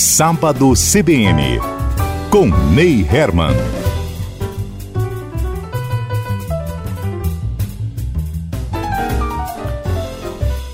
Sábado 0.00 0.74
CBN, 0.74 1.58
com 2.30 2.46
Ney 2.72 3.04
Herman. 3.12 3.50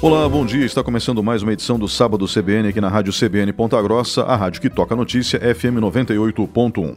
Olá, 0.03 0.29
bom 0.29 0.45
dia. 0.45 0.67
Está 0.67 0.85
começando 0.85 1.23
mais 1.23 1.43
uma 1.43 1.55
edição 1.55 1.79
do 1.79 1.89
Sábado 1.89 2.27
CBN 2.27 2.69
aqui 2.69 2.83
na 2.83 2.91
Rádio 2.91 3.15
CBN 3.15 3.51
Ponta 3.55 3.81
Grossa, 3.81 4.25
a 4.25 4.37
rádio 4.37 4.61
que 4.61 4.69
toca 4.69 4.95
notícia 4.95 5.41
FM 5.41 5.81
98.1. 5.81 6.95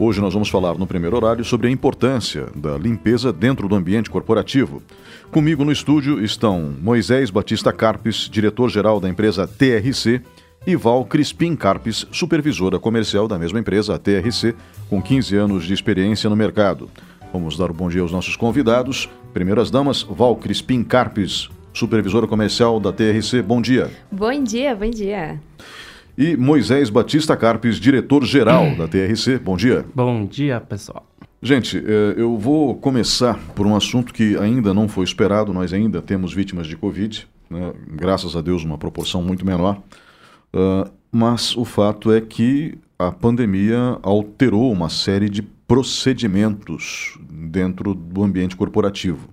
Hoje 0.00 0.20
nós 0.20 0.34
vamos 0.34 0.48
falar 0.48 0.76
no 0.76 0.84
primeiro 0.84 1.14
horário 1.14 1.44
sobre 1.44 1.68
a 1.68 1.70
importância 1.70 2.48
da 2.56 2.76
limpeza 2.76 3.32
dentro 3.32 3.68
do 3.68 3.76
ambiente 3.76 4.10
corporativo. 4.10 4.82
Comigo 5.30 5.64
no 5.64 5.70
estúdio 5.70 6.24
estão 6.24 6.74
Moisés 6.82 7.30
Batista 7.30 7.72
Carpes, 7.72 8.28
diretor-geral 8.28 8.98
da 8.98 9.08
empresa 9.08 9.46
TRC, 9.46 10.22
e 10.66 10.76
Val 10.76 11.04
Crispim 11.04 11.56
Carpes, 11.56 12.06
supervisora 12.12 12.78
comercial 12.78 13.26
da 13.26 13.38
mesma 13.38 13.58
empresa, 13.58 13.94
a 13.94 13.98
TRC, 13.98 14.54
com 14.88 15.02
15 15.02 15.36
anos 15.36 15.64
de 15.64 15.74
experiência 15.74 16.30
no 16.30 16.36
mercado. 16.36 16.88
Vamos 17.32 17.56
dar 17.56 17.70
um 17.70 17.74
bom 17.74 17.88
dia 17.88 18.02
aos 18.02 18.12
nossos 18.12 18.36
convidados. 18.36 19.08
Primeiras 19.32 19.70
damas, 19.70 20.02
Val 20.02 20.36
Crispim 20.36 20.84
Carpes, 20.84 21.48
supervisora 21.72 22.26
comercial 22.26 22.78
da 22.78 22.92
TRC. 22.92 23.42
Bom 23.42 23.60
dia. 23.60 23.90
Bom 24.10 24.42
dia, 24.42 24.74
bom 24.74 24.90
dia. 24.90 25.40
E 26.16 26.36
Moisés 26.36 26.90
Batista 26.90 27.36
Carpes, 27.36 27.80
diretor-geral 27.80 28.76
da 28.76 28.86
TRC. 28.86 29.38
Bom 29.38 29.56
dia. 29.56 29.84
Bom 29.94 30.26
dia, 30.26 30.60
pessoal. 30.60 31.06
Gente, 31.40 31.78
eh, 31.78 32.14
eu 32.18 32.36
vou 32.36 32.76
começar 32.76 33.36
por 33.56 33.66
um 33.66 33.74
assunto 33.74 34.12
que 34.12 34.36
ainda 34.36 34.72
não 34.72 34.86
foi 34.86 35.04
esperado. 35.04 35.52
Nós 35.52 35.72
ainda 35.72 36.00
temos 36.00 36.32
vítimas 36.32 36.66
de 36.66 36.76
Covid, 36.76 37.26
né? 37.50 37.72
graças 37.88 38.36
a 38.36 38.40
Deus, 38.40 38.62
uma 38.62 38.78
proporção 38.78 39.22
muito 39.22 39.44
menor. 39.44 39.82
Uh, 40.54 40.90
mas 41.10 41.56
o 41.56 41.64
fato 41.64 42.12
é 42.12 42.20
que 42.20 42.78
a 42.98 43.10
pandemia 43.10 43.98
alterou 44.02 44.70
uma 44.70 44.88
série 44.88 45.28
de 45.28 45.42
procedimentos 45.42 47.18
dentro 47.30 47.94
do 47.94 48.22
ambiente 48.22 48.56
corporativo. 48.56 49.28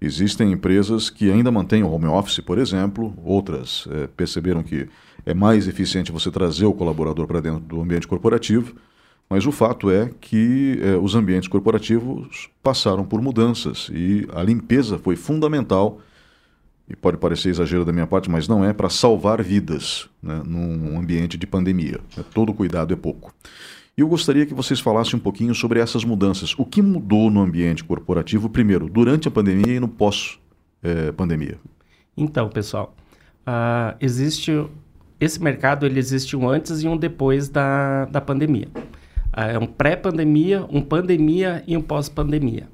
Existem 0.00 0.52
empresas 0.52 1.08
que 1.08 1.30
ainda 1.30 1.50
mantêm 1.50 1.82
o 1.82 1.90
home 1.90 2.06
office, 2.06 2.40
por 2.40 2.58
exemplo, 2.58 3.14
outras 3.24 3.88
é, 3.90 4.06
perceberam 4.06 4.62
que 4.62 4.88
é 5.24 5.32
mais 5.32 5.66
eficiente 5.66 6.12
você 6.12 6.30
trazer 6.30 6.66
o 6.66 6.74
colaborador 6.74 7.26
para 7.26 7.40
dentro 7.40 7.60
do 7.60 7.80
ambiente 7.80 8.06
corporativo, 8.06 8.74
mas 9.30 9.46
o 9.46 9.52
fato 9.52 9.90
é 9.90 10.10
que 10.20 10.78
é, 10.82 10.96
os 10.96 11.14
ambientes 11.14 11.48
corporativos 11.48 12.50
passaram 12.62 13.04
por 13.04 13.22
mudanças 13.22 13.90
e 13.94 14.28
a 14.34 14.42
limpeza 14.42 14.98
foi 14.98 15.16
fundamental 15.16 16.00
e 16.88 16.94
pode 16.94 17.16
parecer 17.16 17.48
exagero 17.48 17.84
da 17.84 17.92
minha 17.92 18.06
parte, 18.06 18.30
mas 18.30 18.46
não 18.46 18.64
é 18.64 18.72
para 18.72 18.90
salvar 18.90 19.42
vidas 19.42 20.08
né, 20.22 20.42
num 20.44 20.98
ambiente 20.98 21.38
de 21.38 21.46
pandemia. 21.46 21.98
Todo 22.32 22.52
cuidado 22.52 22.92
é 22.92 22.96
pouco. 22.96 23.34
E 23.96 24.00
eu 24.00 24.08
gostaria 24.08 24.44
que 24.44 24.52
vocês 24.52 24.80
falassem 24.80 25.16
um 25.16 25.22
pouquinho 25.22 25.54
sobre 25.54 25.80
essas 25.80 26.04
mudanças. 26.04 26.54
O 26.58 26.64
que 26.64 26.82
mudou 26.82 27.30
no 27.30 27.40
ambiente 27.40 27.82
corporativo, 27.84 28.50
primeiro, 28.50 28.88
durante 28.88 29.28
a 29.28 29.30
pandemia 29.30 29.76
e 29.76 29.80
no 29.80 29.88
pós-pandemia? 29.88 31.58
então, 32.16 32.48
pessoal, 32.48 32.94
uh, 33.46 33.96
existe 34.00 34.52
esse 35.20 35.42
mercado 35.42 35.86
ele 35.86 35.98
existe 35.98 36.36
um 36.36 36.48
antes 36.48 36.82
e 36.82 36.88
um 36.88 36.96
depois 36.96 37.48
da, 37.48 38.04
da 38.06 38.20
pandemia. 38.20 38.68
Uh, 38.74 39.40
é 39.40 39.58
um 39.58 39.66
pré-pandemia, 39.66 40.66
um 40.68 40.82
pandemia 40.82 41.62
e 41.66 41.76
um 41.76 41.80
pós-pandemia. 41.80 42.68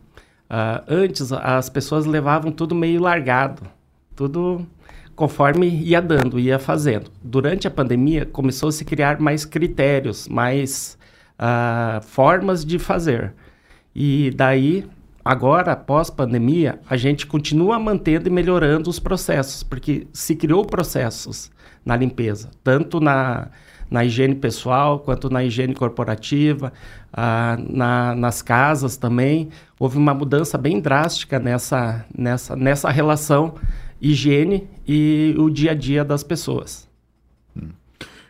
Uh, 0.51 0.83
antes, 0.89 1.31
as 1.33 1.69
pessoas 1.69 2.07
levavam 2.07 2.51
tudo 2.51 2.75
meio 2.75 3.01
largado 3.01 3.63
tudo 4.21 4.67
conforme 5.17 5.67
ia 5.67 6.01
dando, 6.03 6.39
ia 6.39 6.59
fazendo. 6.59 7.11
Durante 7.25 7.67
a 7.67 7.71
pandemia, 7.71 8.27
começou 8.27 8.69
a 8.69 8.73
se 8.73 8.85
criar 8.85 9.19
mais 9.19 9.47
critérios, 9.47 10.29
mais 10.29 10.99
uh, 11.39 12.03
formas 12.03 12.63
de 12.63 12.79
fazer. 12.79 13.33
E 13.95 14.31
daí, 14.37 14.85
agora, 15.25 15.75
pós-pandemia, 15.75 16.81
a 16.89 16.99
gente 16.99 17.27
continua 17.27 17.79
mantendo 17.79 18.29
e 18.29 18.31
melhorando 18.31 18.91
os 18.91 18.99
processos, 18.99 19.63
porque 19.63 20.07
se 20.13 20.37
criou 20.37 20.67
processos 20.67 21.51
na 21.83 21.97
limpeza, 21.97 22.51
tanto 22.63 23.01
na, 23.01 23.49
na 23.91 24.05
higiene 24.05 24.35
pessoal 24.35 25.01
quanto 25.01 25.31
na 25.31 25.43
higiene 25.43 25.75
corporativa, 25.75 26.75
uh, 27.11 27.75
na, 27.75 28.15
nas 28.15 28.43
casas 28.43 28.99
também. 28.99 29.49
Houve 29.79 29.97
uma 29.97 30.13
mudança 30.13 30.59
bem 30.59 30.79
drástica 30.79 31.39
nessa, 31.39 32.05
nessa, 32.15 32.55
nessa 32.55 32.91
relação 32.91 33.55
higiene 34.01 34.67
e 34.87 35.35
o 35.39 35.51
dia 35.51 35.73
a 35.73 35.75
dia 35.75 36.05
das 36.05 36.23
pessoas. 36.23 36.89
Hum. 37.57 37.69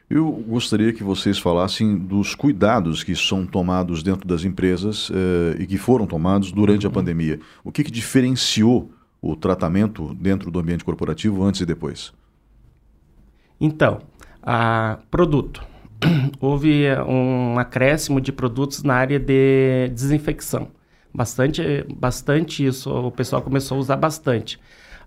Eu 0.09 0.29
gostaria 0.31 0.93
que 0.93 1.05
vocês 1.05 1.39
falassem 1.39 1.97
dos 1.97 2.35
cuidados 2.35 3.05
que 3.05 3.15
são 3.15 3.47
tomados 3.47 4.03
dentro 4.03 4.27
das 4.27 4.45
empresas 4.45 5.11
eh, 5.15 5.63
e 5.63 5.67
que 5.67 5.79
foram 5.79 6.05
tomados 6.05 6.51
durante 6.51 6.85
a 6.85 6.91
pandemia. 6.91 7.39
O 7.63 7.71
que, 7.71 7.85
que 7.85 7.93
diferenciou 7.93 8.91
o 9.23 9.37
tratamento 9.37 10.13
dentro 10.15 10.51
do 10.51 10.59
ambiente 10.59 10.85
corporativo 10.85 11.45
antes 11.45 11.61
e 11.61 11.67
depois? 11.67 12.13
Então, 13.61 14.01
a 14.43 14.99
produto. 15.11 15.65
Houve 16.41 16.87
um 17.07 17.59
acréscimo 17.59 18.21
de 18.21 18.33
produtos 18.33 18.83
na 18.83 18.95
área 18.95 19.21
de 19.21 19.91
desinfecção. 19.95 20.69
Bastante, 21.15 21.85
bastante 21.95 22.67
isso, 22.67 22.91
o 22.91 23.13
pessoal 23.13 23.43
começou 23.43 23.77
a 23.77 23.81
usar 23.81 23.97
bastante 23.97 24.59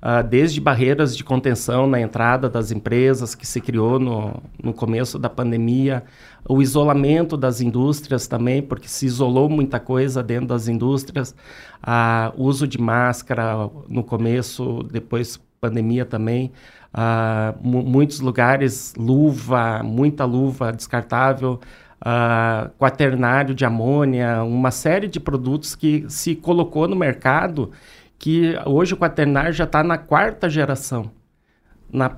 uh, 0.03 0.21
desde 0.27 0.59
barreiras 0.59 1.15
de 1.15 1.23
contenção 1.23 1.87
na 1.87 2.01
entrada 2.01 2.49
das 2.49 2.71
empresas 2.71 3.33
que 3.33 3.47
se 3.47 3.61
criou 3.61 3.97
no, 3.97 4.43
no 4.61 4.73
começo 4.73 5.17
da 5.17 5.29
pandemia, 5.29 6.03
o 6.47 6.61
isolamento 6.61 7.37
das 7.37 7.61
indústrias 7.61 8.27
também, 8.27 8.61
porque 8.61 8.89
se 8.89 9.05
isolou 9.05 9.49
muita 9.49 9.79
coisa 9.79 10.21
dentro 10.21 10.47
das 10.47 10.67
indústrias, 10.67 11.33
uh, 11.81 12.33
uso 12.35 12.67
de 12.67 12.79
máscara 12.79 13.69
no 13.87 14.03
começo, 14.03 14.83
depois 14.91 15.39
pandemia 15.61 16.03
também, 16.03 16.51
uh, 16.93 17.57
muitos 17.65 18.19
lugares 18.19 18.93
luva, 18.97 19.81
muita 19.81 20.25
luva 20.25 20.73
descartável, 20.73 21.61
uh, 22.01 22.69
quaternário 22.77 23.55
de 23.55 23.63
amônia, 23.63 24.43
uma 24.43 24.71
série 24.71 25.07
de 25.07 25.21
produtos 25.21 25.73
que 25.73 26.03
se 26.09 26.35
colocou 26.35 26.85
no 26.85 26.97
mercado 26.97 27.71
que 28.23 28.57
hoje 28.65 28.93
o 28.93 28.97
quaternário 28.97 29.51
já 29.51 29.65
está 29.65 29.83
na 29.83 29.97
quarta 29.97 30.49
geração. 30.49 31.11
Na 31.91 32.09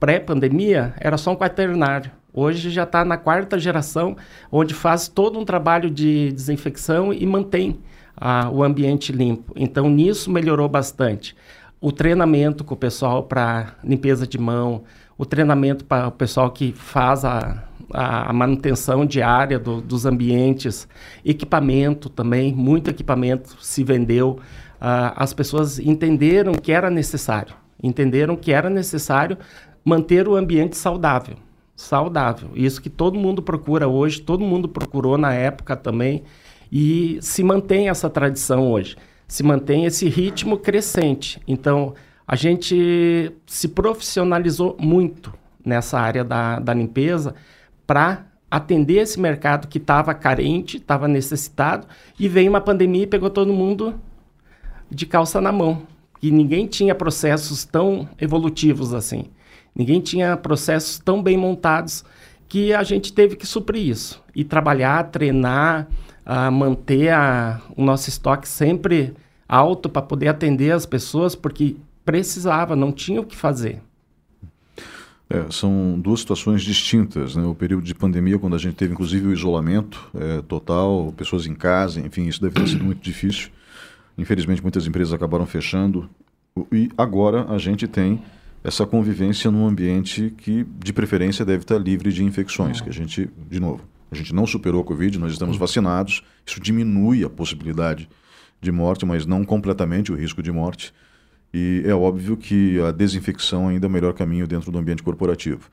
pré-pandemia 0.00 0.92
era 0.98 1.16
só 1.16 1.30
um 1.30 1.36
quaternário. 1.36 2.10
Hoje 2.32 2.68
já 2.68 2.82
está 2.82 3.04
na 3.04 3.16
quarta 3.16 3.56
geração, 3.56 4.16
onde 4.50 4.74
faz 4.74 5.06
todo 5.06 5.38
um 5.38 5.44
trabalho 5.44 5.88
de 5.88 6.32
desinfecção 6.32 7.12
e 7.12 7.24
mantém 7.26 7.78
o 8.52 8.64
ambiente 8.64 9.12
limpo. 9.12 9.52
Então, 9.54 9.88
nisso 9.88 10.32
melhorou 10.32 10.68
bastante. 10.68 11.36
O 11.80 11.92
treinamento 11.92 12.64
com 12.64 12.74
o 12.74 12.76
pessoal 12.76 13.22
para 13.22 13.74
limpeza 13.84 14.26
de 14.26 14.36
mão, 14.36 14.82
o 15.16 15.24
treinamento 15.24 15.84
para 15.84 16.08
o 16.08 16.10
pessoal 16.10 16.50
que 16.50 16.72
faz 16.72 17.24
a, 17.24 17.62
a, 17.92 18.30
a 18.30 18.32
manutenção 18.32 19.06
diária 19.06 19.60
do, 19.60 19.80
dos 19.80 20.06
ambientes, 20.06 20.88
equipamento 21.24 22.08
também, 22.08 22.52
muito 22.52 22.90
equipamento 22.90 23.56
se 23.60 23.84
vendeu 23.84 24.40
uh, 24.84 25.16
as 25.16 25.32
pessoas 25.32 25.78
entenderam 25.78 26.52
que 26.54 26.70
era 26.70 26.90
necessário, 26.90 27.54
entenderam 27.82 28.36
que 28.36 28.52
era 28.52 28.68
necessário 28.68 29.38
manter 29.82 30.28
o 30.28 30.36
ambiente 30.36 30.76
saudável, 30.76 31.36
saudável. 31.74 32.50
Isso 32.54 32.82
que 32.82 32.90
todo 32.90 33.18
mundo 33.18 33.42
procura 33.42 33.88
hoje, 33.88 34.20
todo 34.20 34.44
mundo 34.44 34.68
procurou 34.68 35.16
na 35.16 35.32
época 35.32 35.74
também 35.74 36.22
e 36.70 37.18
se 37.22 37.42
mantém 37.42 37.88
essa 37.88 38.10
tradição 38.10 38.70
hoje, 38.70 38.96
se 39.26 39.42
mantém 39.42 39.86
esse 39.86 40.06
ritmo 40.08 40.58
crescente. 40.58 41.40
Então 41.48 41.94
a 42.26 42.36
gente 42.36 43.32
se 43.46 43.68
profissionalizou 43.68 44.76
muito 44.78 45.32
nessa 45.64 45.98
área 45.98 46.22
da, 46.22 46.58
da 46.58 46.74
limpeza 46.74 47.34
para 47.86 48.26
atender 48.50 48.98
esse 48.98 49.18
mercado 49.18 49.66
que 49.66 49.78
estava 49.78 50.14
carente, 50.14 50.76
estava 50.76 51.08
necessitado, 51.08 51.88
e 52.18 52.28
veio 52.28 52.48
uma 52.48 52.60
pandemia 52.60 53.02
e 53.02 53.06
pegou 53.06 53.28
todo 53.28 53.52
mundo 53.52 53.94
de 54.90 55.06
calça 55.06 55.40
na 55.40 55.52
mão. 55.52 55.82
E 56.22 56.30
ninguém 56.30 56.66
tinha 56.66 56.94
processos 56.94 57.64
tão 57.64 58.08
evolutivos 58.20 58.94
assim. 58.94 59.26
Ninguém 59.74 60.00
tinha 60.00 60.36
processos 60.36 60.98
tão 60.98 61.22
bem 61.22 61.36
montados 61.36 62.04
que 62.48 62.72
a 62.72 62.82
gente 62.82 63.12
teve 63.12 63.36
que 63.36 63.46
suprir 63.46 63.88
isso. 63.88 64.22
E 64.34 64.44
trabalhar, 64.44 65.10
treinar, 65.10 65.88
uh, 66.24 66.50
manter 66.50 67.10
a, 67.10 67.60
o 67.76 67.84
nosso 67.84 68.08
estoque 68.08 68.48
sempre 68.48 69.14
alto 69.48 69.88
para 69.88 70.02
poder 70.02 70.28
atender 70.28 70.72
as 70.72 70.86
pessoas, 70.86 71.34
porque 71.34 71.76
precisava, 72.04 72.76
não 72.76 72.92
tinha 72.92 73.20
o 73.20 73.24
que 73.24 73.36
fazer. 73.36 73.80
É, 75.28 75.46
são 75.50 75.98
duas 75.98 76.20
situações 76.20 76.62
distintas. 76.62 77.34
Né? 77.34 77.44
O 77.44 77.54
período 77.54 77.84
de 77.84 77.94
pandemia, 77.94 78.38
quando 78.38 78.54
a 78.54 78.58
gente 78.58 78.74
teve 78.74 78.92
inclusive 78.92 79.26
o 79.26 79.32
isolamento 79.32 80.10
é, 80.14 80.42
total, 80.42 81.12
pessoas 81.16 81.46
em 81.46 81.54
casa, 81.54 82.00
enfim, 82.00 82.26
isso 82.26 82.40
deve 82.40 82.54
ter 82.54 82.68
sido 82.68 82.84
muito 82.84 83.02
difícil. 83.02 83.50
Infelizmente, 84.16 84.62
muitas 84.62 84.86
empresas 84.86 85.12
acabaram 85.12 85.46
fechando. 85.46 86.08
E 86.72 86.88
agora 86.96 87.46
a 87.52 87.58
gente 87.58 87.86
tem 87.86 88.22
essa 88.62 88.86
convivência 88.86 89.50
num 89.50 89.66
ambiente 89.66 90.32
que, 90.38 90.64
de 90.78 90.92
preferência, 90.92 91.44
deve 91.44 91.64
estar 91.64 91.78
livre 91.78 92.12
de 92.12 92.24
infecções, 92.24 92.80
que 92.80 92.88
a 92.88 92.92
gente, 92.92 93.28
de 93.50 93.60
novo, 93.60 93.82
a 94.10 94.14
gente 94.14 94.34
não 94.34 94.46
superou 94.46 94.80
a 94.80 94.84
Covid, 94.84 95.18
nós 95.18 95.32
estamos 95.32 95.56
vacinados, 95.56 96.22
isso 96.46 96.60
diminui 96.60 97.24
a 97.24 97.28
possibilidade 97.28 98.08
de 98.60 98.72
morte, 98.72 99.04
mas 99.04 99.26
não 99.26 99.44
completamente 99.44 100.12
o 100.12 100.14
risco 100.14 100.42
de 100.42 100.50
morte. 100.50 100.94
E 101.52 101.82
é 101.84 101.94
óbvio 101.94 102.36
que 102.36 102.80
a 102.80 102.90
desinfecção 102.90 103.68
ainda 103.68 103.86
é 103.86 103.88
o 103.88 103.90
melhor 103.90 104.14
caminho 104.14 104.46
dentro 104.46 104.72
do 104.72 104.78
ambiente 104.78 105.02
corporativo. 105.02 105.68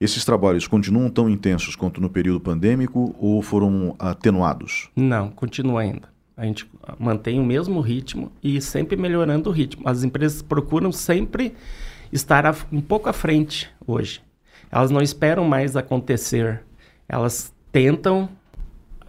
Esses 0.00 0.24
trabalhos 0.24 0.66
continuam 0.66 1.08
tão 1.08 1.30
intensos 1.30 1.74
quanto 1.74 2.00
no 2.00 2.10
período 2.10 2.40
pandêmico 2.40 3.14
ou 3.18 3.40
foram 3.40 3.96
atenuados? 3.98 4.90
Não, 4.94 5.30
continua 5.30 5.80
ainda. 5.80 6.13
A 6.36 6.44
gente 6.44 6.68
mantém 6.98 7.38
o 7.38 7.44
mesmo 7.44 7.80
ritmo 7.80 8.32
e 8.42 8.60
sempre 8.60 8.96
melhorando 8.96 9.50
o 9.50 9.52
ritmo. 9.52 9.88
As 9.88 10.02
empresas 10.02 10.42
procuram 10.42 10.90
sempre 10.90 11.54
estar 12.12 12.44
um 12.72 12.80
pouco 12.80 13.08
à 13.08 13.12
frente 13.12 13.70
hoje. 13.86 14.20
Elas 14.70 14.90
não 14.90 15.00
esperam 15.00 15.44
mais 15.44 15.76
acontecer. 15.76 16.62
Elas 17.08 17.54
tentam 17.70 18.28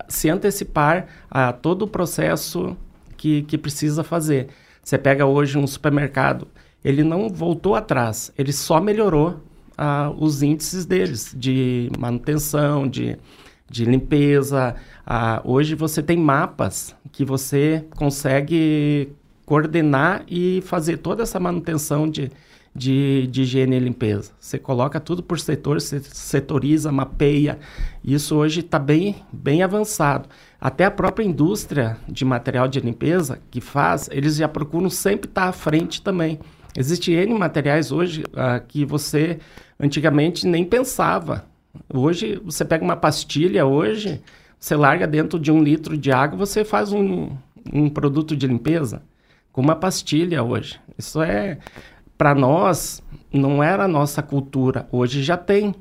se 0.08 0.30
antecipar 0.30 1.08
a 1.30 1.52
todo 1.52 1.84
o 1.84 1.88
processo 1.88 2.78
que, 3.18 3.42
que 3.44 3.58
precisa 3.58 4.04
fazer. 4.04 4.50
Você 4.84 4.98
pega 4.98 5.26
hoje 5.26 5.58
um 5.58 5.66
supermercado, 5.66 6.48
ele 6.84 7.04
não 7.04 7.28
voltou 7.28 7.74
atrás, 7.74 8.32
ele 8.38 8.54
só 8.54 8.80
melhorou 8.80 9.40
ah, 9.76 10.14
os 10.16 10.44
índices 10.44 10.86
deles 10.86 11.34
de 11.36 11.90
manutenção, 11.98 12.88
de, 12.88 13.18
de 13.70 13.86
limpeza. 13.86 14.76
Ah, 15.06 15.42
hoje 15.44 15.76
você 15.76 16.02
tem 16.02 16.18
mapas 16.18 16.96
que 17.12 17.26
você 17.26 17.86
consegue 17.96 19.12
coordenar 19.46 20.24
e 20.28 20.62
fazer 20.66 20.98
toda 20.98 21.24
essa 21.24 21.40
manutenção 21.40 22.10
de, 22.10 22.32
de, 22.76 23.28
de 23.28 23.44
higiene 23.44 23.78
e 23.78 23.80
limpeza. 23.80 24.32
Você 24.40 24.58
coloca 24.58 25.00
tudo 25.00 25.22
por 25.22 25.40
setor, 25.40 25.80
você 25.80 26.00
setoriza, 26.00 26.92
mapeia. 26.92 27.60
Isso 28.04 28.36
hoje 28.36 28.62
está 28.62 28.80
bem, 28.80 29.24
bem 29.32 29.62
avançado. 29.62 30.28
Até 30.60 30.86
a 30.86 30.92
própria 30.92 31.24
indústria 31.24 31.98
de 32.08 32.26
material 32.26 32.68
de 32.68 32.80
limpeza 32.80 33.40
que 33.52 33.62
faz, 33.62 34.10
eles 34.12 34.36
já 34.36 34.48
procuram 34.48 34.90
sempre 34.90 35.30
estar 35.30 35.44
tá 35.44 35.50
à 35.50 35.54
frente 35.54 36.02
também. 36.02 36.40
Existem 36.78 37.16
N 37.16 37.34
materiais 37.36 37.92
hoje 37.92 38.24
uh, 38.24 38.66
que 38.68 38.84
você 38.84 39.40
antigamente 39.80 40.46
nem 40.46 40.66
pensava. 40.66 41.46
Hoje, 41.94 42.42
você 42.44 42.64
pega 42.66 42.84
uma 42.84 42.96
pastilha 42.96 43.66
hoje, 43.66 44.22
você 44.60 44.76
larga 44.76 45.08
dentro 45.08 45.40
de 45.40 45.52
um 45.52 45.62
litro 45.62 45.98
de 45.98 46.12
água, 46.12 46.38
você 46.38 46.64
faz 46.64 46.92
um, 46.92 47.30
um 47.72 47.90
produto 47.90 48.36
de 48.36 48.48
limpeza 48.48 49.02
com 49.52 49.62
uma 49.62 49.76
pastilha 49.76 50.44
hoje. 50.44 50.80
Isso 50.98 51.22
é, 51.22 51.58
para 52.18 52.36
nós, 52.36 53.02
não 53.32 53.64
era 53.64 53.86
a 53.86 53.88
nossa 53.88 54.22
cultura. 54.22 54.88
Hoje 54.92 55.24
já 55.24 55.38
tem. 55.38 55.74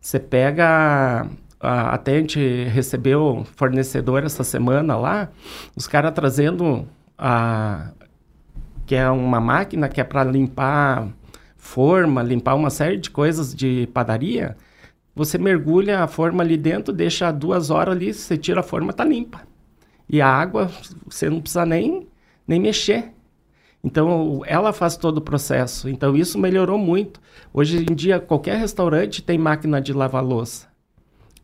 Você 0.00 0.18
pega 0.18 1.28
até 1.60 2.16
a 2.16 2.18
gente 2.18 2.64
recebeu 2.64 3.46
fornecedor 3.54 4.24
essa 4.24 4.42
semana 4.42 4.96
lá, 4.96 5.28
os 5.76 5.86
caras 5.86 6.12
trazendo 6.14 6.88
a, 7.18 7.90
que 8.86 8.94
é 8.94 9.08
uma 9.10 9.38
máquina 9.40 9.88
que 9.88 10.00
é 10.00 10.04
para 10.04 10.24
limpar 10.24 11.08
forma, 11.58 12.22
limpar 12.22 12.54
uma 12.54 12.70
série 12.70 12.96
de 12.96 13.10
coisas 13.10 13.54
de 13.54 13.86
padaria. 13.92 14.56
Você 15.14 15.38
mergulha 15.38 16.02
a 16.02 16.06
forma 16.06 16.42
ali 16.42 16.56
dentro, 16.56 16.92
deixa 16.92 17.30
duas 17.30 17.70
horas 17.70 17.94
ali, 17.94 18.12
você 18.12 18.36
tira 18.36 18.60
a 18.60 18.62
forma, 18.62 18.92
tá 18.92 19.04
limpa. 19.04 19.42
E 20.08 20.20
a 20.20 20.26
água, 20.26 20.70
você 21.08 21.28
não 21.28 21.40
precisa 21.40 21.64
nem, 21.66 22.08
nem 22.46 22.60
mexer. 22.60 23.12
Então, 23.82 24.42
ela 24.46 24.72
faz 24.72 24.96
todo 24.96 25.18
o 25.18 25.22
processo. 25.22 25.88
Então, 25.88 26.16
isso 26.16 26.38
melhorou 26.38 26.78
muito. 26.78 27.20
Hoje 27.52 27.86
em 27.90 27.94
dia, 27.94 28.20
qualquer 28.20 28.58
restaurante 28.58 29.22
tem 29.22 29.38
máquina 29.38 29.80
de 29.80 29.92
lavar 29.92 30.24
louça. 30.24 30.68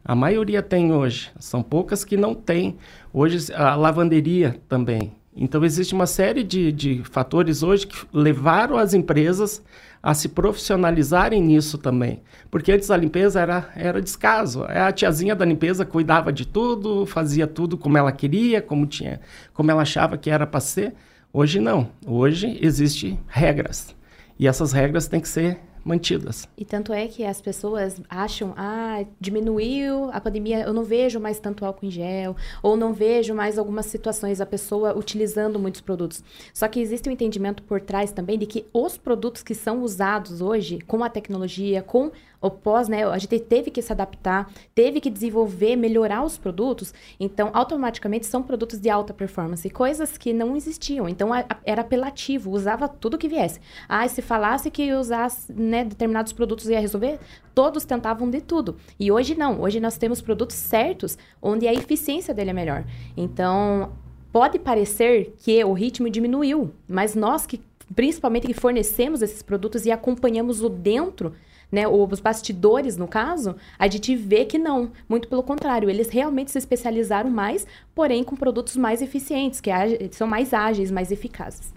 A 0.05 0.15
maioria 0.15 0.63
tem 0.63 0.93
hoje. 0.93 1.31
São 1.39 1.63
poucas 1.63 2.05
que 2.05 2.17
não 2.17 2.35
tem. 2.35 2.77
Hoje, 3.13 3.53
a 3.53 3.75
lavanderia 3.75 4.61
também. 4.69 5.13
Então, 5.37 5.63
existe 5.65 5.95
uma 5.95 6.07
série 6.07 6.43
de, 6.43 6.73
de 6.73 7.03
fatores 7.05 7.63
hoje 7.63 7.87
que 7.87 8.07
levaram 8.13 8.79
as 8.79 8.95
empresas 8.95 9.63
a 10.03 10.15
se 10.15 10.29
profissionalizarem 10.29 11.43
nisso 11.43 11.77
também. 11.77 12.23
Porque 12.51 12.73
antes 12.73 12.91
a 12.91 12.97
limpeza 12.97 13.41
era, 13.41 13.69
era 13.77 14.01
descaso. 14.01 14.65
A 14.69 14.91
tiazinha 14.93 15.35
da 15.35 15.45
limpeza 15.45 15.85
cuidava 15.85 16.33
de 16.33 16.47
tudo, 16.47 17.05
fazia 17.05 17.47
tudo 17.47 17.77
como 17.77 17.99
ela 17.99 18.13
queria, 18.13 18.63
como, 18.63 18.87
tinha, 18.87 19.21
como 19.53 19.71
ela 19.71 19.83
achava 19.83 20.17
que 20.17 20.31
era 20.31 20.47
para 20.47 20.61
ser. 20.61 20.95
Hoje 21.33 21.61
não. 21.61 21.91
Hoje 22.07 22.59
existem 22.63 23.21
regras. 23.27 23.95
E 24.39 24.47
essas 24.47 24.73
regras 24.73 25.07
têm 25.07 25.21
que 25.21 25.29
ser 25.29 25.59
mantidas. 25.87 26.49
E 26.59 26.65
tanto 26.65 26.93
é 26.93 27.07
que 27.07 27.25
as 27.25 27.41
pessoas 27.41 28.01
acham, 28.11 28.53
ah, 28.57 29.05
diminuiu 29.21 30.11
a 30.13 30.21
pandemia, 30.21 30.65
eu 30.65 30.73
não 30.73 30.83
vejo 30.83 31.21
mais 31.21 31.39
tanto 31.39 31.65
álcool 31.65 31.87
em 31.87 31.91
gel, 31.91 32.35
ou 32.61 32.77
não 32.77 32.93
vejo 32.93 33.33
mais 33.33 33.57
algumas 33.57 33.87
situações 33.87 34.41
a 34.41 34.47
pessoa 34.47 34.99
utilizando 34.99 35.61
muitos 35.61 35.81
produtos. 35.81 36.25
Só 36.53 36.67
que 36.67 36.81
existe 36.81 37.09
um 37.09 37.13
entendimento 37.13 37.63
por 37.63 37.81
trás 37.81 38.11
também 38.11 38.37
de 38.37 38.47
que 38.47 38.67
os 38.73 38.99
produtos 38.99 39.45
que 39.45 39.55
são 39.55 39.83
usados 39.83 40.41
hoje 40.41 40.81
com 40.81 41.05
a 41.05 41.09
tecnologia, 41.09 41.83
com 41.83 42.11
o 42.47 42.51
pós, 42.51 42.89
né, 42.89 43.05
a 43.05 43.19
gente 43.19 43.39
teve 43.39 43.71
que 43.71 43.83
se 43.83 43.93
adaptar, 43.93 44.51
teve 44.75 45.01
que 45.01 45.11
desenvolver, 45.11 45.77
melhorar 45.77 46.25
os 46.25 46.39
produtos, 46.39 46.93
então 47.19 47.51
automaticamente 47.53 48.27
são 48.27 48.43
produtos 48.43 48.81
de 48.81 48.89
alta 48.89 49.13
performance, 49.13 49.69
coisas 49.71 50.17
que 50.17 50.33
não 50.33 50.57
existiam. 50.57 51.09
Então 51.09 51.33
a, 51.33 51.41
a, 51.41 51.57
era 51.65 51.83
apelativo, 51.83 52.51
usava 52.51 52.89
tudo 52.89 53.19
que 53.19 53.29
viesse. 53.29 53.61
Ah, 53.89 54.07
se 54.09 54.23
falasse 54.23 54.71
que 54.71 54.93
usasse 54.93 55.53
né, 55.53 55.85
determinados 55.85 56.33
produtos 56.33 56.69
ia 56.69 56.81
resolver, 56.81 57.19
todos 57.55 57.85
tentavam 57.85 58.29
de 58.31 58.41
tudo. 58.41 58.77
E 58.99 59.11
hoje 59.11 59.35
não, 59.35 59.61
hoje 59.61 59.81
nós 59.81 59.97
temos 59.97 60.21
produtos 60.21 60.57
certos 60.57 61.17
onde 61.41 61.67
a 61.67 61.73
eficiência 61.73 62.35
dele 62.35 62.51
é 62.51 62.53
melhor. 62.53 62.85
Então, 63.17 63.93
pode 64.33 64.59
parecer 64.59 65.35
que 65.39 65.65
o 65.65 65.73
ritmo 65.73 66.11
diminuiu, 66.11 66.71
mas 66.87 67.15
nós 67.15 67.47
que 67.47 67.61
principalmente 67.95 68.47
que 68.47 68.55
fornecemos 68.55 69.23
esses 69.23 69.43
produtos 69.43 69.87
e 69.87 69.91
acompanhamos 69.91 70.63
o 70.63 70.69
dentro 70.69 71.35
né, 71.71 71.87
os 71.89 72.21
bastidores, 72.21 72.97
no 72.97 73.09
caso, 73.09 73.57
a 73.79 73.89
gente 73.89 74.15
vê 74.15 74.45
que 74.45 74.59
não. 74.59 74.91
Muito 75.09 75.29
pelo 75.29 75.43
contrário, 75.43 75.91
eles 75.91 76.09
realmente 76.09 76.51
se 76.51 76.59
especializaram 76.59 77.31
mais, 77.31 77.67
porém 77.95 78.23
com 78.23 78.37
produtos 78.37 78.77
mais 78.77 79.03
eficientes, 79.03 79.61
que 79.61 79.71
são 80.13 80.27
mais 80.27 80.55
ágeis, 80.55 80.91
mais 80.91 81.11
eficazes. 81.11 81.75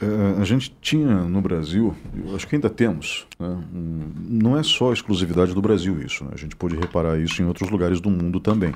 É, 0.00 0.40
a 0.40 0.44
gente 0.44 0.74
tinha 0.80 1.22
no 1.24 1.42
Brasil, 1.42 1.94
acho 2.34 2.46
que 2.46 2.54
ainda 2.54 2.70
temos, 2.70 3.26
né, 3.38 3.48
um, 3.74 4.10
não 4.16 4.56
é 4.56 4.62
só 4.62 4.92
exclusividade 4.92 5.52
do 5.52 5.60
Brasil 5.60 6.00
isso, 6.00 6.24
né, 6.24 6.30
a 6.32 6.38
gente 6.38 6.56
pode 6.56 6.74
reparar 6.76 7.18
isso 7.18 7.42
em 7.42 7.44
outros 7.44 7.68
lugares 7.68 8.00
do 8.00 8.08
mundo 8.08 8.40
também, 8.40 8.72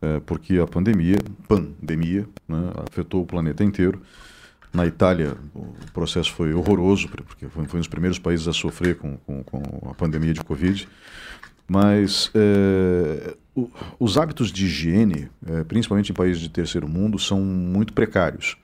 é, 0.00 0.20
porque 0.20 0.58
a 0.58 0.66
pandemia, 0.66 1.16
pandemia, 1.48 2.28
né, 2.46 2.70
afetou 2.88 3.22
o 3.22 3.26
planeta 3.26 3.64
inteiro 3.64 4.00
na 4.72 4.86
Itália, 4.86 5.36
o 5.54 5.74
processo 5.92 6.32
foi 6.32 6.54
horroroso, 6.54 7.08
porque 7.08 7.48
foi, 7.48 7.66
foi 7.66 7.78
um 7.78 7.80
dos 7.80 7.88
primeiros 7.88 8.18
países 8.18 8.48
a 8.48 8.52
sofrer 8.52 8.96
com, 8.96 9.16
com, 9.18 9.42
com 9.42 9.90
a 9.90 9.94
pandemia 9.94 10.32
de 10.32 10.42
Covid. 10.42 10.88
Mas 11.68 12.30
é, 12.34 13.36
o, 13.54 13.70
os 13.98 14.16
hábitos 14.16 14.50
de 14.50 14.64
higiene, 14.64 15.28
é, 15.46 15.64
principalmente 15.64 16.10
em 16.10 16.14
países 16.14 16.40
de 16.40 16.48
terceiro 16.48 16.88
mundo, 16.88 17.18
são 17.18 17.40
muito 17.40 17.92
precários. 17.92 18.56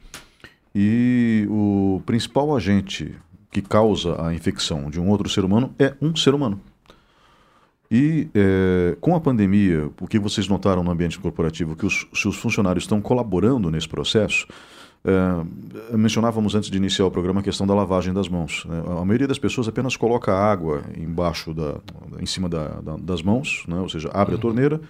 E 0.74 1.46
o 1.50 2.02
principal 2.06 2.56
agente 2.56 3.14
que 3.50 3.62
causa 3.62 4.22
a 4.24 4.34
infecção 4.34 4.90
de 4.90 5.00
um 5.00 5.08
outro 5.08 5.28
ser 5.28 5.44
humano 5.44 5.74
é 5.78 5.94
um 6.00 6.14
ser 6.14 6.34
humano. 6.34 6.60
E 7.90 8.28
é, 8.34 8.96
com 9.00 9.16
a 9.16 9.20
pandemia, 9.20 9.90
o 10.00 10.06
que 10.06 10.18
vocês 10.18 10.46
notaram 10.46 10.82
no 10.82 10.90
ambiente 10.90 11.18
corporativo, 11.18 11.74
que 11.74 11.86
os 11.86 12.06
seus 12.14 12.36
funcionários 12.36 12.84
estão 12.84 13.00
colaborando 13.00 13.70
nesse 13.70 13.88
processo, 13.88 14.46
é, 15.05 15.97
mencionávamos 15.97 16.55
antes 16.55 16.71
de 16.71 16.76
iniciar 16.76 17.07
o 17.07 17.11
programa 17.11 17.40
a 17.40 17.43
questão 17.43 17.67
da 17.67 17.75
lavagem 17.75 18.12
das 18.12 18.28
mãos. 18.28 18.64
Né? 18.67 18.83
A 19.00 19.05
maioria 19.05 19.28
das 19.28 19.38
pessoas 19.38 19.69
apenas 19.69 19.97
coloca 19.97 20.33
água 20.33 20.83
embaixo 20.97 21.55
da, 21.55 21.76
em 22.21 22.26
cima 22.26 22.49
da, 22.49 22.81
da, 22.81 22.97
das 22.97 23.23
mãos, 23.23 23.64
né? 23.69 23.78
ou 23.78 23.88
seja, 23.88 24.11
abre 24.12 24.35
uhum. 24.35 24.38
a 24.38 24.43
torneira, 24.43 24.81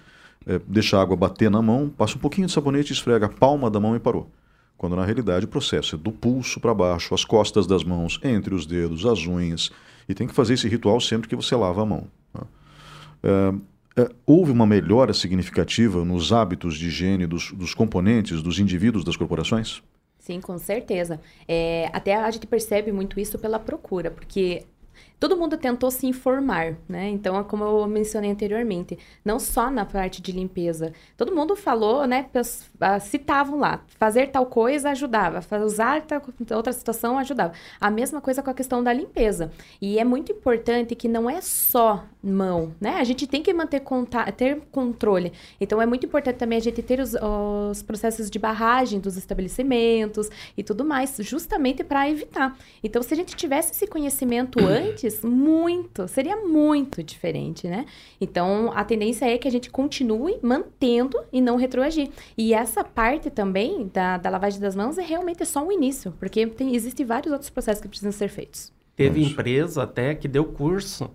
é, 0.45 0.59
deixa 0.67 0.97
a 0.97 1.01
água 1.01 1.15
bater 1.15 1.49
na 1.49 1.61
mão, 1.61 1.89
passa 1.89 2.15
um 2.15 2.19
pouquinho 2.19 2.47
de 2.47 2.53
sabonete, 2.53 2.91
esfrega 2.91 3.27
a 3.27 3.29
palma 3.29 3.69
da 3.69 3.79
mão 3.79 3.95
e 3.95 3.99
parou. 3.99 4.29
Quando 4.77 4.95
na 4.95 5.05
realidade 5.05 5.45
o 5.45 5.47
processo 5.49 5.95
é 5.95 5.97
do 5.97 6.11
pulso 6.11 6.59
para 6.59 6.73
baixo, 6.73 7.13
as 7.13 7.25
costas 7.25 7.67
das 7.67 7.83
mãos, 7.83 8.19
entre 8.23 8.55
os 8.55 8.65
dedos, 8.65 9.05
as 9.05 9.27
unhas, 9.27 9.71
e 10.07 10.13
tem 10.13 10.25
que 10.25 10.33
fazer 10.33 10.53
esse 10.53 10.67
ritual 10.67 10.99
sempre 11.01 11.27
que 11.27 11.35
você 11.35 11.55
lava 11.55 11.81
a 11.81 11.85
mão. 11.85 12.07
Né? 12.33 13.59
Houve 14.25 14.51
uma 14.51 14.65
melhora 14.65 15.13
significativa 15.13 16.05
nos 16.05 16.31
hábitos 16.31 16.77
de 16.77 16.87
higiene 16.87 17.27
dos, 17.27 17.51
dos 17.51 17.73
componentes, 17.73 18.41
dos 18.41 18.57
indivíduos 18.57 19.03
das 19.03 19.17
corporações? 19.17 19.83
Sim, 20.29 20.39
com 20.41 20.59
certeza. 20.59 21.19
É, 21.47 21.89
até 21.91 22.13
a 22.15 22.29
gente 22.29 22.45
percebe 22.45 22.91
muito 22.91 23.19
isso 23.19 23.39
pela 23.39 23.59
procura, 23.59 24.11
porque 24.11 24.67
todo 25.19 25.35
mundo 25.35 25.57
tentou 25.57 25.91
se 25.91 26.07
informar, 26.07 26.77
né? 26.87 27.09
Então, 27.09 27.43
como 27.43 27.63
eu 27.63 27.87
mencionei 27.87 28.31
anteriormente, 28.31 28.97
não 29.23 29.39
só 29.39 29.69
na 29.69 29.85
parte 29.85 30.21
de 30.21 30.31
limpeza. 30.31 30.93
Todo 31.17 31.35
mundo 31.35 31.55
falou, 31.55 32.07
né? 32.07 32.27
Ah, 32.79 32.99
citavam 32.99 33.59
lá, 33.59 33.81
fazer 33.97 34.27
tal 34.27 34.45
coisa 34.45 34.91
ajudava, 34.91 35.41
usar 35.63 36.01
tal, 36.03 36.21
outra 36.55 36.71
situação 36.71 37.17
ajudava. 37.17 37.53
A 37.79 37.91
mesma 37.91 38.21
coisa 38.21 38.41
com 38.41 38.49
a 38.49 38.53
questão 38.53 38.83
da 38.83 38.93
limpeza. 38.93 39.51
E 39.81 39.99
é 39.99 40.03
muito 40.03 40.31
importante 40.31 40.95
que 40.95 41.07
não 41.07 41.29
é 41.29 41.41
só 41.41 42.05
mão, 42.23 42.73
né? 42.79 42.97
A 42.99 43.03
gente 43.03 43.27
tem 43.27 43.41
que 43.41 43.53
manter 43.53 43.81
ter 44.37 44.61
controle. 44.71 45.33
Então, 45.59 45.81
é 45.81 45.85
muito 45.85 46.05
importante 46.05 46.37
também 46.37 46.57
a 46.57 46.61
gente 46.61 46.81
ter 46.81 46.99
os, 46.99 47.15
os 47.15 47.81
processos 47.81 48.29
de 48.29 48.39
barragem 48.39 48.99
dos 48.99 49.17
estabelecimentos 49.17 50.29
e 50.57 50.63
tudo 50.63 50.85
mais, 50.85 51.17
justamente 51.19 51.83
para 51.83 52.09
evitar. 52.09 52.57
Então, 52.83 53.01
se 53.01 53.13
a 53.13 53.17
gente 53.17 53.35
tivesse 53.35 53.71
esse 53.71 53.87
conhecimento 53.87 54.59
antes, 54.63 55.08
muito, 55.23 56.07
seria 56.07 56.37
muito 56.37 57.03
diferente, 57.03 57.67
né? 57.67 57.85
Então, 58.19 58.71
a 58.73 58.83
tendência 58.83 59.25
é 59.25 59.37
que 59.37 59.47
a 59.47 59.51
gente 59.51 59.69
continue 59.69 60.37
mantendo 60.41 61.17
e 61.31 61.41
não 61.41 61.55
retroagir. 61.55 62.09
E 62.37 62.53
essa 62.53 62.83
parte 62.83 63.29
também 63.29 63.89
da, 63.93 64.17
da 64.17 64.29
lavagem 64.29 64.59
das 64.59 64.75
mãos 64.75 64.97
é 64.97 65.03
realmente 65.03 65.45
só 65.45 65.65
um 65.65 65.71
início, 65.71 66.13
porque 66.19 66.47
tem, 66.47 66.75
existem 66.75 67.05
vários 67.05 67.31
outros 67.31 67.49
processos 67.49 67.81
que 67.81 67.87
precisam 67.87 68.11
ser 68.11 68.29
feitos. 68.29 68.71
Teve 68.95 69.23
empresa 69.23 69.83
até 69.83 70.13
que 70.13 70.27
deu 70.27 70.43
curso 70.43 71.09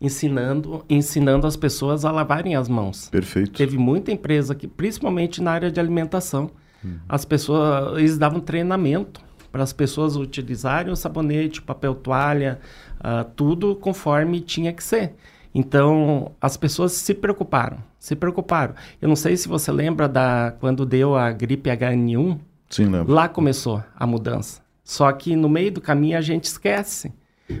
ensinando, 0.00 0.84
ensinando 0.88 1.46
as 1.46 1.56
pessoas 1.56 2.04
a 2.04 2.10
lavarem 2.10 2.54
as 2.54 2.68
mãos. 2.68 3.08
Perfeito. 3.08 3.52
Teve 3.52 3.78
muita 3.78 4.12
empresa 4.12 4.54
que, 4.54 4.68
principalmente 4.68 5.42
na 5.42 5.52
área 5.52 5.70
de 5.70 5.80
alimentação, 5.80 6.50
hum. 6.84 6.96
as 7.08 7.24
pessoas 7.24 7.98
eles 7.98 8.18
davam 8.18 8.40
treinamento 8.40 9.20
para 9.54 9.62
as 9.62 9.72
pessoas 9.72 10.16
utilizarem 10.16 10.92
o 10.92 10.96
sabonete, 10.96 11.62
papel 11.62 11.94
toalha, 11.94 12.58
uh, 12.98 13.24
tudo 13.36 13.76
conforme 13.76 14.40
tinha 14.40 14.72
que 14.72 14.82
ser. 14.82 15.14
Então, 15.54 16.32
as 16.40 16.56
pessoas 16.56 16.90
se 16.90 17.14
preocuparam, 17.14 17.76
se 17.96 18.16
preocuparam. 18.16 18.74
Eu 19.00 19.06
não 19.08 19.14
sei 19.14 19.36
se 19.36 19.46
você 19.46 19.70
lembra 19.70 20.08
da 20.08 20.56
quando 20.58 20.84
deu 20.84 21.14
a 21.14 21.30
gripe 21.30 21.70
H1N1. 21.70 22.36
Sim, 22.68 22.86
lembro. 22.86 23.12
Lá 23.12 23.28
começou 23.28 23.80
a 23.94 24.04
mudança. 24.04 24.60
Só 24.82 25.12
que 25.12 25.36
no 25.36 25.48
meio 25.48 25.70
do 25.70 25.80
caminho 25.80 26.18
a 26.18 26.20
gente 26.20 26.46
esquece. 26.46 27.12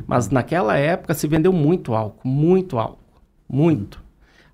Mas 0.04 0.28
naquela 0.30 0.76
época 0.76 1.14
se 1.14 1.28
vendeu 1.28 1.52
muito 1.52 1.94
álcool, 1.94 2.26
muito 2.26 2.76
álcool, 2.76 3.22
muito. 3.48 4.02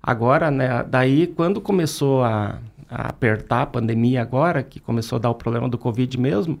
Agora, 0.03 0.51
né, 0.51 0.83
daí 0.87 1.25
quando 1.25 1.59
começou 1.59 2.23
a, 2.23 2.59
a 2.87 3.09
apertar 3.09 3.63
a 3.63 3.65
pandemia 3.65 4.21
agora, 4.21 4.61
que 4.61 4.79
começou 4.79 5.15
a 5.15 5.19
dar 5.19 5.31
o 5.31 5.35
problema 5.35 5.67
do 5.67 5.79
Covid 5.79 6.19
mesmo, 6.19 6.59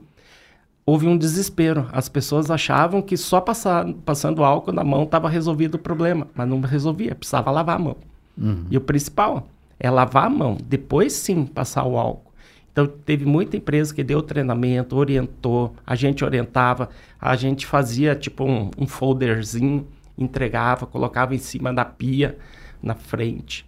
houve 0.85 1.07
um 1.07 1.17
desespero. 1.17 1.87
As 1.91 2.09
pessoas 2.09 2.49
achavam 2.49 3.01
que 3.01 3.15
só 3.17 3.39
passar, 3.39 3.85
passando 4.05 4.43
álcool 4.43 4.71
na 4.71 4.83
mão 4.83 5.03
estava 5.03 5.29
resolvido 5.29 5.75
o 5.75 5.79
problema, 5.79 6.27
mas 6.33 6.47
não 6.47 6.59
resolvia, 6.61 7.15
precisava 7.15 7.51
lavar 7.51 7.75
a 7.75 7.79
mão. 7.79 7.97
Uhum. 8.37 8.65
E 8.69 8.77
o 8.77 8.81
principal 8.81 9.47
é 9.79 9.89
lavar 9.89 10.25
a 10.25 10.29
mão, 10.29 10.57
depois 10.63 11.13
sim 11.13 11.45
passar 11.45 11.85
o 11.85 11.97
álcool. 11.97 12.31
Então, 12.71 12.87
teve 12.87 13.25
muita 13.25 13.57
empresa 13.57 13.93
que 13.93 14.03
deu 14.03 14.21
treinamento, 14.21 14.95
orientou, 14.95 15.75
a 15.85 15.93
gente 15.93 16.23
orientava, 16.23 16.89
a 17.19 17.35
gente 17.35 17.65
fazia 17.65 18.15
tipo 18.15 18.45
um, 18.45 18.71
um 18.77 18.87
folderzinho, 18.87 19.85
entregava, 20.17 20.85
colocava 20.85 21.35
em 21.35 21.37
cima 21.37 21.73
da 21.73 21.83
pia, 21.83 22.37
na 22.81 22.95
frente, 22.95 23.65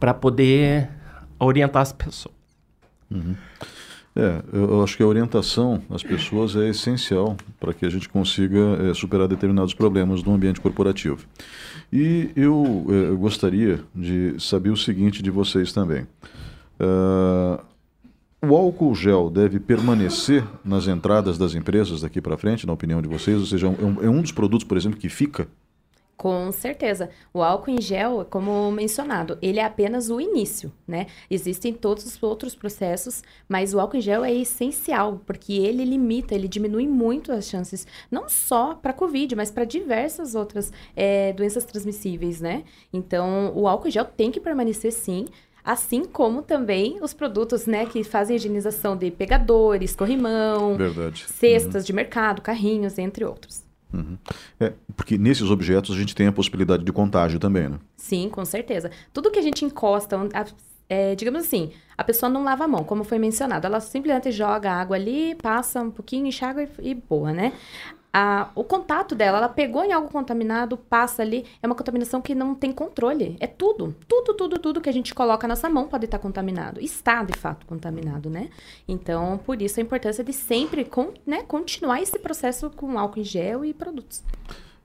para 0.00 0.12
poder 0.12 0.90
orientar 1.38 1.82
as 1.82 1.92
pessoas. 1.92 2.34
Uhum. 3.08 3.36
É, 4.16 4.42
eu 4.52 4.82
acho 4.82 4.96
que 4.96 5.02
a 5.02 5.06
orientação 5.06 5.82
às 5.90 6.02
pessoas 6.04 6.54
é 6.54 6.68
essencial 6.68 7.36
para 7.58 7.74
que 7.74 7.84
a 7.84 7.90
gente 7.90 8.08
consiga 8.08 8.90
é, 8.90 8.94
superar 8.94 9.26
determinados 9.26 9.74
problemas 9.74 10.22
no 10.22 10.32
ambiente 10.32 10.60
corporativo. 10.60 11.26
E 11.92 12.30
eu 12.36 12.86
é, 12.88 13.16
gostaria 13.16 13.80
de 13.94 14.36
saber 14.38 14.70
o 14.70 14.76
seguinte 14.76 15.20
de 15.20 15.30
vocês 15.30 15.72
também. 15.72 16.06
Uh, 16.80 17.62
o 18.42 18.54
álcool 18.54 18.94
gel 18.94 19.30
deve 19.30 19.58
permanecer 19.58 20.44
nas 20.64 20.86
entradas 20.86 21.38
das 21.38 21.54
empresas 21.54 22.02
daqui 22.02 22.20
para 22.20 22.36
frente, 22.36 22.66
na 22.66 22.72
opinião 22.72 23.00
de 23.00 23.08
vocês? 23.08 23.38
Ou 23.38 23.46
seja, 23.46 23.66
é 23.66 23.70
um, 23.70 24.02
é 24.02 24.08
um 24.08 24.20
dos 24.20 24.32
produtos, 24.32 24.66
por 24.66 24.76
exemplo, 24.76 24.98
que 24.98 25.08
fica? 25.08 25.48
Com 26.16 26.52
certeza. 26.52 27.10
O 27.32 27.42
álcool 27.42 27.72
em 27.72 27.80
gel, 27.80 28.24
como 28.30 28.70
mencionado, 28.70 29.36
ele 29.42 29.58
é 29.58 29.64
apenas 29.64 30.10
o 30.10 30.20
início, 30.20 30.72
né? 30.86 31.06
Existem 31.28 31.72
todos 31.72 32.06
os 32.06 32.22
outros 32.22 32.54
processos, 32.54 33.22
mas 33.48 33.74
o 33.74 33.80
álcool 33.80 33.96
em 33.96 34.00
gel 34.00 34.24
é 34.24 34.32
essencial, 34.32 35.20
porque 35.26 35.52
ele 35.54 35.84
limita, 35.84 36.34
ele 36.34 36.46
diminui 36.46 36.86
muito 36.86 37.32
as 37.32 37.46
chances, 37.46 37.86
não 38.10 38.28
só 38.28 38.74
para 38.74 38.92
Covid, 38.92 39.34
mas 39.34 39.50
para 39.50 39.64
diversas 39.64 40.36
outras 40.36 40.72
é, 40.94 41.32
doenças 41.32 41.64
transmissíveis, 41.64 42.40
né? 42.40 42.62
Então, 42.92 43.52
o 43.54 43.66
álcool 43.66 43.88
em 43.88 43.90
gel 43.90 44.04
tem 44.04 44.30
que 44.30 44.38
permanecer 44.38 44.92
sim, 44.92 45.26
assim 45.64 46.04
como 46.04 46.42
também 46.42 46.98
os 47.02 47.12
produtos, 47.12 47.66
né, 47.66 47.86
que 47.86 48.04
fazem 48.04 48.36
higienização 48.36 48.96
de 48.96 49.10
pegadores, 49.10 49.96
corrimão, 49.96 50.76
Verdade. 50.76 51.24
cestas 51.26 51.82
uhum. 51.82 51.86
de 51.86 51.92
mercado, 51.92 52.40
carrinhos, 52.40 52.98
entre 52.98 53.24
outros. 53.24 53.63
Uhum. 53.94 54.18
É, 54.58 54.72
porque 54.96 55.16
nesses 55.16 55.48
objetos 55.50 55.94
a 55.94 55.98
gente 55.98 56.14
tem 56.14 56.26
a 56.26 56.32
possibilidade 56.32 56.84
de 56.84 56.92
contágio 56.92 57.38
também, 57.38 57.68
né? 57.68 57.78
Sim, 57.96 58.28
com 58.28 58.44
certeza. 58.44 58.90
Tudo 59.12 59.30
que 59.30 59.38
a 59.38 59.42
gente 59.42 59.64
encosta, 59.64 60.18
é, 60.88 61.14
digamos 61.14 61.44
assim, 61.44 61.70
a 61.96 62.02
pessoa 62.02 62.28
não 62.28 62.42
lava 62.42 62.64
a 62.64 62.68
mão, 62.68 62.84
como 62.84 63.04
foi 63.04 63.18
mencionado. 63.18 63.66
Ela 63.66 63.80
simplesmente 63.80 64.32
joga 64.32 64.70
água 64.70 64.96
ali, 64.96 65.34
passa 65.36 65.80
um 65.80 65.90
pouquinho, 65.90 66.26
enxágua 66.26 66.64
e, 66.64 66.90
e 66.90 66.94
boa, 66.94 67.32
né? 67.32 67.52
A, 68.16 68.48
o 68.54 68.62
contato 68.62 69.12
dela, 69.12 69.38
ela 69.38 69.48
pegou 69.48 69.84
em 69.84 69.92
algo 69.92 70.08
contaminado, 70.08 70.76
passa 70.76 71.20
ali, 71.20 71.44
é 71.60 71.66
uma 71.66 71.74
contaminação 71.74 72.22
que 72.22 72.32
não 72.32 72.54
tem 72.54 72.70
controle. 72.70 73.36
É 73.40 73.46
tudo, 73.48 73.92
tudo, 74.06 74.34
tudo, 74.34 74.56
tudo 74.60 74.80
que 74.80 74.88
a 74.88 74.92
gente 74.92 75.12
coloca 75.12 75.48
na 75.48 75.54
nossa 75.54 75.68
mão 75.68 75.88
pode 75.88 76.04
estar 76.04 76.20
contaminado. 76.20 76.80
Está, 76.80 77.24
de 77.24 77.36
fato, 77.36 77.66
contaminado, 77.66 78.30
né? 78.30 78.50
Então, 78.86 79.36
por 79.44 79.60
isso 79.60 79.80
a 79.80 79.82
importância 79.82 80.22
de 80.22 80.32
sempre 80.32 80.84
com, 80.84 81.12
né, 81.26 81.42
continuar 81.42 82.00
esse 82.00 82.16
processo 82.16 82.70
com 82.70 82.96
álcool 82.96 83.18
em 83.18 83.24
gel 83.24 83.64
e 83.64 83.74
produtos. 83.74 84.22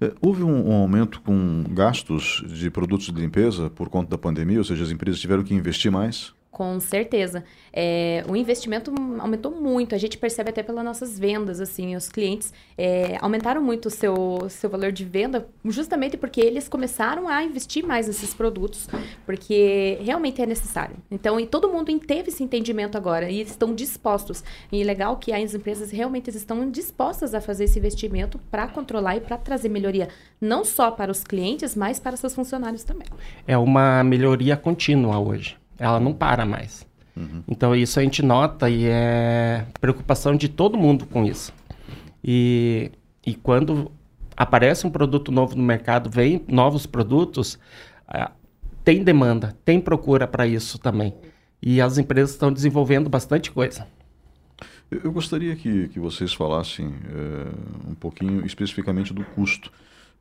É, 0.01 0.11
houve 0.19 0.41
um, 0.41 0.71
um, 0.71 0.73
aumento 0.73 1.21
com 1.21 1.65
gastos 1.69 2.43
de 2.47 2.71
produtos 2.71 3.13
de 3.13 3.21
limpeza 3.21 3.69
por 3.69 3.89
conta 3.89 4.09
da 4.09 4.17
pandemia, 4.17 4.57
ou 4.57 4.63
seja, 4.63 4.83
as 4.83 4.89
empresas 4.89 5.21
tiveram 5.21 5.43
que 5.43 5.53
investir 5.53 5.91
mais? 5.91 6.33
Com 6.59 6.77
certeza. 6.81 7.45
É, 7.71 8.21
o 8.27 8.35
investimento 8.35 8.93
aumentou 9.17 9.49
muito. 9.49 9.95
A 9.95 9.97
gente 9.97 10.17
percebe 10.17 10.49
até 10.49 10.61
pelas 10.61 10.83
nossas 10.83 11.17
vendas, 11.17 11.61
assim, 11.61 11.95
os 11.95 12.09
clientes 12.09 12.53
é, 12.77 13.17
aumentaram 13.21 13.63
muito 13.63 13.85
o 13.85 13.89
seu, 13.89 14.45
seu 14.49 14.69
valor 14.69 14.91
de 14.91 15.05
venda, 15.05 15.47
justamente 15.63 16.17
porque 16.17 16.41
eles 16.41 16.67
começaram 16.67 17.29
a 17.29 17.41
investir 17.45 17.81
mais 17.85 18.07
nesses 18.07 18.33
produtos, 18.33 18.89
porque 19.25 19.99
realmente 20.01 20.41
é 20.41 20.45
necessário. 20.45 20.97
Então, 21.09 21.39
e 21.39 21.47
todo 21.47 21.69
mundo 21.69 21.97
teve 21.97 22.27
esse 22.27 22.43
entendimento 22.43 22.97
agora 22.97 23.29
e 23.29 23.39
estão 23.39 23.73
dispostos. 23.73 24.43
E 24.69 24.83
legal 24.83 25.15
que 25.15 25.31
as 25.31 25.53
empresas 25.53 25.91
realmente 25.91 26.29
estão 26.29 26.69
dispostas 26.69 27.33
a 27.33 27.39
fazer 27.39 27.63
esse 27.63 27.79
investimento 27.79 28.37
para 28.51 28.67
controlar 28.67 29.15
e 29.15 29.21
para 29.21 29.37
trazer 29.37 29.69
melhoria, 29.69 30.09
não 30.41 30.65
só 30.65 30.91
para 30.91 31.09
os 31.09 31.23
clientes, 31.23 31.73
mas 31.73 32.01
para 32.01 32.17
seus 32.17 32.35
funcionários 32.35 32.83
também. 32.83 33.07
É 33.47 33.57
uma 33.57 34.03
melhoria 34.03 34.57
contínua 34.57 35.17
hoje. 35.17 35.57
Ela 35.79 35.99
não 35.99 36.13
para 36.13 36.45
mais. 36.45 36.85
Uhum. 37.15 37.43
Então 37.47 37.75
isso 37.75 37.99
a 37.99 38.03
gente 38.03 38.21
nota 38.23 38.69
e 38.69 38.85
é 38.85 39.65
preocupação 39.79 40.35
de 40.35 40.47
todo 40.47 40.77
mundo 40.77 41.05
com 41.05 41.25
isso. 41.25 41.53
E, 42.23 42.91
e 43.25 43.33
quando 43.33 43.91
aparece 44.35 44.85
um 44.85 44.89
produto 44.89 45.31
novo 45.31 45.55
no 45.55 45.63
mercado, 45.63 46.09
vem 46.09 46.43
novos 46.47 46.85
produtos, 46.85 47.59
tem 48.83 49.03
demanda, 49.03 49.55
tem 49.65 49.79
procura 49.81 50.27
para 50.27 50.47
isso 50.47 50.79
também. 50.79 51.13
E 51.61 51.81
as 51.81 51.97
empresas 51.97 52.31
estão 52.31 52.51
desenvolvendo 52.51 53.09
bastante 53.09 53.51
coisa. 53.51 53.85
Eu 54.89 55.11
gostaria 55.11 55.55
que, 55.55 55.89
que 55.89 55.99
vocês 55.99 56.33
falassem 56.33 56.87
é, 56.87 57.89
um 57.89 57.93
pouquinho 57.93 58.45
especificamente 58.45 59.13
do 59.13 59.23
custo 59.23 59.71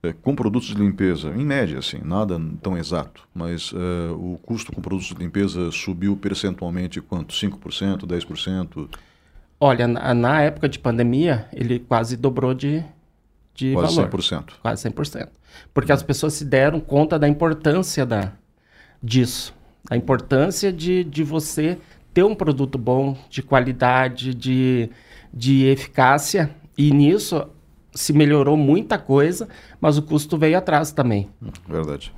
é, 0.03 0.13
com 0.13 0.35
produtos 0.35 0.69
de 0.69 0.75
limpeza, 0.75 1.31
em 1.31 1.45
média, 1.45 1.79
assim, 1.79 1.99
nada 2.05 2.41
tão 2.63 2.77
exato, 2.77 3.27
mas 3.35 3.73
é, 3.75 4.13
o 4.13 4.39
custo 4.43 4.73
com 4.73 4.81
produtos 4.81 5.09
de 5.09 5.15
limpeza 5.15 5.71
subiu 5.73 6.17
percentualmente 6.17 7.01
quanto? 7.01 7.35
5%, 7.35 8.07
10%? 8.07 8.89
Olha, 9.61 9.89
na, 9.89 10.15
na 10.15 10.43
época 10.43 10.69
de 10.69 10.79
pandemia, 10.79 11.49
ele 11.53 11.81
quase 11.81 12.17
dobrou 12.17 12.55
de, 12.55 12.85
de 13.55 13.73
quase 13.73 13.97
valor. 13.97 14.11
100%. 14.11 14.45
Quase 14.63 14.89
100%. 14.89 15.29
Porque 15.75 15.91
as 15.91 16.03
pessoas 16.03 16.35
se 16.35 16.45
deram 16.45 16.79
conta 16.79 17.19
da 17.19 17.29
importância 17.29 18.07
da, 18.07 18.33
disso. 19.03 19.53
A 19.91 19.97
importância 19.97 20.73
de, 20.73 21.03
de 21.03 21.25
você 21.25 21.77
ter 22.15 22.23
um 22.23 22.35
produto 22.35 22.79
bom, 22.79 23.17
de 23.29 23.43
qualidade, 23.43 24.33
de, 24.33 24.91
de 25.35 25.65
eficácia. 25.65 26.55
E 26.77 26.93
nisso 26.93 27.49
se 27.93 28.13
melhorou 28.13 28.57
muita 28.57 28.99
coisa, 28.99 29.49
mas 29.81 29.99
o 29.99 30.03
custo 30.03 30.37
veio 30.37 30.59
atrás 30.59 30.93
também. 30.93 31.29
Verdade. 31.69 32.13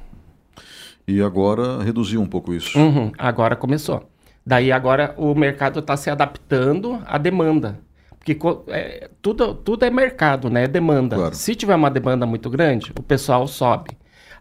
E 1.06 1.20
agora 1.22 1.82
reduziu 1.82 2.20
um 2.20 2.26
pouco 2.26 2.52
isso. 2.54 2.78
Uhum, 2.78 3.10
agora 3.18 3.56
começou. 3.56 4.08
Daí 4.44 4.72
agora 4.72 5.14
o 5.16 5.34
mercado 5.34 5.80
está 5.80 5.96
se 5.96 6.10
adaptando 6.10 7.02
à 7.06 7.18
demanda. 7.18 7.78
Porque 8.18 8.38
é, 8.68 9.10
tudo, 9.22 9.54
tudo 9.54 9.84
é 9.84 9.90
mercado, 9.90 10.50
né? 10.50 10.64
É 10.64 10.68
demanda. 10.68 11.16
Claro. 11.16 11.34
Se 11.34 11.54
tiver 11.54 11.74
uma 11.74 11.90
demanda 11.90 12.26
muito 12.26 12.50
grande, 12.50 12.92
o 12.98 13.02
pessoal 13.02 13.46
sobe. 13.48 13.90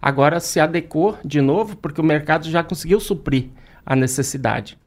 Agora 0.02 0.40
se 0.40 0.60
adequou 0.60 1.18
de 1.24 1.42
novo 1.42 1.76
porque 1.78 2.00
o 2.02 2.04
mercado 2.04 2.50
já 2.50 2.64
conseguiu 2.64 3.00
suprir 3.00 3.50
a 3.86 3.96
necessidade. 3.96 4.78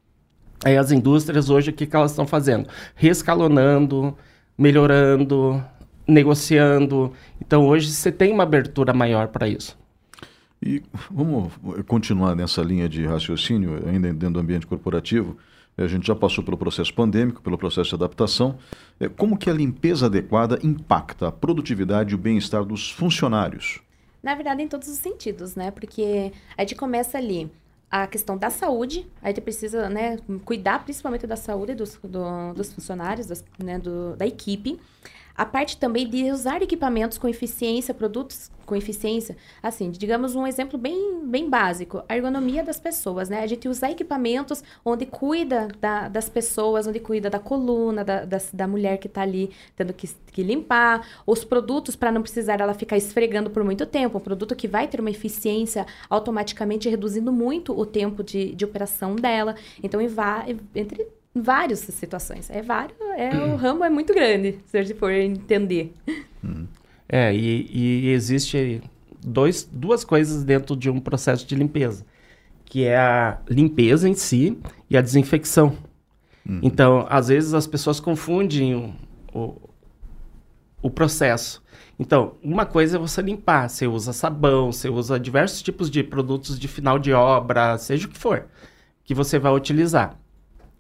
Aí 0.65 0.77
as 0.77 0.93
indústrias 0.93 1.51
hoje, 1.51 1.71
o 1.71 1.73
que, 1.73 1.87
que 1.87 1.97
elas 1.97 2.13
estão 2.13 2.27
fazendo? 2.27 2.69
Rescalonando, 2.95 4.17
melhorando, 4.57 5.63
negociando. 6.07 7.13
Então 7.41 7.67
hoje 7.67 7.91
você 7.91 8.11
tem 8.11 8.33
uma 8.33 8.43
abertura 8.43 8.93
maior 8.93 9.29
para 9.29 9.49
isso. 9.49 9.79
E 10.65 10.83
vamos 11.11 11.53
continuar 11.87 12.37
nessa 12.37 12.63
linha 12.63 12.89
de 12.89 13.05
raciocínio, 13.05 13.83
ainda 13.89 14.13
dentro 14.13 14.35
do 14.35 14.41
ambiente 14.41 14.67
corporativo. 14.67 15.37
A 15.77 15.87
gente 15.87 16.07
já 16.07 16.15
passou 16.15 16.45
pelo 16.45 16.57
processo 16.57 16.93
pandêmico, 16.93 17.41
pelo 17.43 17.57
processo 17.57 17.89
de 17.89 17.95
adaptação. 17.95 18.59
É, 19.01 19.09
como 19.09 19.37
que 19.37 19.49
a 19.49 19.53
limpeza 19.53 20.07
adequada 20.07 20.59
impacta 20.63 21.29
a 21.29 21.33
produtividade 21.33 22.13
e 22.13 22.15
o 22.15 22.19
bem-estar 22.19 22.65
dos 22.65 22.91
funcionários? 22.91 23.81
Na 24.23 24.35
verdade, 24.35 24.63
em 24.63 24.69
todos 24.69 24.87
os 24.87 24.99
sentidos, 24.99 25.57
né? 25.57 25.71
Porque 25.71 26.31
a 26.57 26.63
gente 26.63 26.77
começa 26.77 27.19
ali 27.19 27.51
a 27.91 28.07
questão 28.07 28.39
da 28.39 28.49
saúde, 28.49 29.07
a 29.21 29.29
gente 29.29 29.41
precisa 29.41 29.89
né, 29.91 30.19
cuidar 30.45 30.83
principalmente 30.83 31.27
da 31.27 31.37
saúde 31.37 31.75
dos, 31.75 31.99
do, 32.03 32.55
dos 32.55 32.73
funcionários, 32.73 33.27
das, 33.27 33.45
né, 33.59 33.79
do, 33.79 34.17
da 34.17 34.27
equipe. 34.27 34.79
A 35.43 35.45
parte 35.45 35.77
também 35.77 36.09
de 36.09 36.31
usar 36.31 36.63
equipamentos 36.63 37.19
com 37.19 37.27
eficiência, 37.27 37.93
produtos 37.93 38.49
com 38.65 38.77
eficiência. 38.77 39.37
Assim, 39.61 39.91
digamos 39.91 40.37
um 40.37 40.47
exemplo 40.47 40.79
bem, 40.79 41.27
bem 41.27 41.51
básico, 41.51 42.01
a 42.09 42.17
ergonomia 42.17 42.63
das 42.63 42.79
pessoas, 42.79 43.29
né? 43.29 43.41
A 43.41 43.47
gente 43.49 43.67
usar 43.69 43.91
equipamentos 43.91 44.63
onde 44.85 45.05
cuida 45.05 45.67
da, 45.81 46.07
das 46.07 46.29
pessoas, 46.29 46.87
onde 46.87 47.01
cuida 47.01 47.29
da 47.29 47.41
coluna, 47.41 48.05
da, 48.05 48.25
da, 48.25 48.39
da 48.53 48.69
mulher 48.69 48.99
que 48.99 49.09
está 49.09 49.23
ali 49.23 49.51
tendo 49.75 49.93
que, 49.93 50.09
que 50.31 50.45
limpar, 50.45 51.05
os 51.27 51.43
produtos 51.43 51.97
para 51.97 52.13
não 52.13 52.23
precisar 52.23 52.61
ela 52.61 52.73
ficar 52.73 52.97
esfregando 52.97 53.51
por 53.51 53.65
muito 53.65 53.85
tempo, 53.85 54.19
um 54.19 54.21
produto 54.21 54.55
que 54.55 54.69
vai 54.69 54.87
ter 54.87 55.01
uma 55.01 55.11
eficiência 55.11 55.85
automaticamente 56.09 56.89
reduzindo 56.89 57.33
muito 57.33 57.77
o 57.77 57.85
tempo 57.85 58.23
de, 58.23 58.55
de 58.55 58.65
operação 58.65 59.17
dela. 59.17 59.57
Então, 59.83 60.01
entre 60.01 61.09
várias 61.35 61.81
situações. 61.81 62.51
É 62.51 62.63
vários, 62.63 62.97
é, 63.17 63.31
o 63.45 63.57
ramo 63.57 63.85
é 63.85 63.91
muito 63.91 64.13
grande, 64.13 64.59
se 64.67 64.79
a 64.79 64.83
gente 64.83 64.99
for 64.99 65.11
entender. 65.11 65.95
É, 67.09 67.35
e, 67.35 67.69
e 67.71 68.09
existe 68.11 68.83
dois, 69.25 69.69
duas 69.71 70.05
coisas 70.05 70.45
dentro 70.45 70.77
de 70.77 70.91
um 70.91 71.01
processo 71.01 71.47
de 71.47 71.55
limpeza, 71.55 72.05
que 72.65 72.85
é 72.85 72.97
a 72.97 73.39
limpeza 73.49 74.09
em 74.09 74.15
si 74.15 74.59
e 74.89 74.97
a 74.97 75.01
desinfecção. 75.01 75.77
Uhum. 76.47 76.61
Então, 76.63 77.07
às 77.09 77.29
vezes 77.29 77.55
as 77.55 77.67
pessoas 77.67 78.01
confundem 78.01 78.75
o, 78.75 78.95
o, 79.33 79.71
o 80.83 80.91
processo. 80.91 81.63
Então, 81.99 82.35
uma 82.43 82.67
coisa 82.67 82.97
é 82.97 83.01
você 83.01 83.23
limpar, 83.23 83.69
você 83.69 83.87
usa 83.87 84.13
sabão, 84.13 84.73
você 84.73 84.89
usa 84.89 85.21
diversos 85.21 85.63
tipos 85.63 85.91
de 85.91 86.03
produtos 86.03 86.59
de 86.59 86.67
final 86.67 86.99
de 86.99 87.13
obra, 87.13 87.79
seja 87.79 88.07
o 88.07 88.11
que 88.11 88.19
for, 88.19 88.47
que 89.05 89.15
você 89.15 89.39
vai 89.39 89.53
utilizar. 89.53 90.19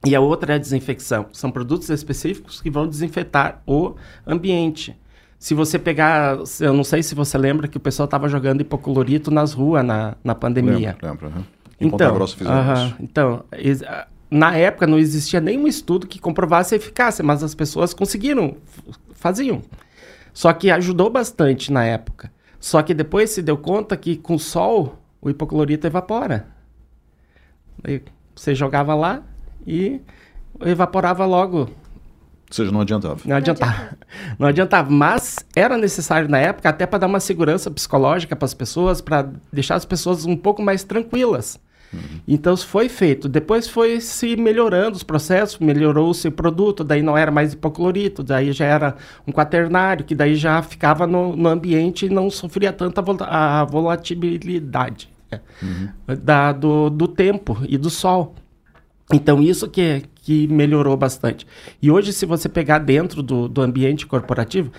E 0.04 0.16
a 0.16 0.20
outra 0.20 0.54
é 0.54 0.56
a 0.56 0.58
desinfecção. 0.58 1.26
São 1.32 1.50
produtos 1.50 1.88
específicos 1.88 2.60
que 2.60 2.70
vão 2.70 2.88
desinfetar 2.88 3.62
o 3.66 3.94
ambiente. 4.26 4.98
Se 5.38 5.54
você 5.54 5.78
pegar, 5.78 6.38
eu 6.60 6.72
não 6.72 6.84
sei 6.84 7.02
se 7.02 7.14
você 7.14 7.36
lembra 7.38 7.68
que 7.68 7.76
o 7.76 7.80
pessoal 7.80 8.04
estava 8.04 8.28
jogando 8.28 8.60
hipoclorito 8.60 9.30
nas 9.30 9.52
ruas 9.52 9.84
na, 9.84 10.16
na 10.22 10.34
pandemia. 10.34 10.96
Lembro, 11.02 11.26
lembro. 11.26 11.28
Uhum. 11.28 11.44
Então, 11.80 12.14
Grosso 12.14 12.36
uh 12.44 12.94
então, 13.00 13.44
na 14.30 14.56
época 14.56 14.86
não 14.86 14.98
existia 14.98 15.40
nenhum 15.40 15.66
estudo 15.66 16.06
que 16.06 16.20
comprovasse 16.20 16.74
a 16.74 16.76
eficácia, 16.76 17.24
mas 17.24 17.42
as 17.42 17.54
pessoas 17.54 17.92
conseguiram, 17.92 18.56
faziam. 19.14 19.62
Só 20.32 20.52
que 20.52 20.70
ajudou 20.70 21.10
bastante 21.10 21.72
na 21.72 21.84
época. 21.84 22.32
Só 22.58 22.80
que 22.82 22.94
depois 22.94 23.30
se 23.30 23.42
deu 23.42 23.58
conta 23.58 23.96
que 23.96 24.16
com 24.16 24.36
o 24.36 24.38
sol 24.38 25.02
o 25.20 25.28
hipoclorito 25.28 25.86
evapora. 25.86 26.46
você 28.34 28.54
jogava 28.54 28.94
lá, 28.94 29.22
e 29.66 30.00
evaporava 30.64 31.24
logo. 31.24 31.58
Ou 31.58 32.54
seja, 32.54 32.70
não 32.70 32.82
adiantava. 32.82 33.18
Não 33.24 33.36
adiantava. 33.36 33.98
Não 34.38 34.46
adiantava. 34.46 34.90
Mas 34.90 35.36
era 35.56 35.78
necessário 35.78 36.28
na 36.28 36.38
época 36.38 36.68
até 36.68 36.84
para 36.86 36.98
dar 36.98 37.06
uma 37.06 37.20
segurança 37.20 37.70
psicológica 37.70 38.36
para 38.36 38.44
as 38.44 38.54
pessoas, 38.54 39.00
para 39.00 39.30
deixar 39.52 39.76
as 39.76 39.86
pessoas 39.86 40.26
um 40.26 40.36
pouco 40.36 40.62
mais 40.62 40.84
tranquilas. 40.84 41.58
Uhum. 41.92 42.20
Então 42.26 42.54
isso 42.54 42.66
foi 42.66 42.88
feito. 42.88 43.28
Depois 43.28 43.68
foi 43.68 44.00
se 44.00 44.36
melhorando 44.36 44.96
os 44.96 45.02
processos, 45.02 45.58
melhorou-se 45.58 46.26
o 46.26 46.32
produto, 46.32 46.82
daí 46.82 47.02
não 47.02 47.16
era 47.16 47.30
mais 47.30 47.52
hipoclorito, 47.52 48.22
daí 48.22 48.52
já 48.52 48.64
era 48.64 48.96
um 49.26 49.32
quaternário, 49.32 50.04
que 50.04 50.14
daí 50.14 50.34
já 50.34 50.62
ficava 50.62 51.06
no, 51.06 51.36
no 51.36 51.48
ambiente 51.48 52.06
e 52.06 52.10
não 52.10 52.30
sofria 52.30 52.72
tanta 52.72 53.02
vol 53.02 53.16
a 53.20 53.64
volatilidade 53.64 55.10
é, 55.30 55.40
uhum. 55.62 55.88
da, 56.22 56.52
do, 56.52 56.88
do 56.90 57.06
tempo 57.06 57.58
e 57.68 57.76
do 57.76 57.90
sol. 57.90 58.34
Então, 59.12 59.42
isso 59.42 59.68
que, 59.68 60.02
que 60.16 60.46
melhorou 60.48 60.96
bastante. 60.96 61.46
E 61.80 61.90
hoje, 61.90 62.12
se 62.12 62.24
você 62.24 62.48
pegar 62.48 62.78
dentro 62.78 63.22
do, 63.22 63.48
do 63.48 63.60
ambiente 63.60 64.06
corporativo, 64.06 64.70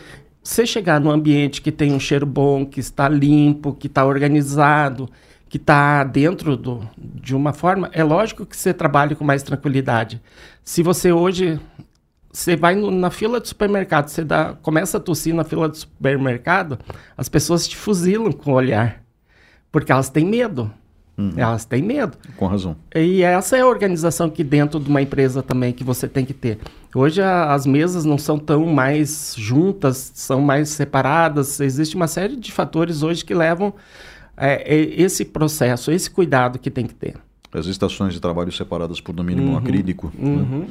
você 0.43 0.65
chegar 0.65 0.99
num 0.99 1.11
ambiente 1.11 1.61
que 1.61 1.71
tem 1.71 1.93
um 1.93 1.99
cheiro 1.99 2.25
bom, 2.25 2.65
que 2.65 2.79
está 2.79 3.07
limpo, 3.07 3.73
que 3.73 3.87
está 3.87 4.05
organizado, 4.05 5.09
que 5.47 5.57
está 5.57 6.03
dentro 6.03 6.57
do, 6.57 6.81
de 6.97 7.35
uma 7.35 7.53
forma, 7.53 7.89
é 7.93 8.03
lógico 8.03 8.45
que 8.45 8.57
você 8.57 8.73
trabalha 8.73 9.15
com 9.15 9.23
mais 9.23 9.43
tranquilidade. 9.43 10.21
Se 10.63 10.81
você 10.81 11.11
hoje 11.11 11.59
você 12.33 12.55
vai 12.55 12.73
no, 12.73 12.89
na 12.89 13.11
fila 13.11 13.39
do 13.39 13.47
supermercado, 13.47 14.07
você 14.07 14.23
dá, 14.23 14.55
começa 14.61 14.97
a 14.97 14.99
tossir 14.99 15.35
na 15.35 15.43
fila 15.43 15.69
do 15.69 15.77
supermercado, 15.77 16.79
as 17.15 17.29
pessoas 17.29 17.67
te 17.67 17.77
fuzilam 17.77 18.31
com 18.31 18.51
o 18.51 18.55
olhar, 18.55 19.03
porque 19.71 19.91
elas 19.91 20.09
têm 20.09 20.25
medo. 20.25 20.73
Uhum. 21.17 21.33
Elas 21.37 21.63
têm 21.63 21.81
medo. 21.81 22.17
Com 22.35 22.47
razão. 22.47 22.75
E 22.95 23.21
essa 23.21 23.55
é 23.55 23.61
a 23.61 23.67
organização 23.67 24.29
que 24.29 24.43
dentro 24.43 24.79
de 24.79 24.89
uma 24.89 25.01
empresa 25.01 25.43
também 25.43 25.71
que 25.71 25.83
você 25.83 26.07
tem 26.07 26.25
que 26.25 26.33
ter. 26.33 26.57
Hoje 26.93 27.21
a, 27.21 27.53
as 27.53 27.65
mesas 27.65 28.03
não 28.03 28.17
são 28.17 28.39
tão 28.39 28.65
mais 28.65 29.35
juntas, 29.37 30.11
são 30.15 30.41
mais 30.41 30.69
separadas. 30.69 31.59
Existe 31.59 31.95
uma 31.95 32.07
série 32.07 32.35
de 32.35 32.51
fatores 32.51 33.03
hoje 33.03 33.23
que 33.23 33.33
levam 33.33 33.73
é, 34.35 34.71
esse 34.75 35.23
processo, 35.23 35.91
esse 35.91 36.09
cuidado 36.09 36.57
que 36.57 36.71
tem 36.71 36.87
que 36.87 36.95
ter. 36.95 37.15
As 37.51 37.67
estações 37.67 38.13
de 38.13 38.19
trabalho 38.19 38.51
separadas 38.51 38.99
por 38.99 39.15
no 39.15 39.23
mínimo 39.23 39.49
uhum. 39.49 39.53
um 39.53 39.57
acrílico, 39.57 40.11
né? 40.17 40.27
uhum. 40.27 40.59
né? 40.59 40.67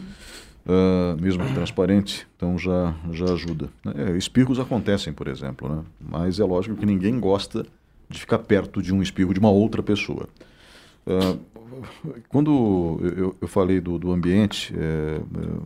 uh, 0.67 1.23
mesmo 1.23 1.45
que 1.45 1.55
transparente, 1.55 2.27
então 2.37 2.59
já, 2.59 2.95
já 3.13 3.27
ajuda. 3.27 3.69
É, 3.95 4.17
espirros 4.17 4.59
acontecem, 4.59 5.13
por 5.13 5.29
exemplo, 5.29 5.69
né? 5.69 5.83
mas 6.01 6.41
é 6.41 6.45
lógico 6.45 6.77
que 6.77 6.85
ninguém 6.85 7.21
gosta 7.21 7.65
de 8.13 8.21
ficar 8.21 8.39
perto 8.39 8.83
de 8.83 8.95
um 8.95 9.03
espirro 9.03 9.33
de 9.33 9.41
uma 9.41 9.51
outra 9.51 9.83
pessoa. 9.83 10.29
Uh, 11.07 11.39
quando 12.29 13.01
eu, 13.03 13.37
eu, 13.41 13.49
falei 13.49 13.81
do, 13.81 13.99
do 13.99 14.13
ambiente, 14.13 14.73
é, 14.77 15.21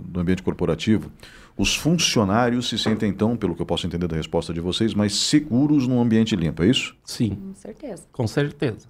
do 0.05 0.21
ambiente 0.21 0.43
corporativo, 0.43 1.11
os 1.57 1.75
funcionários 1.75 2.69
se 2.69 2.79
sentem, 2.79 3.11
então, 3.11 3.37
pelo 3.37 3.55
que 3.55 3.63
eu 3.63 3.67
posso 3.67 3.87
entender 3.87 4.07
da 4.07 4.17
resposta 4.17 4.55
de 4.55 4.61
vocês, 4.61 4.95
mais 4.95 5.15
seguros 5.15 5.87
num 5.87 6.01
ambiente 6.01 6.37
limpo, 6.37 6.63
é 6.63 6.69
isso? 6.69 6.95
Sim. 7.05 7.31
Com 7.31 7.55
certeza. 7.55 8.03
Com 8.13 8.27
certeza. 8.27 8.87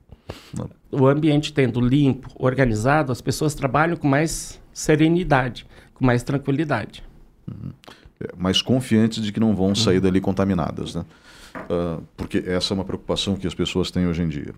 Não. 0.56 0.68
O 0.90 1.06
ambiente 1.06 1.52
tendo 1.52 1.80
limpo, 1.80 2.28
organizado, 2.38 3.12
as 3.12 3.20
pessoas 3.20 3.54
trabalham 3.54 3.96
com 3.96 4.08
mais 4.08 4.60
serenidade, 4.72 5.66
com 5.94 6.04
mais 6.04 6.22
tranquilidade. 6.22 7.02
Uhum. 7.48 7.70
É, 8.20 8.28
mais 8.36 8.60
confiantes 8.60 9.22
de 9.22 9.32
que 9.32 9.40
não 9.40 9.54
vão 9.54 9.74
sair 9.74 9.96
uhum. 9.96 10.02
dali 10.02 10.20
contaminadas, 10.20 10.94
né? 10.94 11.04
Uh, 11.68 12.02
porque 12.16 12.44
essa 12.46 12.72
é 12.72 12.74
uma 12.74 12.84
preocupação 12.84 13.36
que 13.36 13.46
as 13.46 13.54
pessoas 13.54 13.90
têm 13.90 14.06
hoje 14.06 14.22
em 14.22 14.28
dia. 14.28 14.54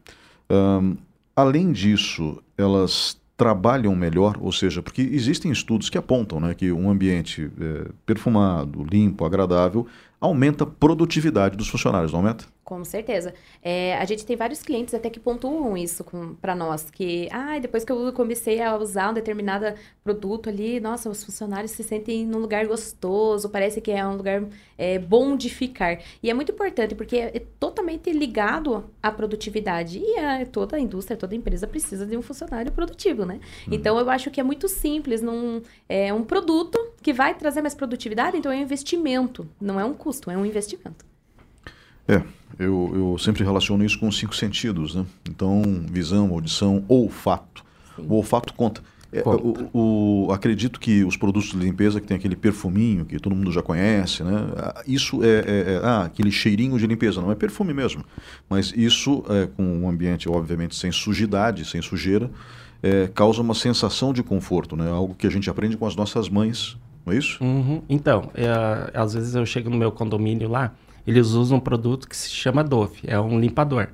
Além 1.39 1.71
disso, 1.71 2.43
elas 2.57 3.17
trabalham 3.37 3.95
melhor, 3.95 4.37
ou 4.41 4.51
seja, 4.51 4.83
porque 4.83 5.01
existem 5.01 5.53
estudos 5.53 5.89
que 5.89 5.97
apontam 5.97 6.41
né, 6.41 6.53
que 6.53 6.73
um 6.73 6.91
ambiente 6.91 7.49
é, 7.61 7.89
perfumado, 8.05 8.83
limpo, 8.83 9.25
agradável, 9.25 9.87
aumenta 10.21 10.65
a 10.65 10.67
produtividade 10.67 11.57
dos 11.57 11.69
funcionários, 11.69 12.13
não 12.13 12.21
aumenta? 12.21 12.45
Com 12.69 12.85
certeza. 12.85 13.33
É, 13.63 13.97
a 13.97 14.05
gente 14.05 14.27
tem 14.27 14.37
vários 14.37 14.63
clientes 14.63 14.93
até 14.93 15.09
que 15.09 15.19
pontuam 15.19 15.75
isso 15.75 16.05
para 16.39 16.55
nós, 16.55 16.91
que 16.91 17.27
ah, 17.33 17.59
depois 17.59 17.83
que 17.83 17.91
eu 17.91 18.13
comecei 18.13 18.61
a 18.61 18.77
usar 18.77 19.09
um 19.09 19.15
determinado 19.15 19.75
produto 20.05 20.51
ali, 20.51 20.79
nossa, 20.79 21.09
os 21.09 21.25
funcionários 21.25 21.71
se 21.71 21.83
sentem 21.83 22.27
num 22.27 22.37
lugar 22.39 22.67
gostoso, 22.67 23.49
parece 23.49 23.81
que 23.81 23.91
é 23.91 24.07
um 24.07 24.17
lugar 24.17 24.45
é, 24.77 24.99
bom 24.99 25.35
de 25.35 25.49
ficar. 25.49 25.99
E 26.23 26.29
é 26.29 26.35
muito 26.35 26.53
importante, 26.53 26.95
porque 26.95 27.17
é 27.17 27.43
totalmente 27.59 28.13
ligado 28.13 28.85
à 29.03 29.11
produtividade. 29.11 29.99
E 29.99 30.19
a, 30.19 30.45
toda 30.45 30.77
a 30.77 30.81
indústria, 30.81 31.17
toda 31.17 31.35
a 31.35 31.39
empresa 31.39 31.67
precisa 31.67 32.05
de 32.05 32.19
um 32.19 32.23
funcionário 32.23 32.71
produtivo, 32.71 33.25
né? 33.25 33.41
Uhum. 33.67 33.73
Então, 33.73 33.99
eu 33.99 34.11
acho 34.11 34.31
que 34.31 34.41
é 34.41 34.45
muito 34.45 34.69
simples, 34.69 35.23
num, 35.23 35.63
é 35.89 36.13
um 36.13 36.23
produto 36.23 36.79
que 37.01 37.15
vai 37.15 37.35
trazer 37.35 37.63
mais 37.63 37.75
produtividade, 37.75 38.37
então 38.37 38.53
é 38.53 38.57
um 38.57 38.63
investimento, 38.63 39.49
não 39.59 39.81
é 39.81 39.85
um 39.87 39.95
custo, 39.95 40.08
é 40.31 40.37
um 40.37 40.47
investimento. 40.47 41.05
É, 42.07 42.23
eu, 42.59 42.93
eu 42.95 43.19
sempre 43.19 43.45
relaciono 43.45 43.85
isso 43.85 43.99
com 43.99 44.09
os 44.09 44.19
cinco 44.19 44.35
sentidos, 44.35 44.95
né? 44.95 45.05
Então, 45.29 45.63
visão, 45.91 46.31
audição, 46.33 46.85
olfato. 46.89 47.63
Sim. 47.97 48.07
O 48.09 48.15
olfato 48.15 48.55
conta. 48.55 48.83
É, 49.11 49.23
o, 49.25 50.27
o, 50.27 50.33
acredito 50.33 50.79
que 50.79 51.03
os 51.03 51.17
produtos 51.17 51.51
de 51.51 51.57
limpeza 51.57 51.99
que 51.99 52.07
tem 52.07 52.17
aquele 52.17 52.37
perfuminho 52.37 53.07
que 53.07 53.19
todo 53.19 53.35
mundo 53.35 53.51
já 53.51 53.63
conhece, 53.63 54.23
né? 54.23 54.49
Ah, 54.57 54.83
isso 54.87 55.25
é, 55.25 55.29
é, 55.29 55.73
é 55.73 55.81
ah, 55.83 56.05
aquele 56.05 56.31
cheirinho 56.31 56.79
de 56.79 56.87
limpeza, 56.87 57.21
não 57.21 57.33
é 57.33 57.35
perfume 57.35 57.73
mesmo. 57.73 58.05
Mas 58.51 58.73
isso, 58.77 59.25
é, 59.31 59.47
com 59.47 59.63
um 59.63 59.89
ambiente, 59.89 60.29
obviamente, 60.29 60.77
sem 60.77 60.93
sujidade, 60.93 61.65
sem 61.65 61.81
sujeira, 61.81 62.31
é, 62.83 63.09
causa 63.15 63.41
uma 63.41 63.55
sensação 63.55 64.13
de 64.13 64.23
conforto, 64.23 64.77
né? 64.77 64.91
Algo 64.91 65.15
que 65.15 65.27
a 65.27 65.31
gente 65.31 65.49
aprende 65.49 65.77
com 65.77 65.87
as 65.87 65.97
nossas 65.97 66.29
mães, 66.29 66.77
não 67.09 67.15
é 67.15 67.19
isso? 67.19 67.43
Uhum. 67.43 67.83
Então, 67.89 68.31
é, 68.35 68.47
às 68.95 69.15
vezes 69.15 69.35
eu 69.35 69.45
chego 69.47 69.71
no 69.71 69.77
meu 69.77 69.91
condomínio 69.91 70.49
lá, 70.49 70.75
eles 71.07 71.29
usam 71.29 71.59
um 71.59 71.61
produto 71.61 72.09
que 72.09 72.17
se 72.17 72.31
chama 72.31 72.63
Dove, 72.63 73.01
é 73.05 73.19
um 73.19 73.41
limpador. 73.41 73.89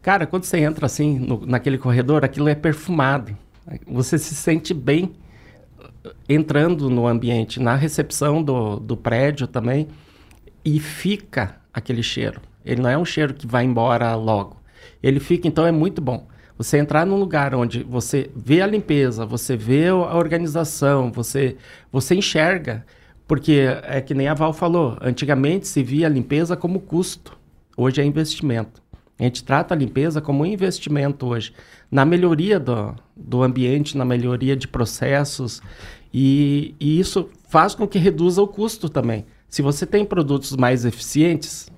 Cara, 0.00 0.26
quando 0.26 0.44
você 0.44 0.58
entra 0.58 0.86
assim 0.86 1.18
no, 1.18 1.44
naquele 1.44 1.78
corredor, 1.78 2.24
aquilo 2.24 2.48
é 2.48 2.54
perfumado. 2.54 3.36
Você 3.86 4.18
se 4.18 4.34
sente 4.34 4.72
bem 4.72 5.12
uh, 6.04 6.10
entrando 6.28 6.88
no 6.88 7.06
ambiente, 7.06 7.58
na 7.58 7.74
recepção 7.74 8.42
do, 8.42 8.78
do 8.78 8.96
prédio 8.96 9.46
também, 9.46 9.88
e 10.64 10.78
fica 10.78 11.56
aquele 11.72 12.02
cheiro. 12.02 12.40
Ele 12.64 12.80
não 12.80 12.90
é 12.90 12.96
um 12.96 13.04
cheiro 13.04 13.34
que 13.34 13.46
vai 13.46 13.64
embora 13.64 14.14
logo. 14.14 14.56
Ele 15.02 15.20
fica, 15.20 15.48
então 15.48 15.66
é 15.66 15.72
muito 15.72 16.00
bom. 16.00 16.28
Você 16.56 16.78
entrar 16.78 17.04
num 17.04 17.16
lugar 17.16 17.54
onde 17.54 17.82
você 17.82 18.30
vê 18.34 18.62
a 18.62 18.66
limpeza, 18.66 19.26
você 19.26 19.56
vê 19.56 19.88
a 19.88 20.16
organização, 20.16 21.10
você, 21.10 21.56
você 21.90 22.14
enxerga. 22.14 22.84
Porque 23.26 23.66
é 23.84 24.00
que 24.00 24.14
nem 24.14 24.28
a 24.28 24.34
Val 24.34 24.52
falou, 24.52 24.98
antigamente 25.00 25.66
se 25.66 25.82
via 25.82 26.06
a 26.06 26.10
limpeza 26.10 26.56
como 26.56 26.80
custo, 26.80 27.36
hoje 27.76 28.00
é 28.00 28.04
investimento. 28.04 28.82
A 29.18 29.22
gente 29.22 29.42
trata 29.44 29.74
a 29.74 29.78
limpeza 29.78 30.20
como 30.20 30.42
um 30.42 30.46
investimento 30.46 31.26
hoje, 31.26 31.52
na 31.90 32.04
melhoria 32.04 32.60
do, 32.60 32.94
do 33.16 33.42
ambiente, 33.42 33.96
na 33.96 34.04
melhoria 34.04 34.56
de 34.56 34.68
processos, 34.68 35.62
e, 36.12 36.74
e 36.78 37.00
isso 37.00 37.30
faz 37.48 37.74
com 37.74 37.86
que 37.86 37.98
reduza 37.98 38.42
o 38.42 38.48
custo 38.48 38.88
também. 38.88 39.24
Se 39.48 39.62
você 39.62 39.86
tem 39.86 40.04
produtos 40.04 40.56
mais 40.56 40.84
eficientes, 40.84 41.70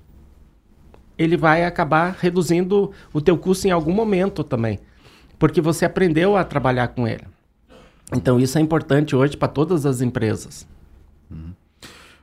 ele 1.17 1.37
vai 1.37 1.65
acabar 1.65 2.15
reduzindo 2.19 2.91
o 3.13 3.21
teu 3.21 3.37
custo 3.37 3.67
em 3.67 3.71
algum 3.71 3.93
momento 3.93 4.43
também, 4.43 4.79
porque 5.39 5.61
você 5.61 5.85
aprendeu 5.85 6.37
a 6.37 6.43
trabalhar 6.43 6.89
com 6.89 7.07
ele. 7.07 7.23
Então 8.13 8.39
isso 8.39 8.57
é 8.57 8.61
importante 8.61 9.15
hoje 9.15 9.35
para 9.35 9.47
todas 9.47 9.85
as 9.85 10.01
empresas. 10.01 10.67
Uhum. 11.29 11.51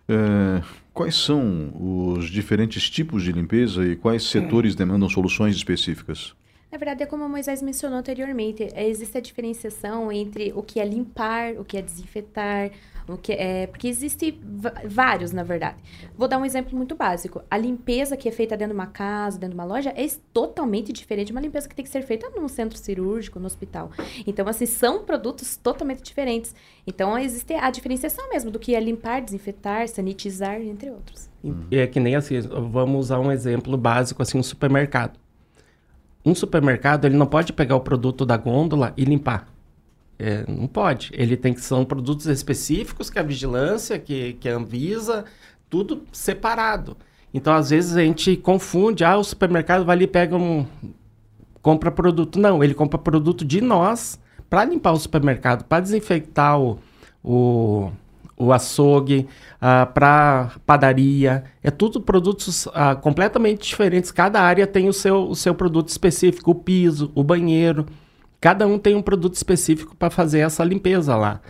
É, 0.09 0.63
quais 0.93 1.15
são 1.15 1.73
os 2.17 2.31
diferentes 2.31 2.89
tipos 2.89 3.23
de 3.23 3.33
limpeza 3.33 3.85
e 3.85 3.97
quais 3.97 4.23
setores 4.25 4.75
demandam 4.75 5.09
soluções 5.09 5.57
específicas? 5.57 6.35
Na 6.71 6.79
verdade, 6.79 7.05
é 7.05 7.07
como 7.07 7.25
o 7.25 7.29
Moisés 7.29 7.63
mencionou 7.63 7.99
anteriormente, 7.99 8.69
existe 8.75 9.17
a 9.17 9.21
diferenciação 9.21 10.11
entre 10.11 10.53
o 10.57 10.63
que 10.63 10.81
é 10.81 10.85
limpar, 10.85 11.53
o 11.57 11.65
que 11.65 11.77
é 11.77 11.83
desinfetar, 11.83 12.73
o 13.09 13.17
que 13.17 13.33
é, 13.33 13.67
porque 13.67 13.87
existe 13.87 14.41
vários, 14.87 15.33
na 15.33 15.43
verdade. 15.43 15.77
Vou 16.17 16.27
dar 16.27 16.39
um 16.39 16.45
exemplo 16.45 16.77
muito 16.77 16.95
básico. 16.95 17.43
A 17.51 17.57
limpeza 17.57 18.17
que 18.17 18.29
é 18.29 18.33
feita 18.33 18.57
dentro 18.57 18.75
de 18.75 18.81
uma 18.81 18.87
casa, 18.87 19.39
dentro 19.39 19.55
de 19.55 19.61
uma 19.61 19.67
loja, 19.67 19.93
é 19.95 20.07
totalmente 20.33 20.93
diferente 20.93 21.27
de 21.27 21.33
uma 21.33 21.41
limpeza 21.41 21.69
que 21.69 21.75
tem 21.75 21.85
que 21.85 21.91
ser 21.91 22.03
feita 22.03 22.31
num 22.31 22.49
centro 22.49 22.79
cirúrgico, 22.79 23.39
no 23.39 23.47
hospital. 23.47 23.91
Então, 24.27 24.49
assim, 24.49 24.67
são 24.67 25.05
produtos 25.05 25.57
totalmente 25.57 26.03
diferentes. 26.03 26.55
Então, 26.87 27.19
existe 27.19 27.55
a 27.55 27.71
diferenciação 27.71 28.29
mesmo 28.31 28.51
do 28.51 28.59
que 28.59 28.75
é 28.75 28.81
limpar, 28.81 29.21
desinfetar, 29.21 29.87
sanitizar, 29.89 30.61
entre 30.61 30.91
outros. 30.91 31.29
É 31.71 31.87
que 31.87 32.01
nem 32.01 32.17
assim, 32.17 32.41
vamos 32.41 33.07
usar 33.07 33.19
um 33.19 33.31
exemplo 33.31 33.77
básico, 33.77 34.23
assim, 34.23 34.39
um 34.39 34.43
supermercado. 34.43 35.19
Um 36.25 36.35
supermercado, 36.35 37.05
ele 37.05 37.17
não 37.17 37.27
pode 37.27 37.53
pegar 37.53 37.77
o 37.77 37.81
produto 37.81 38.25
da 38.25 38.39
gôndola 38.39 38.95
e 38.97 39.05
limpar. 39.05 39.54
É, 40.19 40.45
não 40.49 40.67
pode. 40.67 41.11
Ele 41.13 41.37
tem 41.37 41.53
que 41.53 41.61
são 41.61 41.85
produtos 41.85 42.27
específicos 42.27 43.11
que 43.11 43.19
a 43.19 43.23
vigilância, 43.23 43.99
que, 43.99 44.35
que 44.35 44.49
a 44.49 44.57
Anvisa, 44.57 45.25
tudo 45.69 46.03
separado. 46.13 46.97
Então, 47.33 47.53
às 47.53 47.71
vezes, 47.71 47.97
a 47.97 48.03
gente 48.03 48.37
confunde. 48.37 49.05
Ah, 49.05 49.17
o 49.17 49.25
supermercado 49.25 49.85
vai 49.85 49.97
ali 49.97 50.05
e 50.05 50.09
pega 50.09 50.37
um. 50.37 50.65
compra 51.61 51.91
produto. 51.91 52.39
Não, 52.39 52.63
ele 52.63 52.75
compra 52.75 52.99
produto 52.99 53.45
de 53.45 53.61
nós 53.61 54.21
para 54.49 54.65
limpar 54.65 54.93
o 54.93 54.97
supermercado, 54.97 55.65
para 55.65 55.81
desinfectar 55.81 56.61
o, 56.61 56.79
o, 57.25 57.91
o 58.37 58.53
açougue, 58.53 59.27
ah, 59.61 59.85
para 59.85 60.53
padaria. 60.65 61.43
É 61.61 61.73
tudo 61.73 62.01
produtos 62.01 62.69
ah, 62.73 62.95
completamente 62.95 63.67
diferentes. 63.67 64.13
Cada 64.13 64.41
área 64.41 64.65
tem 64.65 64.89
o 64.89 64.93
seu, 64.93 65.29
o 65.29 65.35
seu 65.35 65.57
produto 65.57 65.89
específico: 65.89 66.53
o 66.53 66.55
piso, 66.55 67.11
o 67.17 67.25
banheiro. 67.25 67.85
Cada 68.45 68.67
um 68.67 68.79
tem 68.79 68.95
um 68.95 69.01
produto 69.01 69.37
específico 69.37 69.97
para 69.97 70.11
fazer 70.11 70.41
essa 70.41 70.63
limpeza 70.63 71.17
lá. 71.17 71.41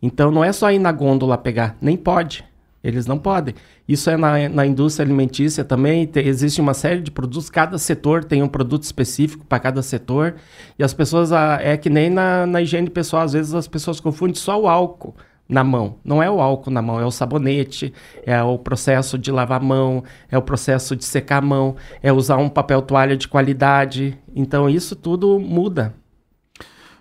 Então 0.00 0.30
não 0.30 0.44
é 0.44 0.52
só 0.52 0.70
ir 0.70 0.78
na 0.78 0.92
gôndola 0.92 1.36
pegar, 1.36 1.76
nem 1.82 1.96
pode. 1.96 2.44
Eles 2.80 3.08
não 3.08 3.18
podem. 3.18 3.56
Isso 3.88 4.08
é 4.08 4.16
na, 4.16 4.48
na 4.48 4.64
indústria 4.64 5.04
alimentícia 5.04 5.64
também. 5.64 6.06
Te, 6.06 6.20
existe 6.20 6.60
uma 6.60 6.72
série 6.72 7.00
de 7.00 7.10
produtos, 7.10 7.50
cada 7.50 7.76
setor 7.76 8.22
tem 8.22 8.40
um 8.40 8.46
produto 8.46 8.84
específico 8.84 9.44
para 9.44 9.58
cada 9.58 9.82
setor. 9.82 10.36
E 10.78 10.84
as 10.84 10.94
pessoas, 10.94 11.32
a, 11.32 11.58
é 11.60 11.76
que 11.76 11.90
nem 11.90 12.08
na, 12.08 12.46
na 12.46 12.62
higiene 12.62 12.88
pessoal, 12.88 13.24
às 13.24 13.32
vezes 13.32 13.52
as 13.52 13.66
pessoas 13.66 13.98
confundem 13.98 14.36
só 14.36 14.60
o 14.60 14.68
álcool 14.68 15.16
na 15.48 15.64
mão. 15.64 15.96
Não 16.04 16.22
é 16.22 16.30
o 16.30 16.40
álcool 16.40 16.70
na 16.70 16.80
mão, 16.80 17.00
é 17.00 17.04
o 17.04 17.10
sabonete, 17.10 17.92
é 18.24 18.40
o 18.44 18.56
processo 18.56 19.18
de 19.18 19.32
lavar 19.32 19.60
a 19.60 19.64
mão, 19.64 20.04
é 20.30 20.38
o 20.38 20.42
processo 20.42 20.94
de 20.94 21.04
secar 21.04 21.38
a 21.38 21.44
mão, 21.44 21.74
é 22.00 22.12
usar 22.12 22.36
um 22.36 22.48
papel 22.48 22.80
toalha 22.80 23.16
de 23.16 23.26
qualidade. 23.26 24.16
Então 24.36 24.70
isso 24.70 24.94
tudo 24.94 25.40
muda. 25.40 25.92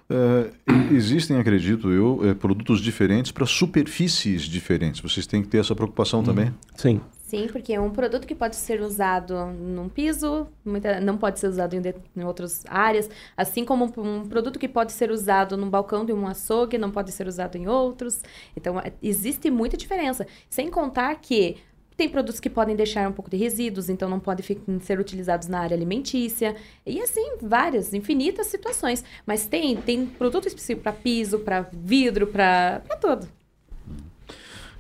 Uh, 0.10 0.94
existem, 0.94 1.38
acredito 1.38 1.90
eu, 1.92 2.20
é, 2.30 2.34
produtos 2.34 2.82
diferentes 2.82 3.32
para 3.32 3.46
superfícies 3.46 4.44
diferentes. 4.44 5.02
Vocês 5.02 5.26
têm 5.26 5.42
que 5.42 5.48
ter 5.48 5.60
essa 5.60 5.76
preocupação 5.76 6.20
hum. 6.20 6.24
também? 6.24 6.54
Sim. 6.76 7.02
Sim, 7.34 7.48
porque 7.52 7.80
um 7.80 7.90
produto 7.90 8.28
que 8.28 8.36
pode 8.36 8.56
ser 8.56 8.80
usado 8.80 9.48
num 9.48 9.90
piso, 9.90 10.46
muita, 10.64 11.00
não 11.00 11.18
pode 11.18 11.40
ser 11.40 11.48
usado 11.48 11.76
em, 11.76 11.82
de, 11.82 11.96
em 12.16 12.24
outras 12.24 12.64
áreas, 12.68 13.10
assim 13.36 13.66
como 13.66 13.92
um, 13.98 14.20
um, 14.20 14.28
produto 14.28 14.60
que 14.60 14.68
pode 14.68 14.92
ser 14.92 15.10
usado 15.10 15.58
num 15.58 15.68
balcão 15.68 16.06
de 16.06 16.14
um 16.14 16.28
açougue, 16.28 16.78
não 16.78 16.92
pode 16.92 17.12
ser 17.12 17.26
usado 17.26 17.58
em 17.58 17.68
outros. 17.68 18.22
Então, 18.56 18.80
é, 18.80 18.94
existe 19.02 19.50
muita 19.50 19.76
diferença. 19.76 20.28
Sem 20.48 20.70
contar 20.70 21.16
que 21.16 21.58
tem 21.96 22.10
produtos 22.10 22.40
que 22.40 22.50
podem 22.50 22.76
deixar 22.76 23.08
um 23.10 23.12
pouco 23.12 23.30
de 23.30 23.38
resíduos, 23.38 23.90
então 23.90 24.10
não 24.10 24.20
podem 24.20 24.46
ser 24.82 25.00
utilizados 25.00 25.48
na 25.48 25.60
área 25.60 25.76
alimentícia. 25.76 26.56
E 26.86 27.00
assim, 27.02 27.38
várias, 27.42 27.94
infinitas 27.94 28.48
situações. 28.48 29.04
Mas 29.26 29.46
tem, 29.46 29.76
tem 29.76 30.06
produto 30.06 30.48
específico 30.48 30.84
para 30.84 30.94
piso, 30.94 31.40
para 31.40 31.70
vidro, 31.72 32.28
para 32.28 32.82
tudo. 33.00 33.28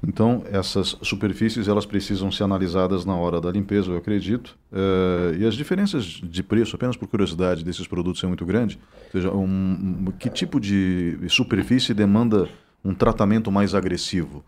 Então, 0.05 0.43
essas 0.51 0.97
superfícies 1.01 1.69
elas 1.69 1.85
precisam 1.85 2.29
ser 2.29 2.43
analisadas 2.43 3.05
na 3.05 3.15
hora 3.15 3.39
da 3.39 3.49
limpeza, 3.49 3.89
eu 3.89 3.97
acredito. 3.97 4.57
Uh, 4.69 5.33
e 5.39 5.45
as 5.45 5.55
diferenças 5.55 6.03
de 6.03 6.43
preço, 6.43 6.75
apenas 6.75 6.97
por 6.97 7.07
curiosidade, 7.07 7.63
desses 7.63 7.87
produtos 7.87 8.21
é 8.21 8.27
muito 8.27 8.45
grande. 8.45 8.77
Ou 9.05 9.11
seja, 9.11 9.31
um, 9.31 9.45
um, 9.45 10.05
que 10.19 10.29
tipo 10.29 10.59
de 10.59 11.17
superfície 11.29 11.93
demanda 11.93 12.49
um 12.83 12.93
tratamento 12.93 13.49
mais 13.49 13.73
agressivo? 13.73 14.43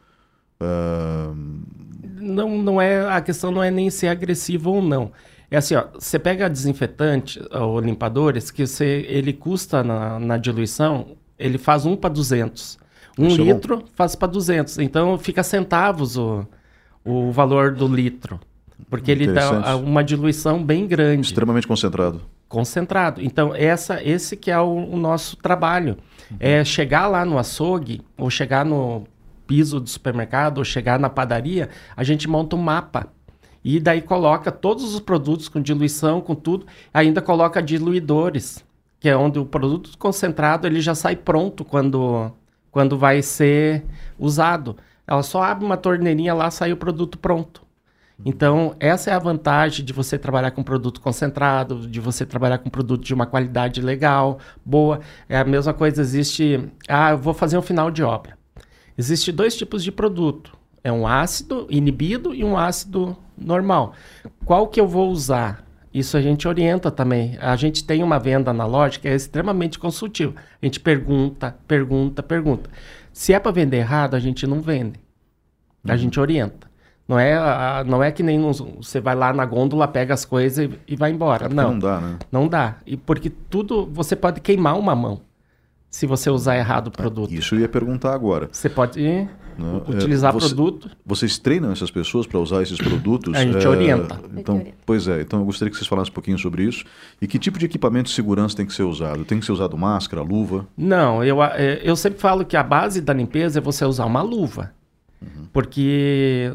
Uh... 0.59 1.94
Não, 2.25 2.57
não 2.57 2.81
é 2.81 3.07
a 3.07 3.21
questão 3.21 3.51
não 3.51 3.63
é 3.63 3.69
nem 3.69 3.89
ser 3.89 4.07
agressivo 4.07 4.71
ou 4.71 4.81
não. 4.81 5.11
É 5.49 5.57
assim, 5.57 5.75
ó, 5.75 5.85
você 5.93 6.17
pega 6.17 6.49
desinfetante 6.49 7.39
ou 7.51 7.79
limpadores 7.79 8.49
que 8.49 8.65
você, 8.65 9.05
ele 9.07 9.31
custa 9.31 9.83
na, 9.83 10.19
na 10.19 10.37
diluição, 10.37 11.15
ele 11.37 11.57
faz 11.57 11.85
um 11.85 11.95
para 11.95 12.09
200. 12.09 12.79
Um 13.17 13.27
litro 13.27 13.83
é 13.85 13.95
faz 13.95 14.15
para 14.15 14.27
200. 14.27 14.79
Então 14.79 15.17
fica 15.17 15.43
centavos 15.43 16.17
o, 16.17 16.45
o 17.03 17.31
valor 17.31 17.71
do 17.71 17.87
litro. 17.87 18.39
Porque 18.89 19.11
ele 19.11 19.27
dá 19.27 19.75
uma 19.77 20.03
diluição 20.03 20.61
bem 20.63 20.85
grande. 20.85 21.27
Extremamente 21.27 21.67
concentrado. 21.67 22.21
Concentrado. 22.47 23.21
Então, 23.21 23.55
essa, 23.55 24.03
esse 24.03 24.35
que 24.35 24.51
é 24.51 24.59
o, 24.59 24.69
o 24.69 24.97
nosso 24.97 25.37
trabalho. 25.37 25.97
Uhum. 26.29 26.37
É 26.39 26.63
chegar 26.63 27.07
lá 27.07 27.23
no 27.23 27.37
açougue, 27.37 28.01
ou 28.17 28.29
chegar 28.29 28.65
no 28.65 29.05
piso 29.45 29.79
do 29.79 29.89
supermercado 29.89 30.59
ou 30.59 30.63
chegar 30.63 30.99
na 30.99 31.09
padaria, 31.09 31.69
a 31.95 32.03
gente 32.03 32.27
monta 32.27 32.55
um 32.55 32.61
mapa. 32.61 33.07
E 33.63 33.79
daí 33.79 34.01
coloca 34.01 34.51
todos 34.51 34.93
os 34.93 34.99
produtos 34.99 35.49
com 35.49 35.59
diluição, 35.61 36.21
com 36.21 36.35
tudo, 36.35 36.67
ainda 36.93 37.21
coloca 37.21 37.63
diluidores, 37.63 38.63
que 38.99 39.09
é 39.09 39.17
onde 39.17 39.39
o 39.39 39.45
produto 39.45 39.97
concentrado 39.97 40.67
ele 40.67 40.79
já 40.79 40.93
sai 40.93 41.15
pronto 41.15 41.65
quando, 41.65 42.31
quando 42.71 42.97
vai 42.97 43.21
ser 43.23 43.83
usado. 44.19 44.77
Ela 45.07 45.23
só 45.23 45.41
abre 45.41 45.65
uma 45.65 45.77
torneirinha 45.77 46.33
lá, 46.33 46.51
sai 46.51 46.71
o 46.71 46.77
produto 46.77 47.17
pronto. 47.17 47.65
Então, 48.23 48.75
essa 48.79 49.09
é 49.09 49.13
a 49.13 49.19
vantagem 49.19 49.83
de 49.83 49.91
você 49.91 50.17
trabalhar 50.17 50.51
com 50.51 50.63
produto 50.63 51.01
concentrado, 51.01 51.87
de 51.87 51.99
você 51.99 52.25
trabalhar 52.25 52.59
com 52.59 52.69
produto 52.69 53.03
de 53.03 53.13
uma 53.13 53.25
qualidade 53.25 53.81
legal, 53.81 54.39
boa. 54.63 55.01
É 55.27 55.37
a 55.37 55.43
mesma 55.43 55.73
coisa, 55.73 56.01
existe. 56.01 56.69
Ah, 56.87 57.11
eu 57.11 57.17
vou 57.17 57.33
fazer 57.33 57.57
um 57.57 57.61
final 57.61 57.91
de 57.91 58.03
obra. 58.03 58.34
Existem 58.97 59.33
dois 59.33 59.55
tipos 59.55 59.83
de 59.83 59.91
produto. 59.91 60.55
É 60.83 60.91
um 60.91 61.07
ácido 61.07 61.65
inibido 61.69 62.33
e 62.33 62.43
um 62.43 62.57
ácido 62.57 63.15
normal. 63.37 63.93
Qual 64.45 64.67
que 64.67 64.79
eu 64.79 64.87
vou 64.87 65.09
usar? 65.09 65.65
Isso 65.93 66.15
a 66.17 66.21
gente 66.21 66.47
orienta 66.47 66.91
também. 66.91 67.37
A 67.41 67.55
gente 67.55 67.83
tem 67.83 68.03
uma 68.03 68.19
venda 68.19 68.51
analógica 68.51 69.03
que 69.03 69.07
é 69.07 69.15
extremamente 69.15 69.79
consultiva. 69.79 70.33
A 70.61 70.65
gente 70.65 70.79
pergunta, 70.79 71.55
pergunta, 71.67 72.21
pergunta. 72.21 72.69
Se 73.11 73.33
é 73.33 73.39
para 73.39 73.51
vender 73.51 73.77
errado, 73.77 74.13
a 74.15 74.19
gente 74.19 74.45
não 74.45 74.61
vende. 74.61 74.99
A 75.87 75.91
Uhum. 75.93 75.97
gente 75.97 76.19
orienta. 76.19 76.67
Não 77.07 77.17
é, 77.19 77.35
a- 77.35 77.83
não 77.87 78.03
é 78.03 78.11
que 78.11 78.23
nem 78.23 78.37
nos- 78.37 78.59
você 78.59 78.99
vai 78.99 79.15
lá 79.15 79.31
na 79.31 79.45
gôndola, 79.45 79.87
pega 79.87 80.13
as 80.13 80.25
coisas 80.25 80.65
e, 80.69 80.93
e 80.93 80.95
vai 80.95 81.11
embora. 81.11 81.47
Não, 81.47 81.71
Não, 81.71 81.79
dá, 81.79 81.99
né? 82.01 82.19
não 82.31 82.47
dá. 82.47 82.77
E 82.85 82.97
porque 82.97 83.29
tudo 83.29 83.85
você 83.93 84.15
pode 84.15 84.41
queimar 84.41 84.77
uma 84.77 84.95
mão 84.95 85.21
se 85.95 86.05
você 86.05 86.29
usar 86.29 86.57
errado 86.57 86.87
o 86.87 86.91
produto. 86.91 87.33
Isso 87.33 87.55
eu 87.55 87.59
ia 87.61 87.69
perguntar 87.69 88.13
agora. 88.13 88.49
Você 88.51 88.67
pode 88.67 89.01
né? 89.01 89.29
utilizar 89.87 90.31
É, 90.31 90.33
você- 90.33 90.47
produto. 90.53 90.89
Vocês 91.05 91.37
treinam 91.39 91.71
essas 91.71 91.89
pessoas 91.89 92.27
para 92.27 92.37
usar 92.37 92.61
esses 92.61 92.77
produtos? 92.77 93.33
A 93.33 93.41
gente 93.41 93.65
É, 93.65 93.69
orienta. 93.69 94.19
Então, 94.35 94.55
orienta. 94.57 94.77
pois 94.85 95.07
é, 95.07 95.21
então 95.21 95.39
eu 95.39 95.45
gostaria 95.45 95.71
que 95.71 95.77
vocês 95.77 95.87
falassem 95.87 96.11
um 96.11 96.13
pouquinho 96.13 96.37
sobre 96.37 96.63
isso. 96.63 96.83
E 97.21 97.25
que 97.27 97.39
tipo 97.39 97.57
de 97.57 97.65
equipamento 97.65 98.09
de 98.09 98.13
segurança 98.15 98.57
tem 98.57 98.65
que 98.65 98.73
ser 98.73 98.83
usado? 98.83 99.23
Tem 99.23 99.39
que 99.39 99.45
ser 99.45 99.53
usado 99.53 99.77
máscara, 99.77 100.21
luva? 100.21 100.67
Não, 100.77 101.23
eu, 101.23 101.41
é, 101.41 101.79
eu 101.81 101.95
sempre 101.95 102.19
falo 102.19 102.43
que 102.43 102.57
a 102.57 102.63
base 102.63 102.99
da 102.99 103.13
limpeza 103.13 103.59
é 103.59 103.61
você 103.61 103.85
usar 103.85 104.03
uma 104.05 104.21
luva. 104.21 104.71
Porque 105.53 106.53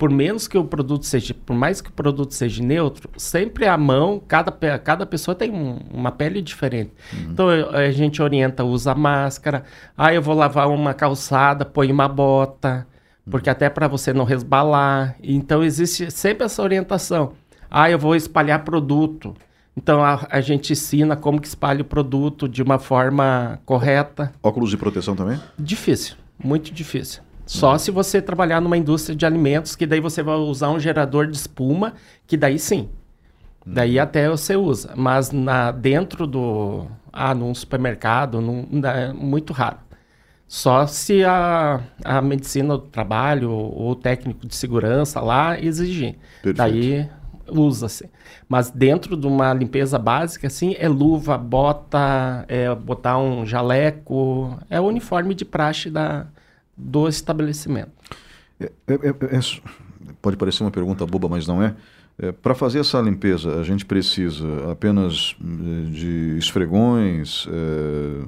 por 0.00 0.08
menos 0.08 0.48
que 0.48 0.56
o 0.56 0.64
produto 0.64 1.04
seja, 1.04 1.34
por 1.34 1.54
mais 1.54 1.82
que 1.82 1.90
o 1.90 1.92
produto 1.92 2.32
seja 2.32 2.62
neutro, 2.62 3.10
sempre 3.18 3.66
a 3.66 3.76
mão, 3.76 4.18
cada, 4.26 4.50
cada 4.78 5.04
pessoa 5.04 5.34
tem 5.34 5.50
um- 5.52 5.78
uma 5.92 6.10
pele 6.10 6.40
diferente. 6.40 6.90
Então 7.28 7.50
eu- 7.52 7.68
a 7.68 7.90
gente 7.90 8.22
orienta, 8.22 8.64
usa 8.64 8.94
máscara. 8.94 9.62
Ah, 9.94 10.14
eu 10.14 10.22
vou 10.22 10.34
lavar 10.34 10.70
uma 10.70 10.94
calçada, 10.94 11.66
põe 11.66 11.92
uma 11.92 12.08
bota, 12.08 12.86
porque 13.30 13.50
até 13.50 13.68
para 13.68 13.86
você 13.88 14.10
não 14.14 14.24
resbalar. 14.24 15.16
Então 15.22 15.62
existe 15.62 16.10
sempre 16.10 16.46
essa 16.46 16.62
orientação. 16.62 17.34
Ah, 17.70 17.90
eu 17.90 17.98
vou 17.98 18.16
espalhar 18.16 18.64
produto. 18.64 19.34
Então 19.76 20.02
a, 20.02 20.26
a 20.30 20.40
gente 20.40 20.72
ensina 20.72 21.14
como 21.14 21.38
que 21.38 21.46
espalha 21.46 21.82
o 21.82 21.84
produto 21.84 22.48
de 22.48 22.62
uma 22.62 22.78
forma 22.78 23.60
correta. 23.66 24.32
Óculos 24.42 24.70
de 24.70 24.78
proteção 24.78 25.14
também? 25.14 25.38
Difícil, 25.58 26.16
muito 26.42 26.72
difícil. 26.72 27.20
Só 27.50 27.76
se 27.76 27.90
você 27.90 28.22
trabalhar 28.22 28.60
numa 28.60 28.76
indústria 28.76 29.16
de 29.16 29.26
alimentos, 29.26 29.74
que 29.74 29.84
daí 29.84 29.98
você 29.98 30.22
vai 30.22 30.36
usar 30.36 30.70
um 30.70 30.78
gerador 30.78 31.26
de 31.26 31.36
espuma, 31.36 31.94
que 32.24 32.36
daí 32.36 32.60
sim. 32.60 32.88
Daí 33.66 33.98
até 33.98 34.28
você 34.28 34.54
usa. 34.54 34.92
Mas 34.96 35.32
na, 35.32 35.72
dentro 35.72 36.28
do. 36.28 36.86
Ah, 37.12 37.34
num 37.34 37.52
supermercado, 37.52 38.40
num, 38.40 38.68
é 38.86 39.12
muito 39.12 39.52
raro. 39.52 39.78
Só 40.46 40.86
se 40.86 41.24
a, 41.24 41.80
a 42.04 42.22
medicina 42.22 42.78
do 42.78 42.84
trabalho 42.84 43.50
ou 43.50 43.90
o 43.90 43.94
técnico 43.96 44.46
de 44.46 44.54
segurança 44.54 45.20
lá 45.20 45.60
exigir. 45.60 46.18
Perfeito. 46.40 46.56
Daí 46.56 47.08
usa-se. 47.48 48.08
Mas 48.48 48.70
dentro 48.70 49.16
de 49.16 49.26
uma 49.26 49.52
limpeza 49.52 49.98
básica, 49.98 50.46
assim, 50.46 50.76
é 50.78 50.88
luva, 50.88 51.36
bota, 51.36 52.44
é 52.46 52.72
botar 52.76 53.18
um 53.18 53.44
jaleco, 53.44 54.56
é 54.70 54.80
o 54.80 54.84
uniforme 54.84 55.34
de 55.34 55.44
praxe 55.44 55.90
da, 55.90 56.28
do 56.80 57.08
estabelecimento. 57.08 57.90
É- 58.58 58.70
é- 58.88 58.94
é- 58.94 59.36
é- 59.36 59.60
pode 60.20 60.36
parecer 60.36 60.62
uma 60.62 60.70
pergunta 60.70 61.04
boba, 61.06 61.28
mas 61.28 61.46
não 61.46 61.62
é. 61.62 61.74
Para 62.42 62.54
fazer 62.54 62.80
essa 62.80 63.00
limpeza, 63.00 63.58
a 63.58 63.62
gente 63.62 63.86
precisa 63.86 64.44
apenas 64.70 65.34
eh, 65.40 65.90
de 65.90 66.36
esfregões, 66.38 67.46
eh, 67.50 68.24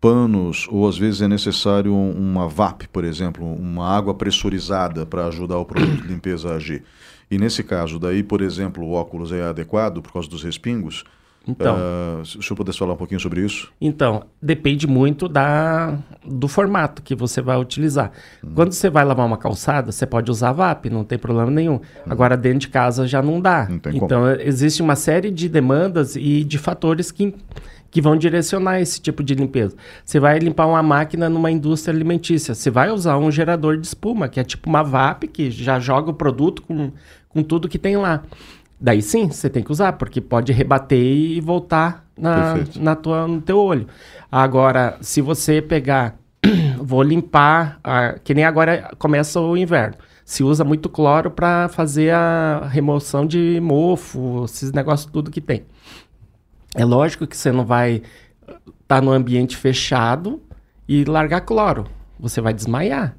panos, 0.00 0.66
ou 0.70 0.88
às 0.88 0.96
vezes 0.96 1.20
é 1.20 1.28
necessário 1.28 1.92
um- 1.92 2.12
uma 2.12 2.48
VAP, 2.48 2.86
por 2.88 3.04
exemplo, 3.04 3.44
uma 3.44 3.86
água 3.86 4.14
pressurizada 4.14 5.04
para 5.04 5.26
ajudar 5.26 5.58
o 5.58 5.64
produto 5.66 6.02
de 6.02 6.08
limpeza 6.08 6.50
a 6.50 6.54
agir. 6.56 6.82
E 7.30 7.36
nesse 7.36 7.62
caso, 7.62 7.98
daí, 7.98 8.22
por 8.22 8.40
exemplo, 8.40 8.82
o 8.82 8.92
óculos 8.92 9.32
é 9.32 9.42
adequado 9.42 10.00
por 10.00 10.12
causa 10.12 10.28
dos 10.28 10.42
respingos? 10.42 11.04
Então. 11.48 11.76
Ah, 11.78 12.22
se 12.24 12.38
o 12.38 12.42
senhor 12.42 12.56
pudesse 12.56 12.78
falar 12.78 12.92
um 12.92 12.96
pouquinho 12.96 13.18
sobre 13.18 13.40
isso? 13.40 13.72
Então, 13.80 14.24
depende 14.40 14.86
muito 14.86 15.26
da, 15.26 15.96
do 16.24 16.46
formato 16.46 17.00
que 17.00 17.14
você 17.14 17.40
vai 17.40 17.58
utilizar. 17.58 18.12
Quando 18.54 18.72
você 18.72 18.90
vai 18.90 19.04
lavar 19.04 19.26
uma 19.26 19.38
calçada, 19.38 19.90
você 19.90 20.06
pode 20.06 20.30
usar 20.30 20.52
VAP, 20.52 20.90
não 20.90 21.04
tem 21.04 21.18
problema 21.18 21.50
nenhum. 21.50 21.80
Agora, 22.06 22.36
dentro 22.36 22.60
de 22.60 22.68
casa 22.68 23.06
já 23.06 23.22
não 23.22 23.40
dá. 23.40 23.66
Não 23.68 23.78
tem 23.78 23.92
como. 23.92 24.04
então, 24.04 24.30
existe 24.32 24.82
uma 24.82 24.94
série 24.94 25.30
de 25.30 25.48
demandas 25.48 26.16
e 26.16 26.44
de 26.44 26.58
fatores 26.58 27.10
que, 27.10 27.34
que 27.90 28.02
vão 28.02 28.14
direcionar 28.14 28.80
esse 28.80 29.00
tipo 29.00 29.22
de 29.24 29.34
limpeza. 29.34 29.74
Você 30.04 30.20
vai 30.20 30.38
limpar 30.38 30.66
uma 30.66 30.82
máquina 30.82 31.30
numa 31.30 31.50
indústria 31.50 31.94
alimentícia, 31.94 32.54
você 32.54 32.70
vai 32.70 32.90
usar 32.90 33.16
um 33.16 33.30
gerador 33.30 33.78
de 33.78 33.86
espuma, 33.86 34.28
que 34.28 34.38
é 34.38 34.44
tipo 34.44 34.68
uma 34.68 34.82
VAP, 34.82 35.24
que 35.28 35.50
já 35.50 35.80
joga 35.80 36.10
o 36.10 36.14
produto 36.14 36.60
com, 36.62 36.92
com 37.30 37.42
tudo 37.42 37.68
que 37.68 37.78
tem 37.78 37.96
lá. 37.96 38.22
Daí 38.80 39.02
sim, 39.02 39.28
você 39.28 39.50
tem 39.50 39.62
que 39.62 39.72
usar, 39.72 39.94
porque 39.94 40.20
pode 40.20 40.52
rebater 40.52 40.98
e 40.98 41.40
voltar 41.40 42.04
na, 42.16 42.54
Perfeito. 42.54 42.80
na 42.82 42.94
tua, 42.94 43.26
no 43.26 43.40
teu 43.40 43.58
olho. 43.58 43.88
Agora, 44.30 44.96
se 45.00 45.20
você 45.20 45.60
pegar, 45.60 46.16
vou 46.78 47.02
limpar, 47.02 47.80
ah, 47.82 48.14
que 48.22 48.34
nem 48.34 48.44
agora 48.44 48.92
começa 48.98 49.40
o 49.40 49.56
inverno. 49.56 49.96
Se 50.24 50.44
usa 50.44 50.62
muito 50.62 50.88
cloro 50.88 51.30
para 51.30 51.68
fazer 51.68 52.12
a 52.12 52.68
remoção 52.70 53.26
de 53.26 53.58
mofo, 53.60 54.44
esses 54.44 54.70
negócios 54.72 55.10
tudo 55.10 55.30
que 55.30 55.40
tem. 55.40 55.64
É 56.74 56.84
lógico 56.84 57.26
que 57.26 57.36
você 57.36 57.50
não 57.50 57.64
vai 57.64 58.02
estar 58.80 59.00
no 59.00 59.10
ambiente 59.10 59.56
fechado 59.56 60.40
e 60.86 61.04
largar 61.04 61.40
cloro. 61.40 61.86
Você 62.20 62.40
vai 62.40 62.52
desmaiar. 62.52 63.16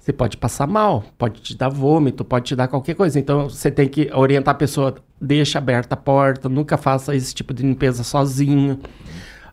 Você 0.00 0.14
pode 0.14 0.38
passar 0.38 0.66
mal, 0.66 1.04
pode 1.18 1.42
te 1.42 1.54
dar 1.54 1.68
vômito, 1.68 2.24
pode 2.24 2.46
te 2.46 2.56
dar 2.56 2.68
qualquer 2.68 2.94
coisa. 2.94 3.18
Então 3.18 3.50
você 3.50 3.70
tem 3.70 3.86
que 3.86 4.10
orientar 4.14 4.54
a 4.54 4.58
pessoa, 4.58 4.94
deixa 5.20 5.58
aberta 5.58 5.94
a 5.94 5.96
porta, 5.96 6.48
nunca 6.48 6.78
faça 6.78 7.14
esse 7.14 7.34
tipo 7.34 7.52
de 7.52 7.62
limpeza 7.62 8.02
sozinho. 8.02 8.80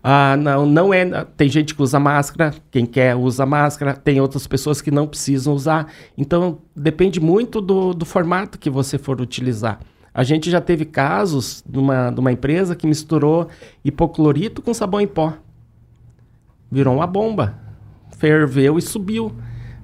Ah, 0.01 0.37
não, 0.37 0.65
não 0.65 0.93
é. 0.93 1.25
Tem 1.35 1.49
gente 1.49 1.75
que 1.75 1.81
usa 1.81 1.99
máscara, 1.99 2.53
quem 2.71 2.85
quer 2.85 3.13
usa 3.13 3.45
máscara, 3.45 3.93
tem 3.93 4.21
outras 4.21 4.47
pessoas 4.47 4.81
que 4.81 4.89
não 4.89 5.05
precisam 5.05 5.53
usar. 5.53 5.91
Então 6.17 6.59
depende 6.73 7.19
muito 7.19 7.59
do, 7.59 7.93
do 7.93 8.05
formato 8.05 8.57
que 8.57 8.69
você 8.69 8.97
for 8.97 9.19
utilizar. 9.19 9.81
A 10.13 10.23
gente 10.23 10.49
já 10.49 10.61
teve 10.61 10.85
casos 10.85 11.61
de 11.67 11.77
uma, 11.77 12.09
de 12.09 12.21
uma 12.21 12.31
empresa 12.31 12.73
que 12.73 12.87
misturou 12.87 13.49
hipoclorito 13.83 14.61
com 14.61 14.73
sabão 14.73 15.01
em 15.01 15.07
pó. 15.07 15.33
Virou 16.71 16.95
uma 16.95 17.05
bomba. 17.05 17.59
Ferveu 18.17 18.77
e 18.77 18.81
subiu. 18.81 19.35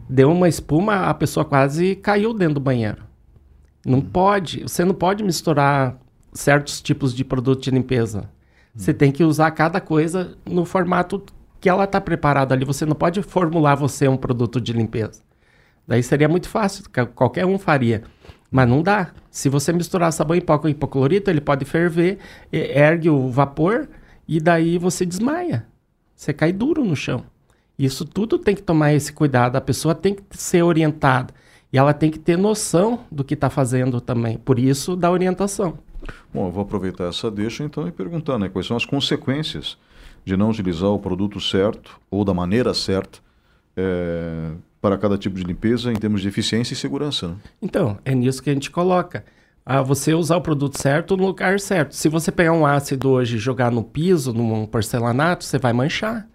Deu 0.09 0.31
uma 0.31 0.47
espuma, 0.47 1.07
a 1.07 1.13
pessoa 1.13 1.45
quase 1.45 1.95
caiu 1.95 2.33
dentro 2.33 2.55
do 2.55 2.59
banheiro. 2.59 3.03
Não 3.85 4.01
pode. 4.01 4.63
Você 4.63 4.85
não 4.85 4.93
pode 4.93 5.23
misturar 5.23 5.97
certos 6.33 6.81
tipos 6.81 7.13
de 7.13 7.23
produto 7.23 7.61
de 7.61 7.71
limpeza. 7.71 8.29
Você 8.75 8.93
tem 8.93 9.11
que 9.11 9.23
usar 9.23 9.51
cada 9.51 9.79
coisa 9.79 10.35
no 10.45 10.65
formato 10.65 11.23
que 11.59 11.69
ela 11.69 11.83
está 11.83 12.01
preparada 12.01 12.55
ali. 12.55 12.65
Você 12.65 12.85
não 12.85 12.95
pode 12.95 13.21
formular 13.21 13.75
você 13.75 14.07
um 14.07 14.17
produto 14.17 14.59
de 14.59 14.73
limpeza. 14.73 15.21
Daí 15.87 16.01
seria 16.01 16.29
muito 16.29 16.49
fácil, 16.49 16.85
qualquer 17.13 17.45
um 17.45 17.59
faria. 17.59 18.03
Mas 18.49 18.67
não 18.67 18.81
dá. 18.81 19.11
Se 19.29 19.49
você 19.49 19.73
misturar 19.73 20.11
sabão 20.13 20.35
em 20.35 20.41
pó 20.41 20.57
com 20.57 20.69
hipoclorito, 20.69 21.29
ele 21.29 21.41
pode 21.41 21.65
ferver, 21.65 22.19
ergue 22.51 23.09
o 23.09 23.29
vapor 23.29 23.89
e 24.27 24.39
daí 24.39 24.77
você 24.77 25.05
desmaia. 25.05 25.65
Você 26.15 26.31
cai 26.33 26.53
duro 26.53 26.85
no 26.85 26.95
chão. 26.95 27.25
Isso 27.83 28.05
tudo 28.05 28.39
tem 28.39 28.55
que 28.55 28.61
tomar 28.61 28.93
esse 28.93 29.11
cuidado. 29.11 29.57
A 29.57 29.61
pessoa 29.61 29.93
tem 29.93 30.15
que 30.15 30.23
ser 30.31 30.63
orientada. 30.63 31.33
E 31.71 31.77
ela 31.77 31.93
tem 31.93 32.09
que 32.09 32.19
ter 32.19 32.37
noção 32.37 33.01
do 33.11 33.23
que 33.23 33.33
está 33.33 33.49
fazendo 33.49 33.99
também. 33.99 34.37
Por 34.37 34.57
isso, 34.57 34.95
da 34.95 35.11
orientação. 35.11 35.77
Bom, 36.33 36.47
eu 36.47 36.51
vou 36.51 36.63
aproveitar 36.63 37.09
essa 37.09 37.29
deixa 37.29 37.63
então 37.63 37.87
e 37.87 37.91
perguntar, 37.91 38.39
né, 38.39 38.47
quais 38.47 38.67
são 38.67 38.77
as 38.77 38.85
consequências 38.85 39.77
de 40.23 40.37
não 40.37 40.49
utilizar 40.49 40.89
o 40.89 40.99
produto 40.99 41.41
certo 41.41 41.99
ou 42.09 42.23
da 42.23 42.33
maneira 42.33 42.73
certa 42.73 43.19
eh, 43.75 44.51
para 44.79 44.97
cada 44.97 45.17
tipo 45.17 45.35
de 45.35 45.43
limpeza 45.43 45.91
em 45.91 45.95
termos 45.95 46.21
de 46.21 46.27
eficiência 46.27 46.73
e 46.73 46.77
segurança. 46.77 47.29
Né? 47.29 47.35
Então, 47.61 47.97
é 48.05 48.15
nisso 48.15 48.41
que 48.41 48.49
a 48.49 48.53
gente 48.53 48.71
coloca. 48.71 49.25
Ah, 49.65 49.81
você 49.81 50.13
usar 50.13 50.37
o 50.37 50.41
produto 50.41 50.79
certo 50.79 51.17
no 51.17 51.25
lugar 51.25 51.59
certo. 51.59 51.95
Se 51.95 52.07
você 52.07 52.31
pegar 52.31 52.53
um 52.53 52.65
ácido 52.65 53.09
hoje 53.09 53.35
e 53.35 53.39
jogar 53.39 53.71
no 53.71 53.83
piso, 53.83 54.31
num 54.31 54.65
porcelanato, 54.65 55.43
você 55.43 55.57
vai 55.57 55.73
manchar. 55.73 56.27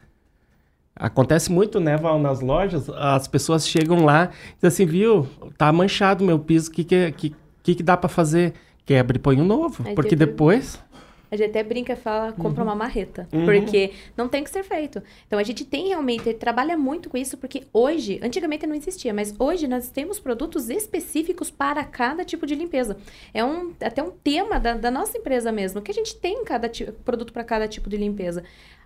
Acontece 0.98 1.50
muito, 1.52 1.78
né, 1.78 1.96
Val, 1.96 2.18
nas 2.18 2.40
lojas, 2.40 2.88
as 2.90 3.28
pessoas 3.28 3.68
chegam 3.68 4.04
lá 4.04 4.30
e 4.52 4.54
dizem 4.56 4.68
assim, 4.68 4.86
viu, 4.86 5.26
tá 5.56 5.72
manchado 5.72 6.24
meu 6.24 6.38
piso, 6.38 6.70
o 6.70 6.72
que 6.74 6.82
que, 6.84 7.12
que, 7.12 7.36
que 7.62 7.74
que 7.76 7.82
dá 7.82 7.96
para 7.96 8.08
fazer? 8.08 8.52
Quebra 8.84 9.16
e 9.16 9.20
põe 9.20 9.40
um 9.40 9.44
novo, 9.44 9.82
Aí 9.86 9.94
porque 9.94 10.10
teve- 10.16 10.26
depois... 10.26 10.82
A 11.30 11.36
gente 11.36 11.50
até 11.50 11.62
brinca 11.62 11.92
e 11.92 11.96
fala, 11.96 12.32
compra 12.32 12.62
Uhum. 12.64 12.70
uma 12.70 12.74
marreta. 12.74 13.28
Porque 13.30 13.92
não 14.16 14.30
tem 14.30 14.42
que 14.42 14.48
ser 14.48 14.62
feito. 14.64 15.02
Então 15.26 15.38
a 15.38 15.42
gente 15.42 15.62
tem 15.62 15.88
realmente, 15.88 16.32
trabalha 16.32 16.74
muito 16.74 17.10
com 17.10 17.18
isso, 17.18 17.36
porque 17.36 17.64
hoje, 17.70 18.18
antigamente 18.22 18.66
não 18.66 18.74
existia, 18.74 19.12
mas 19.12 19.34
hoje 19.38 19.68
nós 19.68 19.90
temos 19.90 20.18
produtos 20.18 20.70
específicos 20.70 21.50
para 21.50 21.84
cada 21.84 22.24
tipo 22.24 22.46
de 22.46 22.54
limpeza. 22.54 22.96
É 23.34 23.44
um, 23.44 23.74
até 23.78 24.02
um 24.02 24.10
tema 24.10 24.58
da, 24.58 24.72
da 24.72 24.90
nossa 24.90 25.18
empresa 25.18 25.52
mesmo, 25.52 25.82
que 25.82 25.90
a 25.90 25.94
gente 25.94 26.16
tem 26.16 26.42
cada 26.46 26.70
produto 27.04 27.30
para 27.30 27.44
cada 27.44 27.68
tipo 27.68 27.90
de 27.90 27.98
limpeza. 27.98 28.42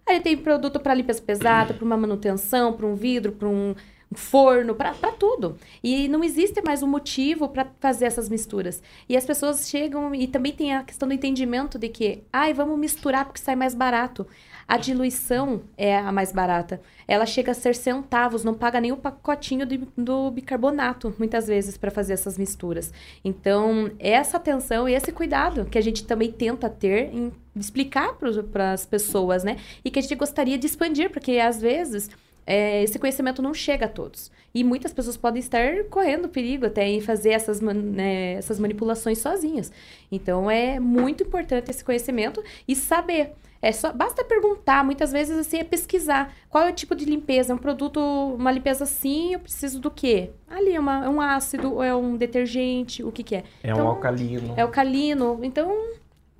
Aí 0.07 0.21
tem 0.21 0.37
produto 0.37 0.81
para 0.81 0.95
limpeza 0.95 1.23
pesada, 1.23 1.75
para 1.75 1.85
uma 1.85 1.97
manutenção, 1.97 2.73
para 2.73 2.87
um 2.87 2.95
vidro, 2.95 3.33
para 3.33 3.49
um, 3.49 3.75
forno, 4.15 4.75
para 4.75 4.93
tudo. 5.19 5.57
E 5.83 6.09
não 6.09 6.23
existe 6.23 6.63
mais 6.63 6.83
um 6.83 6.87
motivo 6.87 7.49
para 7.49 7.67
fazer 7.81 8.07
essas 8.07 8.29
misturas. 8.29 8.83
E 9.09 9.17
as 9.17 9.25
pessoas 9.25 9.69
chegam 9.69 10.15
e 10.15 10.27
também 10.27 10.53
tem 10.53 10.75
a 10.75 10.83
questão 10.83 11.09
do 11.09 11.15
entendimento 11.15 11.79
de 11.79 11.89
que, 11.89 12.25
ai, 12.33 12.53
vamos 12.53 12.79
misturar 12.79 13.25
porque 13.25 13.41
sai 13.41 13.57
mais 13.57 13.75
barato. 13.75 14.27
A 14.73 14.79
diluição 14.79 15.65
é 15.77 15.95
a 15.95 16.11
mais 16.11 16.33
barata. 16.33 16.81
Ela 17.07 17.27
chega 17.27 17.51
a 17.51 17.55
ser 17.55 17.75
centavos, 17.75 18.43
não 18.43 18.55
paga 18.55 18.81
nem 18.81 18.91
o 18.91 18.97
pacotinho 18.97 19.67
de, 19.67 19.87
do 19.95 20.31
bicarbonato, 20.31 21.15
muitas 21.19 21.47
vezes, 21.47 21.77
para 21.77 21.91
fazer 21.91 22.15
essas 22.15 22.39
misturas. 22.39 22.91
Então, 23.23 23.91
essa 23.99 24.39
atenção 24.39 24.89
e 24.89 24.95
esse 24.95 25.13
cuidado 25.13 25.67
que 25.67 25.77
a 25.77 25.83
gente 25.83 26.07
também 26.07 26.33
tenta 26.33 26.71
ter 26.71 27.15
em 27.15 27.31
explicar 27.55 28.17
para 28.51 28.73
as 28.73 28.87
pessoas, 28.87 29.45
né? 29.45 29.59
E 29.85 29.91
que 29.91 29.99
a 29.99 30.03
gente 30.03 30.15
gostaria 30.15 30.57
de 30.57 30.69
expandir, 30.69 31.11
porque 31.11 31.33
às 31.33 31.61
vezes 31.61 32.09
é, 32.47 32.83
esse 32.83 32.99
conhecimento 32.99 33.41
não 33.41 33.55
chega 33.55 33.87
a 33.87 33.89
todos. 33.89 34.31
E 34.55 34.63
muitas 34.63 34.93
pessoas 34.93 35.17
podem 35.17 35.41
estar 35.41 35.85
correndo 35.85 36.29
perigo 36.29 36.67
até 36.67 36.87
em 36.87 37.01
fazer 37.01 37.31
essas, 37.31 37.61
né, 37.61 38.35
essas 38.35 38.59
manipulações 38.59 39.19
sozinhas. 39.19 39.73
Então, 40.11 40.51
é 40.51 40.79
muito 40.79 41.23
importante 41.23 41.71
esse 41.71 41.85
conhecimento 41.85 42.43
e 42.67 42.77
saber. 42.77 43.33
É 43.63 43.71
só, 43.71 43.93
basta 43.93 44.25
perguntar, 44.25 44.85
muitas 44.85 45.13
vezes 45.13 45.39
assim, 45.39 45.59
é 45.59 45.65
pesquisar. 45.65 46.35
Qual 46.51 46.65
é 46.67 46.71
o 46.71 46.75
tipo 46.75 46.97
de 46.97 47.05
limpeza? 47.05 47.53
É 47.53 47.55
um 47.55 47.59
produto, 47.59 48.01
uma 48.01 48.51
limpeza 48.51 48.83
assim, 48.83 49.35
eu 49.35 49.39
preciso 49.39 49.79
do 49.79 49.89
quê? 49.89 50.31
Ali, 50.49 50.75
é, 50.75 50.81
uma, 50.81 51.05
é 51.05 51.09
um 51.09 51.21
ácido, 51.21 51.81
é 51.81 51.95
um 51.95 52.17
detergente, 52.17 53.05
o 53.05 53.13
que 53.13 53.23
que 53.23 53.37
é? 53.37 53.45
É 53.63 53.71
então, 53.71 53.87
um 53.87 53.89
alcalino. 53.91 54.55
É 54.57 54.63
alcalino. 54.63 55.39
Então, 55.45 55.73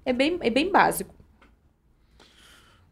é 0.05 0.13
bem, 0.13 0.37
é 0.41 0.51
bem 0.51 0.71
básico. 0.71 1.15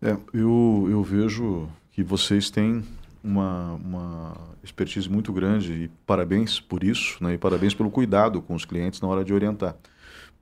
É, 0.01 0.16
eu, 0.33 0.87
eu 0.88 1.03
vejo 1.03 1.68
que 1.90 2.03
vocês 2.05 2.51
têm 2.51 2.85
uma, 3.22 3.74
uma 3.74 4.35
expertise 4.62 5.09
muito 5.09 5.33
grande 5.33 5.72
e 5.72 5.88
parabéns 6.06 6.61
por 6.61 6.83
isso, 6.83 7.22
né? 7.22 7.35
E 7.35 7.38
parabéns 7.38 7.74
pelo 7.74 7.90
cuidado 7.90 8.40
com 8.40 8.54
os 8.54 8.64
clientes 8.64 9.00
na 9.00 9.09
hora 9.09 9.24
de 9.24 9.33
orientar. 9.33 9.76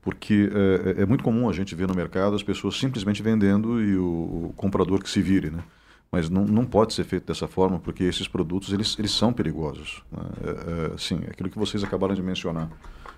Porque 0.01 0.51
é, 0.53 1.01
é, 1.01 1.03
é 1.03 1.07
muito 1.07 1.25
comum 1.25 1.49
a 1.49 1.53
gente 1.53 1.75
ver 1.75 1.88
no 1.88 1.95
mercado 1.95 2.35
as 2.35 2.43
pessoas 2.43 2.79
simplesmente 2.79 3.23
vendendo 3.23 3.83
e 3.83 3.97
o, 3.97 4.51
o 4.51 4.55
comprador 4.57 5.03
que 5.03 5.11
se 5.11 5.21
vire, 5.21 5.51
né? 5.51 5.62
Mas 6.11 6.31
não, 6.31 6.45
não 6.45 6.64
pode 6.64 6.95
ser 6.95 7.05
feito 7.05 7.27
dessa 7.27 7.47
forma, 7.47 7.79
porque 7.79 8.03
esses 8.05 8.27
produtos 8.27 8.73
eles, 8.73 8.99
eles 8.99 9.11
são 9.11 9.31
perigosos. 9.33 10.03
Né? 10.11 10.23
É, 10.43 10.95
é, 10.95 10.99
sim, 10.99 11.21
aquilo 11.29 11.51
que 11.51 11.59
vocês 11.59 11.85
acabaram 11.85 12.14
de 12.14 12.23
mencionar. 12.23 12.71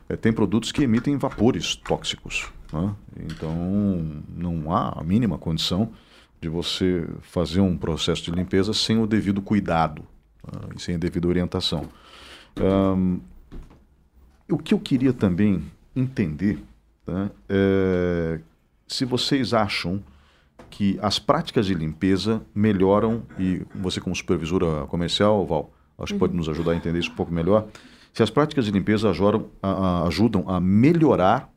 É, 0.09 0.17
tem 0.17 0.33
produtos 0.33 0.73
que 0.73 0.83
emitem 0.83 1.17
vapores 1.17 1.77
tóxicos. 1.77 2.51
Né? 2.73 2.93
Então, 3.27 3.55
não 4.37 4.75
há 4.75 4.99
a 4.99 5.05
mínima 5.05 5.39
condição 5.39 5.93
de 6.41 6.49
você 6.49 7.07
fazer 7.23 7.61
um 7.61 7.77
processo 7.77 8.23
de 8.25 8.31
limpeza 8.31 8.73
sem 8.73 8.99
o 8.99 9.07
devido 9.07 9.43
cuidado 9.43 10.03
uh, 10.45 10.75
e 10.75 10.81
sem 10.81 10.95
a 10.95 10.99
devida 10.99 11.29
orientação. 11.29 11.89
Um, 12.59 13.21
o 14.51 14.59
que 14.59 14.75
eu 14.75 14.81
queria 14.81 15.13
também 15.13 15.63
entender 15.95 16.59
tá, 17.05 17.31
é 17.49 18.41
se 18.91 19.05
vocês 19.05 19.55
acham 19.55 20.03
que 20.69 20.99
as 21.01 21.19
práticas 21.19 21.67
de 21.67 21.75
limpeza 21.75 22.43
melhoram, 22.53 23.23
e 23.39 23.63
você 23.75 24.01
como 24.01 24.15
supervisora 24.15 24.85
comercial, 24.87 25.47
Val, 25.47 25.73
acho 25.99 26.09
que 26.09 26.13
uhum. 26.15 26.19
pode 26.19 26.35
nos 26.35 26.49
ajudar 26.49 26.73
a 26.73 26.77
entender 26.77 26.99
isso 26.99 27.11
um 27.11 27.15
pouco 27.15 27.33
melhor, 27.33 27.69
se 28.13 28.23
as 28.23 28.31
práticas 28.31 28.65
de 28.65 28.73
limpeza 28.73 29.09
ajudam 29.11 29.47
a, 29.63 30.07
ajudam 30.07 30.49
a 30.49 30.59
melhorar 30.59 31.49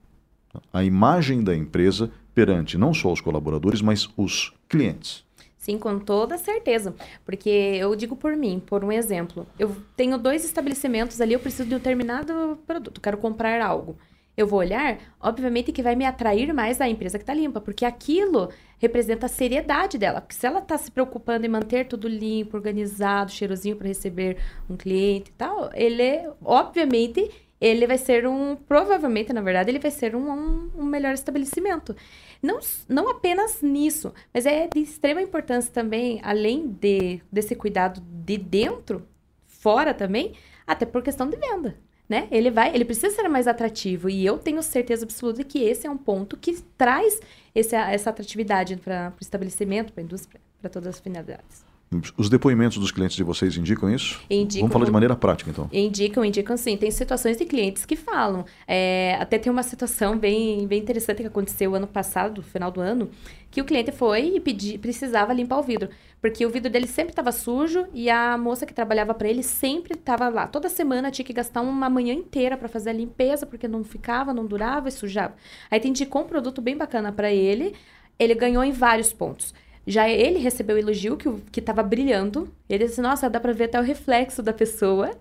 a 0.72 0.84
imagem 0.84 1.44
da 1.44 1.56
empresa 1.56 2.12
perante 2.34 2.78
não 2.78 2.94
só 2.94 3.12
os 3.12 3.22
colaboradores, 3.22 3.82
mas 3.82 4.10
os 4.18 4.54
clientes. 4.68 5.24
Sim, 5.58 5.78
com 5.78 5.98
toda 5.98 6.38
certeza. 6.38 6.94
Porque 7.24 7.50
eu 7.50 7.96
digo 7.96 8.18
por 8.18 8.36
mim, 8.36 8.62
por 8.66 8.84
um 8.84 8.92
exemplo. 8.92 9.48
Eu 9.58 9.74
tenho 9.96 10.18
dois 10.18 10.44
estabelecimentos 10.44 11.22
ali, 11.22 11.34
eu 11.34 11.40
preciso 11.40 11.70
de 11.70 11.76
um 11.76 11.78
determinado 11.78 12.60
produto, 12.68 13.00
quero 13.00 13.18
comprar 13.18 13.62
algo. 13.62 13.98
Eu 14.36 14.48
vou 14.48 14.60
olhar, 14.60 14.98
obviamente 15.22 15.72
que 15.72 15.84
vai 15.84 15.96
me 15.96 16.06
atrair 16.06 16.52
mais 16.54 16.82
a 16.82 16.90
empresa 16.90 17.20
que 17.20 17.24
está 17.24 17.36
limpa, 17.36 17.62
porque 17.62 17.86
aquilo 17.86 18.50
representa 18.80 19.28
a 19.28 19.30
seriedade 19.30 19.98
dela. 19.98 20.20
Porque 20.20 20.36
se 20.36 20.46
ela 20.46 20.60
está 20.60 20.76
se 20.78 20.92
preocupando 20.92 21.46
em 21.46 21.50
manter 21.50 21.88
tudo 21.88 22.08
limpo, 22.08 22.58
organizado, 22.58 23.32
cheirosinho 23.32 23.76
para 23.76 23.88
receber 23.88 24.38
um 24.68 24.76
cliente 24.76 25.30
e 25.30 25.34
tal, 25.34 25.70
ele, 25.74 26.28
obviamente, 26.44 27.30
ele 27.64 27.88
vai 27.88 27.98
ser 27.98 28.28
um, 28.28 28.58
provavelmente, 28.58 29.32
na 29.32 29.40
verdade, 29.40 29.72
ele 29.72 29.80
vai 29.80 29.90
ser 29.90 30.18
um, 30.18 30.30
um, 30.30 30.72
um 30.80 30.84
melhor 30.84 31.14
estabelecimento. 31.14 31.96
Não, 32.42 32.60
não 32.90 33.08
apenas 33.08 33.62
nisso, 33.62 34.14
mas 34.34 34.46
é 34.46 34.68
de 34.68 34.82
extrema 34.82 35.22
importância 35.22 35.72
também, 35.72 36.20
além 36.24 36.68
de, 36.68 37.22
desse 37.32 37.56
cuidado 37.56 38.02
de 38.02 38.38
dentro, 38.38 39.08
fora 39.48 39.94
também, 39.94 40.34
até 40.68 40.86
por 40.86 41.02
questão 41.02 41.30
de 41.30 41.38
venda. 41.38 41.78
Né? 42.10 42.28
Ele 42.32 42.52
vai, 42.52 42.76
ele 42.76 42.84
precisa 42.84 43.16
ser 43.16 43.30
mais 43.30 43.48
atrativo 43.48 44.10
e 44.10 44.26
eu 44.26 44.38
tenho 44.38 44.62
certeza 44.62 45.06
absoluta 45.06 45.42
que 45.42 45.64
esse 45.64 45.88
é 45.88 45.90
um 45.90 45.98
ponto 45.98 46.36
que 46.36 46.62
traz 46.78 47.22
esse, 47.56 47.78
essa 47.78 48.10
atratividade 48.10 48.76
para 48.76 49.14
o 49.18 49.24
estabelecimento, 49.24 49.94
para 49.94 50.02
a 50.02 50.04
indústria, 50.04 50.42
para 50.60 50.70
todas 50.70 50.96
as 50.96 51.00
finalidades. 51.00 51.73
Os 52.18 52.30
depoimentos 52.30 52.78
dos 52.78 52.92
clientes 52.92 53.16
de 53.16 53.24
vocês 53.24 53.58
indicam 53.58 53.90
isso? 53.94 54.20
Indicam. 54.30 54.62
Vamos 54.62 54.74
falar 54.74 54.86
de 54.86 54.92
maneira 54.92 55.16
prática, 55.16 55.50
então. 55.50 55.70
Indicam, 55.72 56.24
indicam 56.24 56.58
sim. 56.58 56.78
Tem 56.78 56.90
situações 56.92 57.38
de 57.38 57.46
clientes 57.46 57.86
que 57.86 57.96
falam. 57.96 58.46
É, 58.68 59.18
até 59.20 59.38
tem 59.38 59.52
uma 59.52 59.64
situação 59.64 60.18
bem, 60.18 60.68
bem 60.68 60.80
interessante 60.80 61.22
que 61.22 61.28
aconteceu 61.28 61.76
ano 61.76 61.88
passado, 61.88 62.42
final 62.42 62.72
do 62.72 62.82
ano, 62.82 63.10
que 63.50 63.62
o 63.62 63.66
cliente 63.66 63.92
foi 63.92 64.36
e 64.36 64.40
pedi, 64.40 64.78
precisava 64.78 65.32
limpar 65.32 65.60
o 65.60 65.64
vidro. 65.64 65.90
Porque 66.20 66.46
o 66.46 66.50
vidro 66.50 66.72
dele 66.72 66.88
sempre 66.88 67.12
estava 67.12 67.32
sujo 67.32 67.86
e 67.94 68.10
a 68.10 68.38
moça 68.38 68.66
que 68.66 68.74
trabalhava 68.74 69.14
para 69.14 69.28
ele 69.28 69.44
sempre 69.44 69.94
estava 69.94 70.30
lá. 70.30 70.48
Toda 70.48 70.70
semana 70.70 71.12
tinha 71.12 71.26
que 71.26 71.34
gastar 71.34 71.62
uma 71.62 71.90
manhã 71.90 72.14
inteira 72.14 72.58
para 72.58 72.68
fazer 72.68 72.92
a 72.92 72.94
limpeza, 72.94 73.46
porque 73.46 73.68
não 73.68 73.84
ficava, 73.84 74.34
não 74.34 74.46
durava 74.46 74.88
e 74.88 74.92
sujava. 74.92 75.36
Aí 75.70 75.80
te 75.80 75.88
indicou 75.88 76.24
um 76.24 76.26
produto 76.26 76.62
bem 76.62 76.78
bacana 76.78 77.12
para 77.12 77.32
ele. 77.32 77.76
Ele 78.18 78.34
ganhou 78.34 78.64
em 78.64 78.72
vários 78.72 79.12
pontos. 79.12 79.54
Já 79.86 80.08
ele 80.08 80.40
recebeu 80.40 80.78
elogio 80.78 81.18
que 81.18 81.60
estava 81.60 81.84
brilhando. 81.84 82.48
Ele 82.70 82.86
disse: 82.86 83.02
"Nossa, 83.02 83.30
dá 83.30 83.40
para 83.40 83.52
ver 83.52 83.66
até 83.66 83.80
o 83.80 83.84
reflexo 83.84 84.42
da 84.42 84.54
pessoa". 84.54 85.12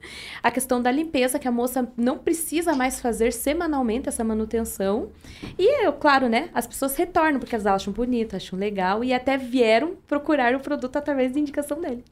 A 0.42 0.50
questão 0.50 0.80
da 0.80 0.90
limpeza 0.90 1.38
que 1.38 1.48
a 1.48 1.52
moça 1.52 1.88
não 1.96 2.16
precisa 2.16 2.74
mais 2.74 3.00
fazer 3.00 3.32
semanalmente 3.32 4.08
essa 4.08 4.22
manutenção. 4.22 5.08
E, 5.58 5.90
claro, 5.92 6.28
né, 6.28 6.48
as 6.54 6.66
pessoas 6.66 6.94
retornam 6.94 7.40
porque 7.40 7.54
elas 7.54 7.66
acham 7.66 7.92
bonito, 7.92 8.36
acham 8.36 8.58
legal 8.58 9.02
e 9.02 9.12
até 9.12 9.36
vieram 9.36 9.96
procurar 10.06 10.54
o 10.54 10.60
produto 10.60 10.96
através 10.96 11.32
da 11.32 11.40
indicação 11.40 11.80
dele. 11.80 12.04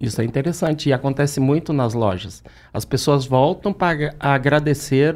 Isso 0.00 0.20
é 0.22 0.24
interessante 0.24 0.88
e 0.88 0.92
acontece 0.92 1.40
muito 1.40 1.72
nas 1.72 1.92
lojas. 1.92 2.42
As 2.72 2.84
pessoas 2.84 3.26
voltam 3.26 3.72
para 3.72 4.14
agradecer 4.18 5.14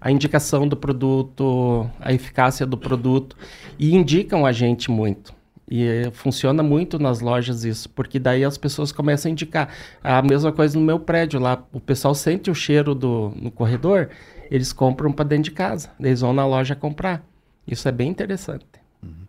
a 0.00 0.10
indicação 0.10 0.66
do 0.66 0.76
produto, 0.76 1.90
a 2.00 2.14
eficácia 2.14 2.64
do 2.64 2.78
produto 2.78 3.36
e 3.78 3.94
indicam 3.94 4.46
a 4.46 4.52
gente 4.52 4.90
muito. 4.90 5.34
E 5.68 6.08
funciona 6.12 6.62
muito 6.62 6.98
nas 6.98 7.20
lojas 7.20 7.64
isso, 7.64 7.90
porque 7.90 8.20
daí 8.20 8.44
as 8.44 8.56
pessoas 8.56 8.92
começam 8.92 9.28
a 9.28 9.32
indicar. 9.32 9.68
A 10.02 10.22
mesma 10.22 10.52
coisa 10.52 10.78
no 10.78 10.84
meu 10.84 11.00
prédio 11.00 11.40
lá, 11.40 11.64
o 11.72 11.80
pessoal 11.80 12.14
sente 12.14 12.50
o 12.50 12.54
cheiro 12.54 12.94
do, 12.94 13.32
no 13.34 13.50
corredor, 13.50 14.08
eles 14.48 14.72
compram 14.72 15.10
para 15.10 15.24
dentro 15.24 15.44
de 15.44 15.50
casa, 15.50 15.90
eles 15.98 16.20
vão 16.20 16.32
na 16.32 16.46
loja 16.46 16.76
comprar. 16.76 17.24
Isso 17.66 17.88
é 17.88 17.92
bem 17.92 18.08
interessante. 18.08 18.64
Uhum. 19.02 19.26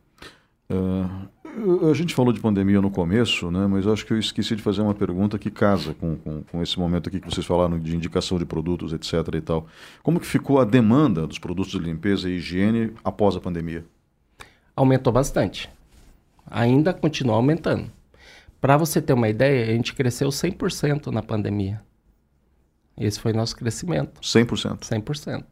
Uh, 0.69 1.89
a 1.89 1.93
gente 1.95 2.13
falou 2.13 2.31
de 2.31 2.39
pandemia 2.39 2.79
no 2.79 2.91
começo, 2.91 3.49
né, 3.49 3.65
mas 3.65 3.87
acho 3.87 4.05
que 4.05 4.13
eu 4.13 4.19
esqueci 4.19 4.55
de 4.55 4.61
fazer 4.61 4.83
uma 4.83 4.93
pergunta 4.93 5.39
que 5.39 5.49
casa 5.49 5.95
com, 5.95 6.15
com, 6.17 6.43
com 6.43 6.61
esse 6.61 6.77
momento 6.77 7.09
aqui 7.09 7.19
que 7.19 7.27
vocês 7.27 7.47
falaram 7.47 7.79
de 7.79 7.95
indicação 7.95 8.37
de 8.37 8.45
produtos, 8.45 8.93
etc. 8.93 9.13
e 9.33 9.41
tal. 9.41 9.65
Como 10.03 10.19
que 10.19 10.27
ficou 10.27 10.59
a 10.59 10.65
demanda 10.65 11.25
dos 11.25 11.39
produtos 11.39 11.71
de 11.71 11.79
limpeza 11.79 12.29
e 12.29 12.33
higiene 12.33 12.93
após 13.03 13.35
a 13.35 13.39
pandemia? 13.39 13.83
Aumentou 14.75 15.11
bastante 15.11 15.67
ainda 16.49 16.93
continua 16.93 17.35
aumentando. 17.35 17.91
Para 18.59 18.77
você 18.77 19.01
ter 19.01 19.13
uma 19.13 19.29
ideia, 19.29 19.65
a 19.65 19.75
gente 19.75 19.93
cresceu 19.93 20.29
100% 20.29 21.07
na 21.07 21.21
pandemia. 21.21 21.81
Esse 22.97 23.19
foi 23.19 23.31
nosso 23.31 23.55
crescimento. 23.55 24.19
100%? 24.21 24.79
100% 24.79 25.43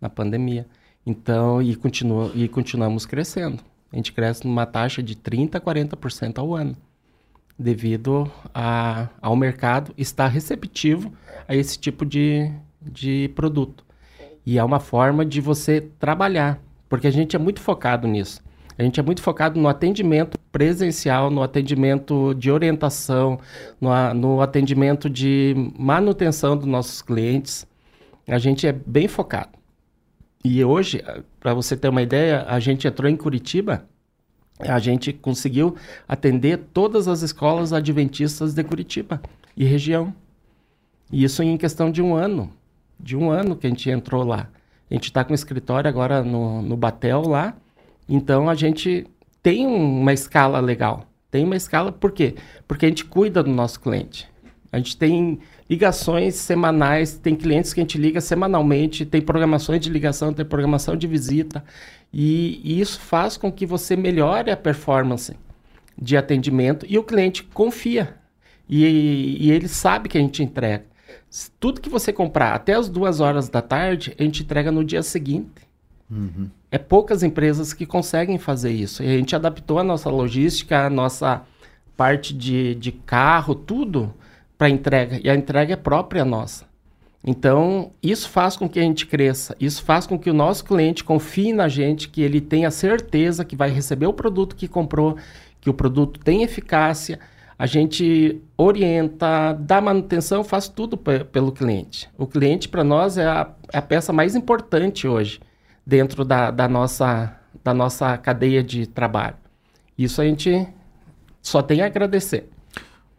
na 0.00 0.10
pandemia. 0.10 0.66
Então, 1.04 1.62
e, 1.62 1.74
continua, 1.74 2.30
e 2.34 2.46
continuamos 2.48 3.06
crescendo. 3.06 3.62
A 3.92 3.96
gente 3.96 4.12
cresce 4.12 4.46
numa 4.46 4.66
taxa 4.66 5.02
de 5.02 5.16
30% 5.16 5.54
a 5.54 5.60
40% 5.60 6.38
ao 6.38 6.54
ano, 6.54 6.76
devido 7.58 8.30
a, 8.54 9.08
ao 9.20 9.34
mercado 9.34 9.92
estar 9.96 10.28
receptivo 10.28 11.12
a 11.48 11.54
esse 11.56 11.78
tipo 11.78 12.04
de, 12.06 12.52
de 12.80 13.30
produto. 13.34 13.84
E 14.44 14.58
é 14.58 14.64
uma 14.64 14.78
forma 14.78 15.24
de 15.24 15.40
você 15.40 15.80
trabalhar, 15.98 16.62
porque 16.88 17.06
a 17.06 17.10
gente 17.10 17.34
é 17.34 17.38
muito 17.38 17.60
focado 17.60 18.06
nisso. 18.06 18.42
A 18.80 18.82
gente 18.82 18.98
é 18.98 19.02
muito 19.02 19.20
focado 19.20 19.60
no 19.60 19.68
atendimento 19.68 20.38
presencial, 20.50 21.30
no 21.30 21.42
atendimento 21.42 22.32
de 22.32 22.50
orientação, 22.50 23.38
no, 23.78 24.14
no 24.14 24.40
atendimento 24.40 25.10
de 25.10 25.54
manutenção 25.78 26.56
dos 26.56 26.64
nossos 26.64 27.02
clientes. 27.02 27.66
A 28.26 28.38
gente 28.38 28.66
é 28.66 28.72
bem 28.72 29.06
focado. 29.06 29.50
E 30.42 30.64
hoje, 30.64 31.04
para 31.38 31.52
você 31.52 31.76
ter 31.76 31.90
uma 31.90 32.00
ideia, 32.00 32.46
a 32.48 32.58
gente 32.58 32.88
entrou 32.88 33.10
em 33.10 33.18
Curitiba 33.18 33.86
a 34.60 34.78
gente 34.78 35.12
conseguiu 35.12 35.76
atender 36.08 36.58
todas 36.72 37.06
as 37.06 37.20
escolas 37.20 37.74
adventistas 37.74 38.54
de 38.54 38.64
Curitiba 38.64 39.20
e 39.54 39.64
região. 39.64 40.14
E 41.12 41.22
isso 41.22 41.42
em 41.42 41.56
questão 41.58 41.90
de 41.90 42.00
um 42.00 42.14
ano. 42.14 42.50
De 42.98 43.14
um 43.14 43.30
ano 43.30 43.56
que 43.56 43.66
a 43.66 43.70
gente 43.70 43.90
entrou 43.90 44.24
lá. 44.24 44.48
A 44.90 44.94
gente 44.94 45.04
está 45.04 45.22
com 45.22 45.34
escritório 45.34 45.88
agora 45.88 46.22
no, 46.22 46.62
no 46.62 46.76
Batel 46.78 47.22
lá. 47.22 47.54
Então 48.10 48.50
a 48.50 48.56
gente 48.56 49.06
tem 49.40 49.64
uma 49.64 50.12
escala 50.12 50.58
legal. 50.58 51.06
Tem 51.30 51.44
uma 51.44 51.56
escala, 51.56 51.92
por 51.92 52.10
quê? 52.10 52.34
Porque 52.66 52.84
a 52.84 52.88
gente 52.88 53.04
cuida 53.04 53.40
do 53.40 53.50
nosso 53.50 53.78
cliente. 53.80 54.28
A 54.72 54.78
gente 54.78 54.96
tem 54.96 55.38
ligações 55.68 56.34
semanais, 56.34 57.16
tem 57.16 57.36
clientes 57.36 57.72
que 57.72 57.80
a 57.80 57.84
gente 57.84 57.96
liga 57.96 58.20
semanalmente, 58.20 59.06
tem 59.06 59.20
programações 59.20 59.80
de 59.80 59.88
ligação, 59.88 60.32
tem 60.32 60.44
programação 60.44 60.96
de 60.96 61.06
visita. 61.06 61.64
E, 62.12 62.60
e 62.64 62.80
isso 62.80 62.98
faz 63.00 63.36
com 63.36 63.50
que 63.50 63.64
você 63.64 63.94
melhore 63.94 64.50
a 64.50 64.56
performance 64.56 65.36
de 65.96 66.16
atendimento 66.16 66.84
e 66.88 66.98
o 66.98 67.04
cliente 67.04 67.44
confia. 67.44 68.16
E, 68.68 69.38
e 69.40 69.50
ele 69.52 69.68
sabe 69.68 70.08
que 70.08 70.18
a 70.18 70.20
gente 70.20 70.42
entrega. 70.42 70.84
Tudo 71.60 71.80
que 71.80 71.88
você 71.88 72.12
comprar 72.12 72.54
até 72.54 72.74
as 72.74 72.88
duas 72.88 73.20
horas 73.20 73.48
da 73.48 73.62
tarde, 73.62 74.14
a 74.18 74.22
gente 74.22 74.42
entrega 74.42 74.72
no 74.72 74.84
dia 74.84 75.02
seguinte. 75.02 75.68
Uhum. 76.10 76.48
É 76.70 76.78
poucas 76.78 77.22
empresas 77.22 77.72
que 77.72 77.84
conseguem 77.84 78.38
fazer 78.38 78.70
isso. 78.70 79.02
E 79.02 79.06
a 79.06 79.16
gente 79.16 79.34
adaptou 79.34 79.78
a 79.78 79.84
nossa 79.84 80.08
logística, 80.08 80.86
a 80.86 80.90
nossa 80.90 81.42
parte 81.96 82.32
de, 82.32 82.74
de 82.76 82.92
carro, 82.92 83.54
tudo 83.54 84.14
para 84.56 84.68
entrega. 84.68 85.20
E 85.22 85.28
a 85.28 85.34
entrega 85.34 85.72
é 85.72 85.76
própria 85.76 86.24
nossa. 86.24 86.64
Então, 87.24 87.90
isso 88.02 88.28
faz 88.30 88.56
com 88.56 88.68
que 88.68 88.78
a 88.78 88.82
gente 88.82 89.06
cresça. 89.06 89.54
Isso 89.60 89.82
faz 89.82 90.06
com 90.06 90.18
que 90.18 90.30
o 90.30 90.34
nosso 90.34 90.64
cliente 90.64 91.04
confie 91.04 91.52
na 91.52 91.68
gente, 91.68 92.08
que 92.08 92.22
ele 92.22 92.40
tenha 92.40 92.70
certeza 92.70 93.44
que 93.44 93.56
vai 93.56 93.70
receber 93.70 94.06
o 94.06 94.12
produto 94.12 94.56
que 94.56 94.68
comprou, 94.68 95.16
que 95.60 95.68
o 95.68 95.74
produto 95.74 96.20
tem 96.20 96.42
eficácia 96.42 97.18
a 97.60 97.66
gente 97.66 98.40
orienta, 98.56 99.52
dá 99.52 99.82
manutenção, 99.82 100.42
faz 100.42 100.66
tudo 100.66 100.96
pelo 100.96 101.52
cliente. 101.52 102.08
O 102.16 102.26
cliente, 102.26 102.66
para 102.66 102.82
nós, 102.82 103.18
é 103.18 103.26
a, 103.26 103.50
é 103.70 103.76
a, 103.76 103.82
peça 103.82 104.14
mais 104.14 104.34
importante 104.34 105.06
hoje 105.06 105.40
dentro 105.90 106.24
da, 106.24 106.52
da, 106.52 106.68
nossa, 106.68 107.36
da 107.64 107.74
nossa 107.74 108.16
cadeia 108.16 108.62
de 108.62 108.86
trabalho. 108.86 109.34
Isso 109.98 110.22
a 110.22 110.24
gente 110.24 110.68
só 111.42 111.60
tem 111.60 111.82
a 111.82 111.86
agradecer. 111.86 112.48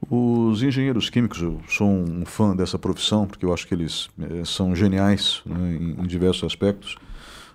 Os 0.09 0.63
engenheiros 0.63 1.09
químicos, 1.09 1.41
eu 1.41 1.59
sou 1.67 1.87
um 1.87 2.25
fã 2.25 2.55
dessa 2.55 2.79
profissão, 2.79 3.27
porque 3.27 3.45
eu 3.45 3.53
acho 3.53 3.67
que 3.67 3.73
eles 3.73 4.09
é, 4.19 4.45
são 4.45 4.73
geniais 4.73 5.41
né, 5.45 5.77
em, 5.79 6.01
em 6.01 6.07
diversos 6.07 6.45
aspectos. 6.45 6.95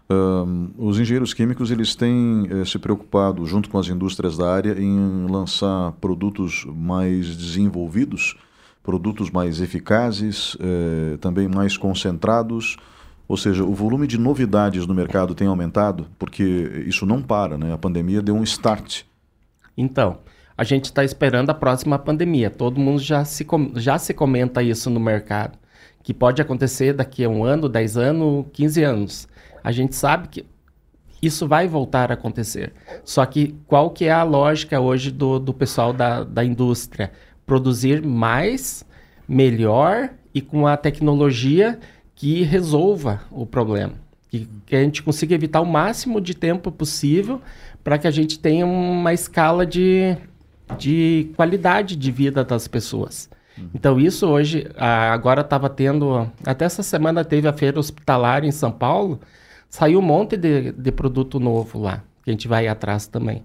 Um, 0.09 0.69
os 0.77 1.01
engenheiros 1.01 1.33
químicos 1.33 1.71
eles 1.71 1.97
têm 1.97 2.47
eh, 2.49 2.65
se 2.65 2.79
preocupado, 2.79 3.45
junto 3.45 3.69
com 3.69 3.77
as 3.77 3.89
indústrias 3.89 4.37
da 4.37 4.49
área, 4.55 4.81
em 4.81 5.27
lançar 5.29 5.91
produtos 6.01 6.65
mais 6.65 7.37
desenvolvidos, 7.37 8.37
produtos 8.85 9.31
mais 9.31 9.61
eficazes, 9.61 10.57
eh, 10.61 11.17
também 11.21 11.49
mais 11.49 11.77
concentrados. 11.77 12.77
Ou 13.29 13.37
seja, 13.37 13.65
o 13.65 13.75
volume 13.75 14.07
de 14.07 14.19
novidades 14.19 14.87
no 14.87 14.95
mercado 14.95 15.35
tem 15.35 15.49
aumentado, 15.49 16.07
porque 16.19 16.85
isso 16.87 17.05
não 17.05 17.21
para, 17.21 17.59
né? 17.59 17.73
A 17.73 17.79
pandemia 17.79 18.23
deu 18.23 18.37
um 18.37 18.43
start. 18.43 19.03
Então, 19.77 20.19
a 20.57 20.65
gente 20.65 20.87
está 20.87 21.05
esperando 21.05 21.51
a 21.51 21.55
próxima 21.55 21.99
pandemia. 21.99 22.51
Todo 22.51 22.81
mundo 22.81 23.01
já 23.01 23.25
se, 23.25 23.47
já 23.75 23.99
se 23.99 24.15
comenta 24.15 24.63
isso 24.63 24.89
no 24.89 25.01
mercado. 25.01 25.59
Que 26.03 26.15
pode 26.15 26.41
acontecer 26.41 26.95
daqui 26.95 27.25
a 27.25 27.29
um 27.29 27.45
ano, 27.45 27.69
10 27.69 27.97
anos, 27.97 28.47
15 28.53 28.83
anos. 28.83 29.29
A 29.63 29.73
gente 29.73 29.97
sabe 29.97 30.29
que 30.29 30.47
isso 31.21 31.49
vai 31.49 31.67
voltar 31.67 32.11
a 32.11 32.15
acontecer. 32.15 32.73
Só 33.05 33.27
que 33.27 33.57
qual 33.67 33.91
que 33.91 34.05
é 34.05 34.13
a 34.13 34.23
lógica 34.23 34.81
hoje 34.81 35.11
do, 35.11 35.39
do 35.39 35.53
pessoal 35.53 35.93
da, 35.93 36.23
da 36.23 36.45
indústria? 36.45 37.11
Produzir 37.45 38.03
mais, 38.03 38.85
melhor 39.29 40.11
e 40.33 40.41
com 40.41 40.67
a 40.67 40.77
tecnologia 40.77 41.79
que 42.17 42.43
resolva 42.43 43.21
o 43.31 43.47
problema. 43.47 43.93
Que, 44.29 44.49
que 44.67 44.75
a 44.75 44.83
gente 44.83 45.03
consiga 45.03 45.35
evitar 45.35 45.61
o 45.61 45.67
máximo 45.67 46.21
de 46.21 46.35
tempo 46.35 46.73
possível 46.73 47.41
para 47.85 47.97
que 47.99 48.09
a 48.09 48.11
gente 48.11 48.39
tenha 48.39 48.67
uma 48.67 49.13
escala 49.13 49.65
de, 49.65 50.17
de 50.77 51.31
qualidade 51.37 51.95
de 51.95 52.11
vida 52.11 52.43
das 52.43 52.67
pessoas. 52.67 53.31
Então, 53.73 53.99
isso 54.01 54.27
hoje, 54.27 54.67
agora 54.77 55.41
estava 55.41 55.69
tendo. 55.71 56.31
Até 56.45 56.65
essa 56.65 56.83
semana 56.83 57.25
teve 57.25 57.47
a 57.47 57.53
feira 57.53 57.79
hospitalar 57.79 58.45
em 58.45 58.51
São 58.51 58.73
Paulo. 58.73 59.21
Saiu 59.69 60.01
um 60.01 60.03
monte 60.03 60.37
de, 60.37 60.73
de 60.73 60.93
produto 60.93 61.39
novo 61.39 61.79
lá, 61.79 62.03
que 62.25 62.31
a 62.31 62.33
gente 62.33 62.49
vai 62.49 62.67
atrás 62.69 63.07
também. 63.07 63.45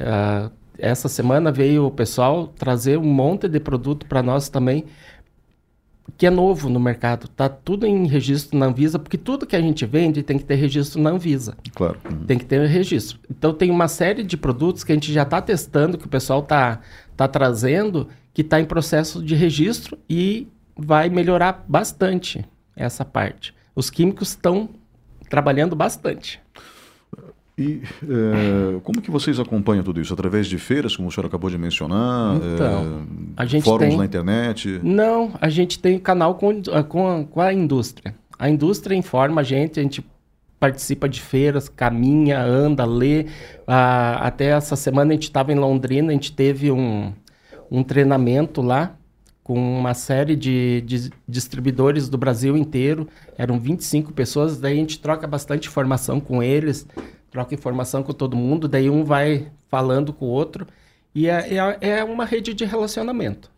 Uh, 0.00 0.50
essa 0.78 1.08
semana 1.08 1.52
veio 1.52 1.86
o 1.86 1.90
pessoal 1.90 2.48
trazer 2.48 2.98
um 2.98 3.04
monte 3.04 3.48
de 3.48 3.60
produto 3.60 4.06
para 4.06 4.22
nós 4.22 4.48
também, 4.48 4.84
que 6.16 6.26
é 6.26 6.30
novo 6.30 6.68
no 6.68 6.78
mercado. 6.78 7.28
Tá 7.28 7.48
tudo 7.48 7.86
em 7.86 8.06
registro 8.06 8.58
na 8.58 8.66
Anvisa, 8.66 8.98
porque 8.98 9.18
tudo 9.18 9.46
que 9.46 9.56
a 9.56 9.60
gente 9.60 9.84
vende 9.86 10.22
tem 10.22 10.38
que 10.38 10.44
ter 10.44 10.54
registro 10.54 11.00
na 11.00 11.10
Anvisa. 11.10 11.56
Claro. 11.74 11.98
Uhum. 12.04 12.26
Tem 12.26 12.38
que 12.38 12.44
ter 12.44 12.64
registro. 12.66 13.18
Então 13.30 13.52
tem 13.52 13.70
uma 13.70 13.88
série 13.88 14.22
de 14.22 14.36
produtos 14.36 14.84
que 14.84 14.92
a 14.92 14.94
gente 14.94 15.12
já 15.12 15.22
está 15.22 15.40
testando, 15.40 15.98
que 15.98 16.06
o 16.06 16.10
pessoal 16.10 16.40
está 16.40 16.80
tá 17.16 17.26
trazendo, 17.26 18.08
que 18.32 18.42
está 18.42 18.60
em 18.60 18.64
processo 18.64 19.22
de 19.22 19.34
registro 19.34 19.98
e 20.08 20.48
vai 20.76 21.08
melhorar 21.08 21.64
bastante 21.68 22.44
essa 22.76 23.04
parte. 23.04 23.54
Os 23.74 23.90
químicos 23.90 24.30
estão 24.30 24.68
trabalhando 25.28 25.74
bastante. 25.74 26.40
E 27.56 27.82
é, 28.02 28.80
como 28.82 29.00
que 29.00 29.10
vocês 29.10 29.38
acompanham 29.38 29.84
tudo 29.84 30.00
isso? 30.00 30.12
Através 30.12 30.48
de 30.48 30.58
feiras, 30.58 30.96
como 30.96 31.08
o 31.08 31.12
senhor 31.12 31.26
acabou 31.26 31.48
de 31.48 31.56
mencionar? 31.56 32.36
Então, 32.36 33.06
é, 33.36 33.42
a 33.42 33.60
fóruns 33.60 33.88
tem... 33.90 33.96
na 33.96 34.04
internet? 34.04 34.80
Não, 34.82 35.32
a 35.40 35.48
gente 35.48 35.78
tem 35.78 35.98
canal 35.98 36.34
com, 36.34 36.60
com, 36.88 37.26
com 37.26 37.40
a 37.40 37.52
indústria. 37.52 38.14
A 38.38 38.50
indústria 38.50 38.96
informa 38.96 39.42
a 39.42 39.44
gente, 39.44 39.78
a 39.78 39.82
gente 39.82 40.04
participa 40.58 41.08
de 41.08 41.20
feiras, 41.20 41.68
caminha, 41.68 42.42
anda, 42.42 42.84
lê. 42.84 43.26
Ah, 43.66 44.26
até 44.26 44.46
essa 44.46 44.74
semana 44.74 45.12
a 45.12 45.14
gente 45.14 45.24
estava 45.24 45.52
em 45.52 45.56
Londrina, 45.56 46.08
a 46.08 46.12
gente 46.12 46.32
teve 46.32 46.72
um, 46.72 47.12
um 47.70 47.84
treinamento 47.84 48.62
lá 48.62 48.96
com 49.44 49.78
uma 49.78 49.92
série 49.92 50.34
de, 50.34 50.80
de, 50.86 51.10
distribuidores 51.28 52.08
do 52.08 52.16
Brasil 52.16 52.56
inteiro. 52.56 53.06
Eram 53.36 53.60
25 53.60 54.12
pessoas, 54.12 54.58
daí 54.58 54.72
a 54.72 54.76
gente 54.76 54.98
troca 54.98 55.26
bastante 55.26 55.68
informação 55.68 56.18
com 56.18 56.42
eles, 56.42 56.86
troca 57.34 57.52
informação 57.52 58.04
com 58.04 58.12
todo 58.12 58.36
mundo, 58.36 58.68
daí 58.68 58.88
um 58.88 59.02
vai 59.02 59.50
falando 59.68 60.12
com 60.12 60.26
o 60.26 60.28
outro. 60.28 60.68
E 61.12 61.28
é, 61.28 61.56
é, 61.56 61.98
é 61.98 62.04
uma 62.04 62.24
rede 62.24 62.54
de 62.54 62.64
relacionamento. 62.64 63.50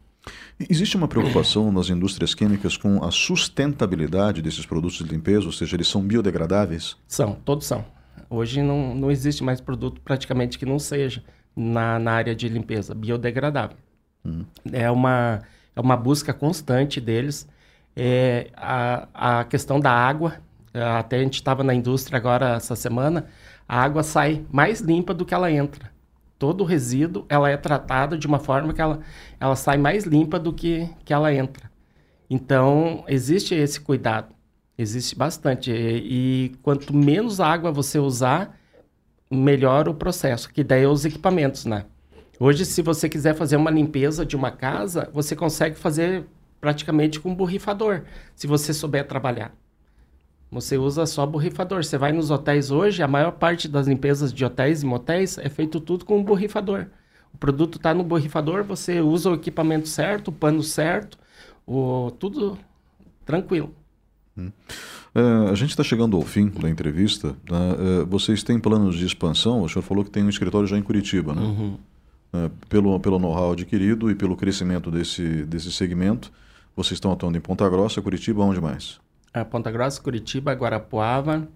Existe 0.59 0.97
uma 0.97 1.07
preocupação 1.07 1.70
nas 1.70 1.91
indústrias 1.91 2.35
químicas 2.35 2.79
com 2.79 3.05
a 3.05 3.11
sustentabilidade 3.11 4.41
desses 4.41 4.64
produtos 4.64 4.97
de 4.97 5.05
limpeza, 5.05 5.45
ou 5.45 5.53
seja, 5.53 5.77
eles 5.77 5.89
são 5.89 6.01
biodegradáveis? 6.01 6.97
São, 7.07 7.35
todos 7.45 7.66
são. 7.66 7.85
Hoje 8.31 8.62
não, 8.62 8.95
não 8.95 9.11
existe 9.11 9.45
mais 9.45 9.61
produto 9.61 10.01
praticamente 10.01 10.59
que 10.59 10.64
não 10.64 10.79
seja 10.79 11.22
na, 11.55 11.99
na 11.99 12.12
área 12.12 12.35
de 12.35 12.49
limpeza 12.49 12.95
biodegradável. 12.95 13.77
Hum. 14.24 14.45
É 14.72 14.91
uma 14.91 15.43
é 15.77 15.81
uma 15.81 15.99
busca 15.99 16.33
constante 16.33 16.99
deles. 16.99 17.47
É, 17.95 18.49
a, 18.57 19.41
a 19.41 19.45
questão 19.45 19.79
da 19.79 19.93
água, 19.93 20.39
até 20.99 21.16
a 21.16 21.22
gente 21.22 21.35
estava 21.35 21.62
na 21.62 21.74
indústria 21.74 22.16
agora 22.16 22.57
essa 22.57 22.74
semana, 22.74 23.27
a 23.69 23.83
água 23.83 24.03
sai 24.03 24.45
mais 24.51 24.81
limpa 24.81 25.12
do 25.12 25.25
que 25.25 25.35
ela 25.35 25.51
entra. 25.51 25.91
Todo 26.39 26.61
o 26.61 26.64
resíduo, 26.64 27.25
ela 27.29 27.49
é 27.51 27.57
tratada 27.57 28.17
de 28.17 28.27
uma 28.27 28.39
forma 28.39 28.73
que 28.73 28.81
ela, 28.81 29.01
ela 29.41 29.57
sai 29.57 29.79
mais 29.79 30.05
limpa 30.05 30.39
do 30.39 30.53
que, 30.53 30.89
que 31.05 31.12
ela 31.12 31.33
entra. 31.33 31.71
Então, 32.29 33.05
existe 33.09 33.55
esse 33.55 33.81
cuidado. 33.81 34.35
Existe 34.77 35.17
bastante. 35.17 35.71
E, 35.71 36.49
e 36.51 36.57
quanto 36.62 36.95
menos 36.95 37.41
água 37.41 37.73
você 37.73 37.99
usar, 37.99 38.59
melhor 39.31 39.89
o 39.89 39.95
processo. 39.95 40.53
Que 40.53 40.62
daí 40.62 40.85
é 40.85 40.89
os 40.89 41.05
equipamentos, 41.05 41.64
né? 41.64 41.87
Hoje, 42.39 42.67
se 42.67 42.83
você 42.83 43.09
quiser 43.09 43.35
fazer 43.35 43.57
uma 43.57 43.71
limpeza 43.71 44.27
de 44.27 44.37
uma 44.37 44.51
casa, 44.51 45.09
você 45.12 45.35
consegue 45.35 45.77
fazer 45.77 46.27
praticamente 46.61 47.19
com 47.19 47.35
borrifador, 47.35 48.03
se 48.35 48.47
você 48.47 48.75
souber 48.75 49.07
trabalhar. 49.07 49.55
Você 50.51 50.79
usa 50.79 51.07
só 51.07 51.27
borrifador. 51.27 51.85
Você 51.85 51.99
vai 51.99 52.13
nos 52.13 52.31
hotéis 52.31 52.71
hoje, 52.71 53.03
a 53.03 53.09
maior 53.09 53.33
parte 53.33 53.69
das 53.69 53.87
limpezas 53.87 54.33
de 54.33 54.45
hotéis 54.45 54.83
e 54.83 54.87
motéis 54.87 55.39
é 55.39 55.49
feito 55.49 55.81
tudo 55.81 56.05
com 56.05 56.23
borrifador. 56.23 56.87
O 57.35 57.39
produto 57.39 57.77
está 57.77 57.93
no 57.93 58.03
borrifador, 58.03 58.65
você 58.65 59.01
usa 59.01 59.31
o 59.31 59.35
equipamento 59.35 59.89
certo, 59.89 60.29
o 60.29 60.33
pano 60.33 60.63
certo, 60.63 61.19
o, 61.67 62.11
tudo 62.19 62.57
tranquilo. 63.27 63.75
Hum. 64.39 64.51
É, 65.15 65.51
a 65.51 65.55
gente 65.55 65.71
está 65.71 65.83
chegando 65.83 66.17
ao 66.17 66.23
fim 66.23 66.49
da 66.49 66.69
entrevista. 66.69 67.29
Né? 67.51 68.03
É, 68.03 68.05
vocês 68.05 68.43
têm 68.43 68.59
planos 68.59 68.97
de 68.97 69.05
expansão? 69.05 69.63
O 69.63 69.69
senhor 69.69 69.83
falou 69.83 70.05
que 70.05 70.11
tem 70.11 70.23
um 70.25 70.29
escritório 70.29 70.67
já 70.67 70.79
em 70.79 70.83
Curitiba, 70.83 71.35
né? 71.35 71.43
Uhum. 71.43 71.79
Né, 72.33 72.51
pelo, 72.69 72.99
pelo 73.01 73.19
know-how 73.19 73.53
adquirido 73.53 74.11
e 74.11 74.15
pelo 74.15 74.37
crescimento 74.37 74.91
desse, 74.91 75.45
desse 75.45 75.73
segmento. 75.73 76.31
Vocês 76.75 76.93
estão 76.93 77.13
atuando 77.13 77.39
em 77.39 77.41
Ponta 77.41 77.69
Grossa, 77.69 78.03
Curitiba, 78.03 78.43
onde 78.43 78.61
mais? 78.61 79.01
É, 79.37 79.45
Ponta 79.45 79.70
Grossa, 79.70 80.01
Curitiba, 80.01 80.55
Guarapuava. 80.55 81.47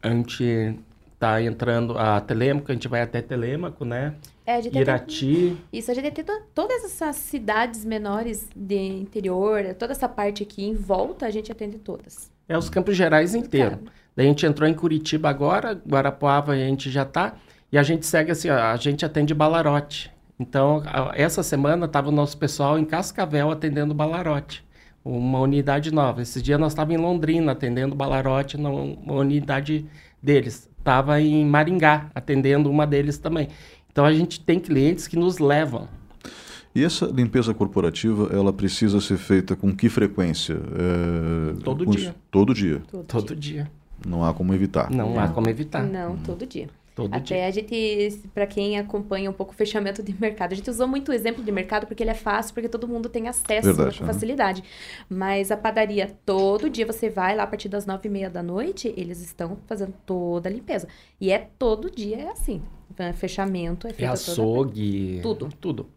A 0.00 0.08
gente 0.10 0.78
está 1.12 1.42
entrando 1.42 1.98
a 1.98 2.20
Telêmaco, 2.20 2.70
a 2.70 2.74
gente 2.74 2.86
vai 2.86 3.02
até 3.02 3.20
Telêmaco, 3.20 3.84
né? 3.84 4.14
É, 4.46 4.54
a 4.54 4.60
gente 4.60 4.78
Irati. 4.78 5.56
Tem, 5.70 5.78
isso, 5.80 5.90
a 5.90 5.94
gente 5.94 6.10
tem 6.12 6.24
to- 6.24 6.42
todas 6.54 6.84
essas 6.84 7.16
cidades 7.16 7.84
menores 7.84 8.46
de 8.54 8.76
interior, 8.76 9.74
toda 9.76 9.90
essa 9.90 10.08
parte 10.08 10.44
aqui 10.44 10.64
em 10.64 10.74
volta, 10.74 11.26
a 11.26 11.30
gente 11.30 11.50
atende 11.50 11.78
todas. 11.78 12.30
É 12.48 12.56
os 12.56 12.70
Campos 12.70 12.94
Gerais 12.96 13.34
inteiro. 13.34 13.80
Daí 14.14 14.26
a 14.26 14.28
gente 14.28 14.46
entrou 14.46 14.68
em 14.68 14.74
Curitiba 14.74 15.28
agora, 15.28 15.72
Guarapuava 15.72 16.52
a 16.52 16.56
gente 16.56 16.90
já 16.92 17.04
tá. 17.04 17.34
E 17.72 17.76
a 17.78 17.82
gente 17.82 18.06
segue 18.06 18.30
assim, 18.30 18.50
ó, 18.50 18.56
a 18.56 18.76
gente 18.76 19.04
atende 19.04 19.34
Balarote. 19.34 20.12
Então, 20.38 20.80
a- 20.86 21.10
essa 21.16 21.42
semana 21.42 21.86
estava 21.86 22.08
o 22.10 22.12
nosso 22.12 22.38
pessoal 22.38 22.78
em 22.78 22.84
Cascavel 22.84 23.50
atendendo 23.50 23.92
Balarote. 23.94 24.63
Uma 25.04 25.40
unidade 25.40 25.92
nova. 25.92 26.22
Esses 26.22 26.42
dias 26.42 26.58
nós 26.58 26.72
estávamos 26.72 26.98
em 26.98 27.02
Londrina 27.04 27.52
atendendo 27.52 27.94
Balarote, 27.94 28.56
numa 28.56 29.12
unidade 29.12 29.84
deles. 30.22 30.70
Estava 30.78 31.20
em 31.20 31.44
Maringá 31.44 32.10
atendendo 32.14 32.70
uma 32.70 32.86
deles 32.86 33.18
também. 33.18 33.48
Então 33.92 34.04
a 34.04 34.12
gente 34.12 34.40
tem 34.40 34.58
clientes 34.58 35.06
que 35.06 35.16
nos 35.16 35.38
levam. 35.38 35.88
E 36.74 36.82
essa 36.82 37.06
limpeza 37.06 37.54
corporativa, 37.54 38.30
ela 38.32 38.52
precisa 38.52 39.00
ser 39.00 39.16
feita 39.18 39.54
com 39.54 39.72
que 39.76 39.88
frequência? 39.88 40.54
É, 40.54 41.62
Todo 41.62 41.84
com- 41.84 41.90
dia. 41.92 42.14
Todo 42.30 42.52
dia. 42.54 42.82
Todo, 42.90 43.04
Todo 43.04 43.36
dia. 43.36 43.70
Não 44.04 44.24
há 44.24 44.34
como 44.34 44.52
evitar. 44.52 44.90
Não 44.90 45.20
há 45.20 45.28
como 45.28 45.48
evitar. 45.48 45.82
Não, 45.84 46.16
todo 46.16 46.44
dia. 46.44 46.68
Todo 46.94 47.12
Até 47.12 47.34
dia. 47.34 47.46
a 47.46 47.50
gente, 47.50 48.20
para 48.32 48.46
quem 48.46 48.78
acompanha 48.78 49.28
um 49.28 49.32
pouco 49.32 49.52
o 49.52 49.54
fechamento 49.54 50.00
de 50.00 50.14
mercado, 50.20 50.52
a 50.52 50.54
gente 50.54 50.70
usou 50.70 50.86
muito 50.86 51.10
o 51.10 51.12
exemplo 51.12 51.42
de 51.42 51.50
mercado 51.50 51.86
porque 51.86 52.04
ele 52.04 52.10
é 52.10 52.14
fácil, 52.14 52.54
porque 52.54 52.68
todo 52.68 52.86
mundo 52.86 53.08
tem 53.08 53.26
acesso 53.26 53.74
Verdade, 53.74 53.98
com 53.98 54.06
facilidade. 54.06 54.62
Mas 55.08 55.50
a 55.50 55.56
padaria, 55.56 56.16
todo 56.24 56.70
dia 56.70 56.86
você 56.86 57.10
vai 57.10 57.34
lá 57.34 57.42
a 57.42 57.46
partir 57.48 57.68
das 57.68 57.84
nove 57.84 58.08
e 58.08 58.10
meia 58.10 58.30
da 58.30 58.44
noite, 58.44 58.94
eles 58.96 59.20
estão 59.20 59.58
fazendo 59.66 59.92
toda 60.06 60.48
a 60.48 60.52
limpeza. 60.52 60.86
E 61.20 61.32
é 61.32 61.48
todo 61.58 61.90
dia 61.90 62.16
é 62.16 62.30
assim. 62.30 62.62
É 62.96 63.12
Fechamento, 63.12 63.88
é 63.88 63.90
É 63.90 63.94
feito 63.94 64.12
açougue. 64.12 65.18
Tudo. 65.20 65.48
Tudo. 65.60 65.88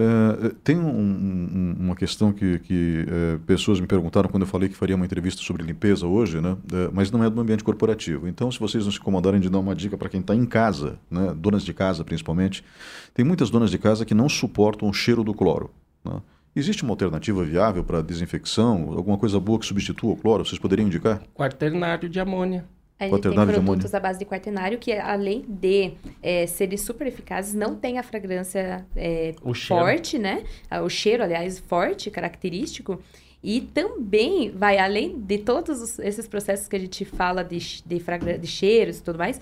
É, 0.00 0.52
tem 0.62 0.76
um- 0.78 0.88
um- 0.88 1.76
uma 1.80 1.96
questão 1.96 2.32
que, 2.32 2.58
que, 2.60 3.04
é, 3.08 3.38
pessoas 3.46 3.80
me 3.80 3.86
perguntaram 3.86 4.28
quando 4.28 4.44
eu 4.44 4.46
falei 4.46 4.68
que 4.68 4.76
faria 4.76 4.94
uma 4.94 5.04
entrevista 5.04 5.42
sobre 5.42 5.64
limpeza 5.64 6.06
hoje, 6.06 6.40
né? 6.40 6.56
Mas 6.92 7.10
não 7.10 7.24
é 7.24 7.28
do 7.28 7.40
ambiente 7.40 7.64
corporativo. 7.64 8.28
Então, 8.28 8.50
se 8.52 8.60
vocês 8.60 8.84
não 8.84 8.92
se 8.92 8.98
incomodarem 8.98 9.40
de 9.40 9.50
dar 9.50 9.58
uma 9.58 9.74
dica 9.74 9.96
para 9.98 10.08
quem 10.08 10.20
está 10.20 10.34
em 10.34 10.44
casa, 10.46 10.98
né? 11.10 11.34
donas 11.36 11.64
de 11.64 11.74
casa 11.74 12.04
principalmente, 12.04 12.62
tem 13.12 13.24
muitas 13.24 13.50
donas 13.50 13.70
de 13.70 13.78
casa 13.78 14.04
que 14.04 14.14
não 14.14 14.28
suportam 14.28 14.88
o 14.88 14.92
cheiro 14.92 15.24
do 15.24 15.34
cloro. 15.34 15.70
né? 16.04 16.20
Existe 16.54 16.82
uma 16.82 16.92
alternativa 16.92 17.44
viável 17.44 17.84
para 17.84 18.00
desinfecção? 18.02 18.92
Alguma 18.96 19.16
coisa 19.18 19.38
boa 19.38 19.58
que 19.58 19.66
substitua 19.66 20.12
o 20.12 20.16
cloro? 20.16 20.44
Vocês 20.44 20.58
poderiam 20.58 20.86
indicar? 20.86 21.22
Quaternário 21.34 22.08
de 22.08 22.18
amônia. 22.20 22.64
A 22.98 23.04
gente 23.04 23.12
tem 23.30 23.36
produtos 23.64 23.94
à 23.94 24.00
base 24.00 24.18
de 24.18 24.24
quaternário 24.24 24.78
que, 24.78 24.92
além 24.92 25.44
de 25.48 25.92
é, 26.22 26.46
serem 26.46 26.76
super 26.76 27.06
eficazes, 27.06 27.54
não 27.54 27.76
tem 27.76 27.98
a 27.98 28.02
fragrância 28.02 28.84
é, 28.96 29.34
forte, 29.78 30.18
né? 30.18 30.42
O 30.84 30.88
cheiro, 30.88 31.22
aliás, 31.22 31.58
forte, 31.60 32.10
característico. 32.10 33.00
E 33.42 33.60
também 33.60 34.50
vai, 34.50 34.78
além 34.78 35.16
de 35.20 35.38
todos 35.38 35.80
os- 35.80 35.98
esses 36.00 36.26
processos 36.26 36.66
que 36.66 36.74
a 36.74 36.78
gente 36.80 37.04
fala 37.04 37.44
de, 37.44 37.58
de, 37.86 37.98
de 38.40 38.46
cheiros 38.48 38.98
e 38.98 39.02
tudo 39.02 39.16
mais, 39.16 39.40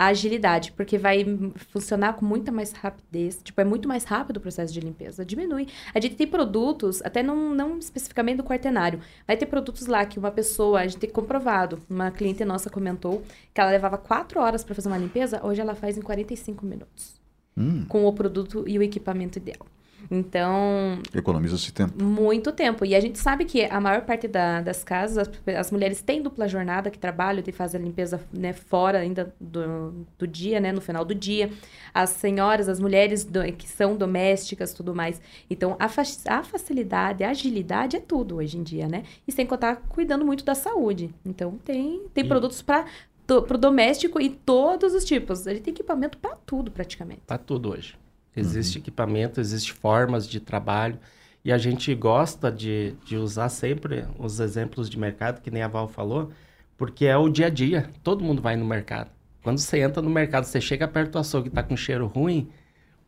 a 0.00 0.06
agilidade, 0.06 0.72
porque 0.72 0.96
vai 0.96 1.26
funcionar 1.70 2.14
com 2.14 2.24
muita 2.24 2.50
mais 2.50 2.72
rapidez. 2.72 3.38
Tipo, 3.44 3.60
é 3.60 3.64
muito 3.64 3.86
mais 3.86 4.04
rápido 4.04 4.38
o 4.38 4.40
processo 4.40 4.72
de 4.72 4.80
limpeza. 4.80 5.26
Diminui. 5.26 5.68
A 5.94 6.00
gente 6.00 6.14
tem 6.14 6.26
produtos, 6.26 7.02
até 7.02 7.22
não, 7.22 7.54
não 7.54 7.78
especificamente 7.78 8.38
do 8.38 8.44
quaternário, 8.44 8.98
vai 9.26 9.36
ter 9.36 9.44
produtos 9.44 9.86
lá 9.86 10.06
que 10.06 10.18
uma 10.18 10.30
pessoa, 10.30 10.80
a 10.80 10.86
gente 10.86 11.00
tem 11.00 11.10
comprovado, 11.10 11.82
uma 11.88 12.10
cliente 12.10 12.42
nossa 12.46 12.70
comentou 12.70 13.22
que 13.52 13.60
ela 13.60 13.70
levava 13.70 13.98
4 13.98 14.40
horas 14.40 14.64
para 14.64 14.74
fazer 14.74 14.88
uma 14.88 14.96
limpeza, 14.96 15.44
hoje 15.44 15.60
ela 15.60 15.74
faz 15.74 15.98
em 15.98 16.00
45 16.00 16.64
minutos. 16.64 17.20
Hum, 17.54 17.84
Com 17.86 18.06
o 18.06 18.12
produto 18.14 18.64
e 18.66 18.78
o 18.78 18.82
equipamento 18.82 19.36
ideal. 19.36 19.66
Então, 20.10 20.98
economiza-se 21.14 21.72
tempo. 21.72 22.02
muito 22.02 22.52
tempo. 22.52 22.84
E 22.84 22.94
a 22.94 23.00
gente 23.00 23.18
sabe 23.18 23.44
que 23.44 23.64
a 23.64 23.80
maior 23.80 24.02
parte 24.02 24.28
da- 24.28 24.60
das 24.60 24.84
casas, 24.84 25.18
as, 25.18 25.54
as 25.56 25.70
mulheres 25.70 26.00
têm 26.02 26.22
dupla 26.22 26.46
jornada, 26.48 26.90
que 26.90 26.98
trabalham 26.98 27.42
e 27.46 27.52
fazem 27.52 27.80
a 27.80 27.84
limpeza 27.84 28.20
né, 28.32 28.52
fora 28.52 28.98
ainda 28.98 29.34
do, 29.40 30.06
do 30.18 30.26
dia, 30.26 30.60
né, 30.60 30.72
no 30.72 30.80
final 30.80 31.04
do 31.04 31.14
dia. 31.14 31.50
As 31.94 32.10
senhoras, 32.10 32.68
as 32.68 32.78
mulheres 32.78 33.24
do- 33.24 33.40
que 33.52 33.68
são 33.68 33.96
domésticas, 33.96 34.72
tudo 34.72 34.94
mais. 34.94 35.20
Então, 35.48 35.76
a, 35.78 35.88
fa- 35.88 36.02
a 36.28 36.42
facilidade, 36.42 37.24
a 37.24 37.30
agilidade 37.30 37.96
é 37.96 38.00
tudo 38.00 38.36
hoje 38.36 38.58
em 38.58 38.62
dia, 38.62 38.86
né? 38.88 39.02
E 39.26 39.32
sem 39.32 39.46
contar 39.46 39.76
cuidando 39.88 40.24
muito 40.24 40.44
da 40.44 40.54
saúde. 40.54 41.10
Então, 41.24 41.58
tem, 41.64 42.02
tem 42.14 42.24
E- 42.24 42.28
produtos 42.28 42.62
para 42.62 42.84
o 43.28 43.58
doméstico 43.58 44.20
e 44.20 44.28
todos 44.30 44.92
os 44.94 45.04
tipos. 45.04 45.46
A 45.46 45.52
gente 45.54 45.62
tem 45.62 45.72
equipamento 45.72 46.18
para 46.18 46.34
tudo, 46.46 46.70
praticamente. 46.70 47.20
Tá 47.26 47.38
tudo 47.38 47.70
hoje. 47.70 47.94
Existe 48.34 48.78
equipamento, 48.78 49.40
existe 49.40 49.72
formas 49.72 50.26
de 50.26 50.40
trabalho. 50.40 50.98
E 51.44 51.52
a 51.52 51.58
gente 51.58 51.94
gosta 51.94 52.50
de, 52.52 52.94
de 53.04 53.16
usar 53.16 53.48
sempre 53.48 54.04
os 54.18 54.40
exemplos 54.40 54.88
de 54.88 54.98
mercado, 54.98 55.40
que 55.40 55.50
nem 55.50 55.62
a 55.62 55.68
Val 55.68 55.88
falou, 55.88 56.30
porque 56.76 57.06
é 57.06 57.16
o 57.16 57.28
dia 57.28 57.46
a 57.46 57.50
dia. 57.50 57.90
Todo 58.02 58.22
mundo 58.22 58.42
vai 58.42 58.56
no 58.56 58.64
mercado. 58.64 59.10
Quando 59.42 59.58
você 59.58 59.80
entra 59.80 60.02
no 60.02 60.10
mercado, 60.10 60.44
você 60.44 60.60
chega 60.60 60.86
perto 60.86 61.12
do 61.12 61.18
açougue 61.18 61.48
e 61.48 61.50
tá 61.50 61.62
com 61.62 61.76
cheiro 61.76 62.06
ruim, 62.06 62.50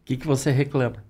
o 0.00 0.04
que, 0.04 0.16
que 0.16 0.26
você 0.26 0.50
reclama? 0.50 1.04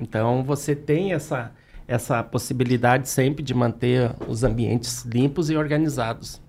Então, 0.00 0.42
você 0.42 0.74
tem 0.74 1.12
essa, 1.12 1.52
essa 1.86 2.22
possibilidade 2.22 3.08
sempre 3.08 3.42
de 3.42 3.52
manter 3.52 4.10
os 4.26 4.42
ambientes 4.42 5.04
limpos 5.04 5.50
e 5.50 5.56
organizados. 5.56 6.40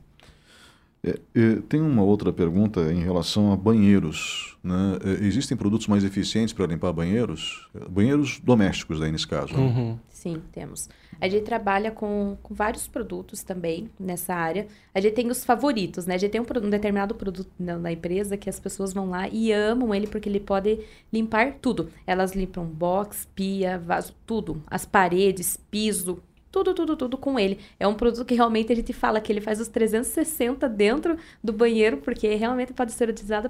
É, 1.03 1.19
é, 1.33 1.55
tem 1.67 1.81
uma 1.81 2.03
outra 2.03 2.31
pergunta 2.31 2.93
em 2.93 3.01
relação 3.01 3.51
a 3.51 3.55
banheiros. 3.55 4.57
Né? 4.63 4.99
É, 5.03 5.25
existem 5.25 5.57
produtos 5.57 5.87
mais 5.87 6.03
eficientes 6.03 6.53
para 6.53 6.67
limpar 6.67 6.93
banheiros? 6.93 7.67
Banheiros 7.89 8.39
domésticos, 8.43 8.99
daí, 8.99 9.11
nesse 9.11 9.27
caso. 9.27 9.53
né? 9.53 9.59
Uhum. 9.59 9.99
Sim, 10.09 10.39
temos. 10.51 10.87
A 11.19 11.27
gente 11.27 11.43
trabalha 11.43 11.91
com, 11.91 12.37
com 12.43 12.53
vários 12.53 12.87
produtos 12.87 13.41
também 13.41 13.89
nessa 13.99 14.35
área. 14.35 14.67
A 14.93 15.01
gente 15.01 15.13
tem 15.13 15.31
os 15.31 15.43
favoritos, 15.43 16.05
né? 16.05 16.13
A 16.13 16.17
gente 16.19 16.31
tem 16.31 16.41
um, 16.41 16.45
um 16.63 16.69
determinado 16.69 17.15
produto 17.15 17.49
na, 17.59 17.77
na 17.79 17.91
empresa 17.91 18.37
que 18.37 18.49
as 18.49 18.59
pessoas 18.59 18.93
vão 18.93 19.09
lá 19.09 19.27
e 19.27 19.51
amam 19.51 19.95
ele 19.95 20.05
porque 20.05 20.29
ele 20.29 20.39
pode 20.39 20.79
limpar 21.11 21.55
tudo. 21.59 21.89
Elas 22.05 22.33
limpam 22.33 22.65
box, 22.65 23.27
pia, 23.33 23.79
vaso, 23.79 24.13
tudo. 24.27 24.63
As 24.67 24.85
paredes, 24.85 25.57
piso, 25.71 26.21
tudo, 26.51 26.73
tudo, 26.73 26.95
tudo 26.97 27.17
com 27.17 27.39
ele. 27.39 27.59
É 27.79 27.87
um 27.87 27.93
produto 27.93 28.25
que 28.25 28.35
realmente 28.35 28.71
a 28.71 28.75
gente 28.75 28.91
fala 28.93 29.21
que 29.21 29.31
ele 29.31 29.41
faz 29.41 29.59
os 29.61 29.67
360 29.67 30.67
dentro 30.67 31.17
do 31.43 31.53
banheiro, 31.53 31.97
porque 31.97 32.35
realmente 32.35 32.73
pode 32.73 32.91
ser 32.91 33.09
utilizado 33.09 33.49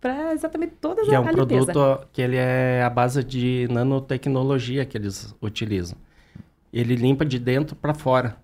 para 0.00 0.32
exatamente 0.32 0.74
todas 0.80 1.06
E 1.06 1.14
é 1.14 1.20
um 1.20 1.24
limpeza. 1.28 1.72
produto 1.72 2.08
que 2.12 2.22
ele 2.22 2.36
é 2.36 2.82
a 2.82 2.88
base 2.90 3.22
de 3.22 3.68
nanotecnologia 3.70 4.84
que 4.86 4.96
eles 4.96 5.34
utilizam. 5.42 5.98
Ele 6.72 6.94
limpa 6.94 7.24
de 7.24 7.38
dentro 7.38 7.76
para 7.76 7.92
fora. 7.92 8.36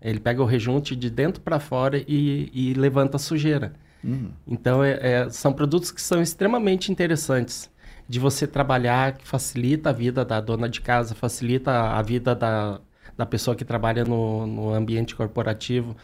Ele 0.00 0.20
pega 0.20 0.42
o 0.42 0.46
rejunte 0.46 0.94
de 0.94 1.10
dentro 1.10 1.40
para 1.42 1.58
fora 1.58 1.98
e, 2.06 2.50
e 2.52 2.74
levanta 2.74 3.16
a 3.16 3.18
sujeira. 3.18 3.72
Hum. 4.04 4.30
Então, 4.46 4.84
é- 4.84 4.98
é- 5.00 5.30
são 5.30 5.52
produtos 5.52 5.90
que 5.90 6.00
são 6.00 6.22
extremamente 6.22 6.92
interessantes 6.92 7.68
de 8.08 8.20
você 8.20 8.46
trabalhar, 8.46 9.12
que 9.16 9.26
facilita 9.26 9.90
a 9.90 9.92
vida 9.92 10.24
da 10.24 10.40
dona 10.40 10.68
de 10.68 10.80
casa, 10.80 11.14
facilita 11.14 11.72
a 11.72 12.02
vida 12.02 12.34
da, 12.34 12.80
da 13.16 13.26
pessoa 13.26 13.56
que 13.56 13.64
trabalha 13.64 14.04
no, 14.04 14.46
no 14.46 14.72
ambiente 14.72 15.14
corporativo. 15.16 15.96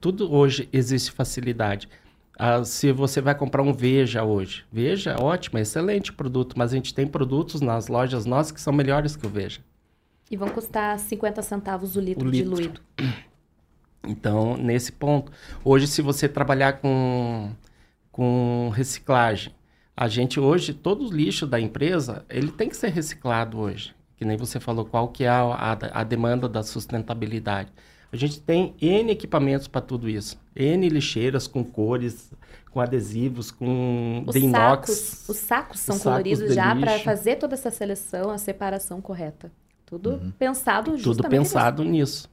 Tudo 0.00 0.32
hoje 0.32 0.68
existe 0.72 1.10
facilidade. 1.10 1.88
Ah, 2.38 2.62
se 2.64 2.92
você 2.92 3.22
vai 3.22 3.34
comprar 3.34 3.62
um 3.62 3.72
Veja 3.72 4.22
hoje, 4.22 4.64
Veja, 4.70 5.16
ótimo, 5.18 5.58
excelente 5.58 6.12
produto, 6.12 6.54
mas 6.58 6.70
a 6.72 6.76
gente 6.76 6.92
tem 6.92 7.06
produtos 7.06 7.62
nas 7.62 7.88
lojas 7.88 8.26
nossas 8.26 8.52
que 8.52 8.60
são 8.60 8.74
melhores 8.74 9.16
que 9.16 9.26
o 9.26 9.30
Veja. 9.30 9.60
E 10.30 10.36
vão 10.36 10.48
custar 10.48 10.98
50 10.98 11.40
centavos 11.40 11.96
o 11.96 12.00
litro, 12.00 12.26
O 12.28 12.30
litro. 12.30 12.54
diluído. 12.56 12.80
Então, 14.08 14.56
nesse 14.56 14.92
ponto, 14.92 15.32
hoje 15.64 15.88
se 15.88 16.00
você 16.00 16.28
trabalhar 16.28 16.74
com, 16.74 17.50
com 18.12 18.70
reciclagem, 18.72 19.52
a 19.96 20.08
gente 20.08 20.38
hoje, 20.38 20.74
todo 20.74 21.08
o 21.08 21.12
lixo 21.12 21.46
da 21.46 21.58
empresa, 21.58 22.24
ele 22.28 22.50
tem 22.50 22.68
que 22.68 22.76
ser 22.76 22.88
reciclado 22.88 23.58
hoje. 23.58 23.94
Que 24.16 24.24
nem 24.24 24.36
você 24.36 24.60
falou, 24.60 24.84
qual 24.84 25.08
que 25.08 25.24
é 25.24 25.28
a, 25.28 25.42
a, 25.42 26.00
a 26.00 26.04
demanda 26.04 26.48
da 26.48 26.62
sustentabilidade. 26.62 27.72
A 28.12 28.16
gente 28.16 28.40
tem 28.40 28.74
N 28.80 29.10
equipamentos 29.10 29.68
para 29.68 29.80
tudo 29.80 30.08
isso. 30.08 30.38
N 30.54 30.88
lixeiras 30.88 31.46
com 31.46 31.64
cores, 31.64 32.30
com 32.70 32.80
adesivos, 32.80 33.50
com 33.50 34.22
Os 34.26 34.34
de 34.34 34.40
inox. 34.40 34.90
sacos, 34.90 35.28
os 35.28 35.36
sacos 35.36 35.80
são 35.80 35.96
Os 35.96 36.02
sacos 36.02 36.12
coloridos 36.12 36.48
de 36.48 36.54
já 36.54 36.76
para 36.76 36.98
fazer 37.00 37.36
toda 37.36 37.54
essa 37.54 37.70
seleção, 37.70 38.30
a 38.30 38.38
separação 38.38 39.00
correta. 39.00 39.50
Tudo 39.84 40.34
pensado 40.38 40.96
justamente 40.96 41.16
Tudo 41.16 41.28
pensado 41.28 41.84
nisso. 41.84 42.28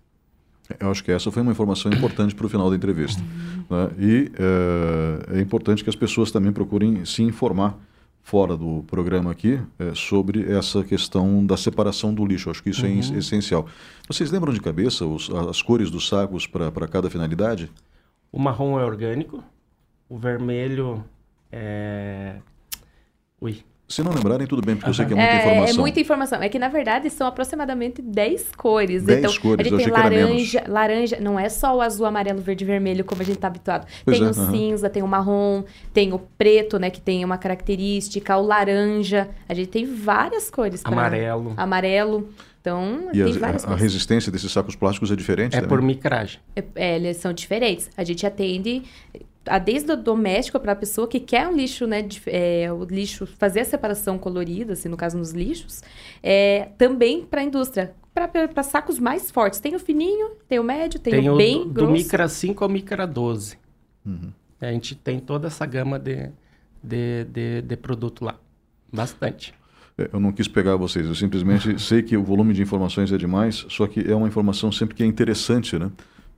Eu 0.79 0.89
acho 0.91 1.03
que 1.03 1.11
essa 1.11 1.29
foi 1.31 1.41
uma 1.41 1.51
informação 1.51 1.91
importante 1.91 2.33
para 2.33 2.45
o 2.45 2.49
final 2.49 2.69
da 2.69 2.75
entrevista. 2.75 3.21
né? 3.69 3.89
E 3.99 4.31
é, 4.37 5.37
é 5.37 5.41
importante 5.41 5.83
que 5.83 5.89
as 5.89 5.95
pessoas 5.95 6.31
também 6.31 6.51
procurem 6.53 7.03
se 7.05 7.21
informar 7.21 7.77
fora 8.21 8.55
do 8.55 8.83
programa 8.87 9.29
aqui 9.31 9.59
é, 9.77 9.93
sobre 9.93 10.49
essa 10.51 10.81
questão 10.83 11.45
da 11.45 11.57
separação 11.57 12.13
do 12.13 12.25
lixo. 12.25 12.49
Acho 12.49 12.63
que 12.63 12.69
isso 12.69 12.85
é 12.85 12.89
es- 12.89 13.11
essencial. 13.11 13.67
Vocês 14.07 14.31
lembram 14.31 14.53
de 14.53 14.61
cabeça 14.61 15.05
os- 15.05 15.29
as 15.29 15.61
cores 15.61 15.91
dos 15.91 16.07
sacos 16.07 16.47
para 16.47 16.87
cada 16.87 17.09
finalidade? 17.09 17.69
O 18.31 18.39
marrom 18.39 18.79
é 18.79 18.85
orgânico, 18.85 19.43
o 20.07 20.17
vermelho 20.17 21.03
é. 21.51 22.37
Ui. 23.41 23.57
Se 23.93 24.01
não 24.03 24.11
lembrarem, 24.11 24.47
tudo 24.47 24.61
bem, 24.65 24.75
porque 24.75 24.89
eu 24.89 24.93
sei 24.93 25.05
que 25.05 25.13
é 25.13 25.17
É, 25.17 25.19
muita 25.19 25.33
é 25.33 25.39
informação. 25.51 25.81
muita 25.81 25.99
informação. 25.99 26.41
É 26.41 26.49
que, 26.49 26.57
na 26.57 26.67
verdade, 26.67 27.09
são 27.09 27.27
aproximadamente 27.27 28.01
10 28.01 28.51
cores. 28.57 29.03
10 29.03 29.19
então, 29.19 29.33
cores, 29.41 29.65
a 29.65 29.69
eu 29.69 29.77
gente 29.79 29.81
achei 29.81 29.93
tem 29.93 29.93
que 29.93 30.15
era 30.15 30.25
laranja, 30.25 30.63
laranja, 30.67 31.19
não 31.19 31.39
é 31.39 31.47
só 31.49 31.75
o 31.77 31.81
azul, 31.81 32.05
amarelo, 32.05 32.41
verde 32.41 32.63
e 32.63 32.67
vermelho, 32.67 33.05
como 33.05 33.21
a 33.21 33.25
gente 33.25 33.35
está 33.35 33.47
habituado. 33.47 33.85
Pois 34.03 34.17
tem 34.17 34.27
é, 34.27 34.29
o 34.31 34.33
cinza, 34.33 34.89
tem 34.89 35.03
o 35.03 35.07
marrom, 35.07 35.63
tem 35.93 36.11
o 36.11 36.19
preto, 36.19 36.79
né, 36.79 36.89
que 36.89 36.99
tem 37.01 37.23
uma 37.23 37.37
característica, 37.37 38.35
o 38.37 38.45
laranja. 38.45 39.29
A 39.47 39.53
gente 39.53 39.67
tem 39.69 39.85
várias 39.85 40.49
cores. 40.49 40.81
pra- 40.81 40.91
Amarelo. 40.91 41.53
Amarelo. 41.55 42.29
Então, 42.61 43.09
E 43.11 43.17
tem 43.21 43.23
as- 43.23 43.35
várias 43.37 43.65
a, 43.65 43.73
a 43.73 43.75
resistência 43.75 44.31
desses 44.31 44.49
sacos 44.51 44.73
plásticos 44.75 45.11
é 45.11 45.15
diferente 45.17 45.53
É 45.53 45.57
também? 45.59 45.67
por 45.69 45.81
micragem. 45.81 46.39
É, 46.55 46.63
é, 46.75 46.95
eles 46.95 47.17
são 47.17 47.33
diferentes. 47.33 47.89
A 47.97 48.03
gente 48.05 48.25
atende 48.25 48.83
a, 49.13 49.19
desde 49.63 49.91
o 49.91 49.97
doméstico 49.97 50.59
para 50.59 50.71
a 50.71 50.75
pessoa 50.75 51.07
que 51.07 51.19
quer 51.19 51.47
um 51.47 51.55
lixo, 51.55 51.85
né? 51.85 52.01
dif- 52.01 52.29
é, 52.29 52.71
o 52.71 52.83
lixo, 52.85 53.25
fazer 53.25 53.59
a 53.61 53.65
separação 53.65 54.17
colorida, 54.17 54.73
assim, 54.73 54.87
no 54.89 54.95
caso 54.97 55.17
nos 55.17 55.31
lixos, 55.31 55.81
é, 56.21 56.69
também 56.77 57.23
para 57.25 57.41
a 57.41 57.43
indústria. 57.43 57.93
Para 58.13 58.61
sacos 58.63 58.99
mais 58.99 59.31
fortes. 59.31 59.59
Tem 59.59 59.75
o 59.75 59.79
fininho, 59.79 60.31
tem 60.47 60.59
o 60.59 60.63
médio, 60.63 60.99
tem, 60.99 61.13
Tem 61.13 61.29
o 61.29 61.35
bem 61.35 61.59
do, 61.63 61.65
do 61.65 61.73
grosso. 61.73 61.91
Micra 61.91 62.27
5 62.29 62.63
ao 62.63 62.69
Micra 62.69 63.07
12. 63.07 63.57
Uhum. 64.05 64.31
A 64.61 64.67
gente 64.71 64.95
tem 64.95 65.19
toda 65.19 65.47
essa 65.47 65.65
gama 65.65 65.97
de, 65.99 66.29
de, 66.83 67.25
de, 67.25 67.61
de 67.63 67.75
produto 67.75 68.23
lá. 68.23 68.35
Bastante. 68.91 69.53
É, 69.97 70.09
Eu 70.13 70.19
não 70.19 70.31
quis 70.31 70.47
pegar 70.47 70.75
vocês, 70.75 71.05
eu 71.07 71.15
simplesmente 71.15 71.77
sei 71.81 72.01
que 72.03 72.15
o 72.15 72.23
volume 72.23 72.53
de 72.53 72.61
informações 72.61 73.11
é 73.11 73.17
demais, 73.17 73.65
só 73.69 73.87
que 73.87 73.99
é 74.09 74.15
uma 74.15 74.27
informação 74.27 74.71
sempre 74.71 74.95
que 74.95 75.03
é 75.03 75.05
interessante, 75.05 75.77
né? 75.77 75.91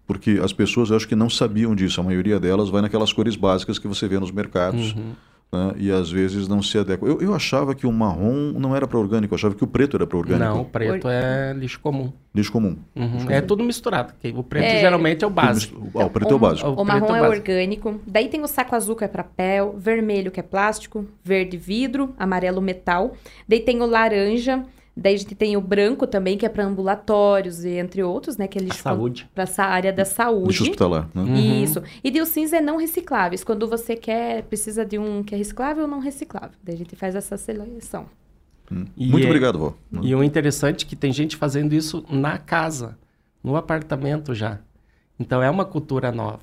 Porque 0.07 0.39
as 0.43 0.53
pessoas 0.53 0.89
eu 0.89 0.95
acho 0.97 1.07
que 1.07 1.15
não 1.15 1.29
sabiam 1.29 1.75
disso, 1.75 1.99
a 1.99 2.03
maioria 2.03 2.39
delas 2.39 2.69
vai 2.69 2.81
naquelas 2.81 3.11
cores 3.11 3.35
básicas 3.35 3.79
que 3.79 3.87
você 3.87 4.07
vê 4.07 4.19
nos 4.19 4.31
mercados. 4.31 4.93
Uhum. 4.93 5.13
né? 5.51 5.73
E 5.77 5.91
às 5.91 6.11
vezes 6.11 6.47
não 6.47 6.61
se 6.61 6.77
adequa. 6.77 7.07
Eu, 7.07 7.21
eu 7.21 7.33
achava 7.33 7.73
que 7.73 7.87
o 7.87 7.91
marrom 7.91 8.51
não 8.57 8.75
era 8.75 8.85
para 8.87 8.99
orgânico, 8.99 9.33
eu 9.33 9.35
achava 9.35 9.55
que 9.55 9.63
o 9.63 9.67
preto 9.67 9.95
era 9.97 10.05
para 10.05 10.17
orgânico. 10.17 10.45
Não, 10.45 10.61
o 10.61 10.65
preto 10.65 11.07
é 11.07 11.53
lixo 11.57 11.79
comum. 11.79 12.11
Lixo 12.35 12.51
comum. 12.51 12.75
Uhum. 12.95 13.29
É 13.29 13.41
tudo 13.41 13.63
misturado. 13.63 14.13
que 14.21 14.29
O 14.35 14.43
preto 14.43 14.65
É. 14.65 14.79
geralmente 14.79 15.23
é 15.23 15.27
o 15.27 15.29
básico. 15.29 15.89
Ah, 15.95 16.05
o 16.05 16.09
preto 16.09 16.31
é 16.31 16.35
o 16.35 16.39
básico. 16.39 16.67
O 16.67 16.71
O 16.73 16.75
preto 16.75 16.87
marrom 16.87 17.15
é 17.15 17.21
básico. 17.21 17.37
orgânico. 17.51 18.01
Daí 18.05 18.27
tem 18.27 18.41
o 18.43 18.47
saco 18.47 18.75
azul 18.75 18.95
que 18.95 19.03
é 19.03 19.07
papel, 19.07 19.75
vermelho 19.77 20.29
que 20.31 20.39
é 20.39 20.43
plástico, 20.43 21.05
verde 21.23 21.57
vidro, 21.57 22.13
amarelo 22.19 22.61
metal. 22.61 23.13
Daí 23.47 23.59
tem 23.59 23.81
o 23.81 23.85
laranja. 23.85 24.63
Daí 24.97 25.13
a 25.13 25.17
gente 25.17 25.35
tem 25.35 25.57
o 25.57 25.61
branco 25.61 26.07
também, 26.07 26.37
que 26.37 26.45
é 26.45 26.49
para 26.49 26.63
ambulatórios 26.65 27.65
e 27.65 27.71
entre 27.71 28.01
outros, 28.01 28.37
né? 28.37 28.47
Que 28.47 28.57
é 28.57 28.61
lixo 28.61 28.81
saúde. 28.81 29.29
para 29.35 29.43
essa 29.43 29.63
área 29.63 29.91
da 29.91 30.05
saúde. 30.05 30.47
Lixo 30.49 30.63
hospitalar. 30.63 31.09
Né? 31.13 31.21
Uhum. 31.21 31.63
Isso. 31.63 31.83
E 32.01 32.09
daí 32.09 32.21
o 32.21 32.25
cinza 32.25 32.57
é 32.57 32.61
não 32.61 32.77
recicláveis. 32.77 33.43
Quando 33.43 33.67
você 33.67 33.95
quer, 33.97 34.43
precisa 34.43 34.85
de 34.85 34.97
um 34.97 35.21
que 35.21 35.35
é 35.35 35.37
reciclável 35.37 35.83
ou 35.83 35.89
não 35.89 35.99
reciclável. 35.99 36.57
Daí 36.63 36.75
a 36.75 36.77
gente 36.77 36.95
faz 36.95 37.13
essa 37.13 37.35
seleção. 37.35 38.05
E 38.95 39.05
Muito 39.07 39.25
é- 39.25 39.29
obrigado, 39.29 39.59
vó. 39.59 39.73
E 40.01 40.15
o 40.15 40.23
interessante 40.23 40.85
é 40.85 40.87
que 40.87 40.95
tem 40.95 41.11
gente 41.11 41.35
fazendo 41.35 41.73
isso 41.73 42.03
na 42.09 42.37
casa, 42.37 42.97
no 43.43 43.55
apartamento 43.57 44.33
já. 44.33 44.59
Então 45.19 45.43
é 45.43 45.49
uma 45.49 45.65
cultura 45.65 46.09
nova. 46.11 46.39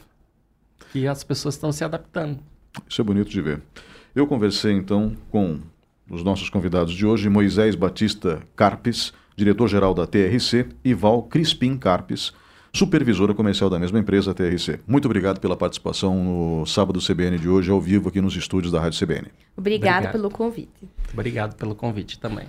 Que 0.92 1.06
as 1.06 1.24
pessoas 1.24 1.54
estão 1.54 1.72
se 1.72 1.82
adaptando. 1.84 2.38
Isso 2.86 3.00
é 3.00 3.04
bonito 3.04 3.30
de 3.30 3.40
ver. 3.40 3.62
Eu 4.14 4.26
conversei 4.26 4.72
então 4.72 5.16
com 5.30 5.58
os 6.12 6.22
nossos 6.22 6.50
convidados 6.50 6.92
de 6.92 7.06
hoje, 7.06 7.30
Moisés 7.30 7.74
Batista 7.74 8.42
Carpes, 8.54 9.14
diretor-geral 9.34 9.94
da 9.94 10.06
TRC, 10.06 10.68
e 10.84 10.92
Val 10.92 11.22
Crispim 11.22 11.76
Carpes, 11.78 12.34
supervisora 12.70 13.32
comercial 13.32 13.70
da 13.70 13.78
mesma 13.78 13.98
empresa, 13.98 14.34
TRC. 14.34 14.80
Muito 14.86 15.06
obrigado 15.06 15.40
pela 15.40 15.56
participação 15.56 16.14
no 16.22 16.66
sábado 16.66 17.00
CBN 17.00 17.38
de 17.38 17.48
hoje, 17.48 17.70
ao 17.70 17.80
vivo 17.80 18.10
aqui 18.10 18.20
nos 18.20 18.36
estúdios 18.36 18.70
da 18.70 18.78
Rádio 18.78 19.00
CBN. 19.00 19.28
Obrigada 19.56 19.96
Obrigado. 19.96 20.12
pelo 20.12 20.30
convite. 20.30 20.88
Obrigado 21.14 21.56
pelo 21.56 21.74
convite 21.74 22.18
também. 22.20 22.46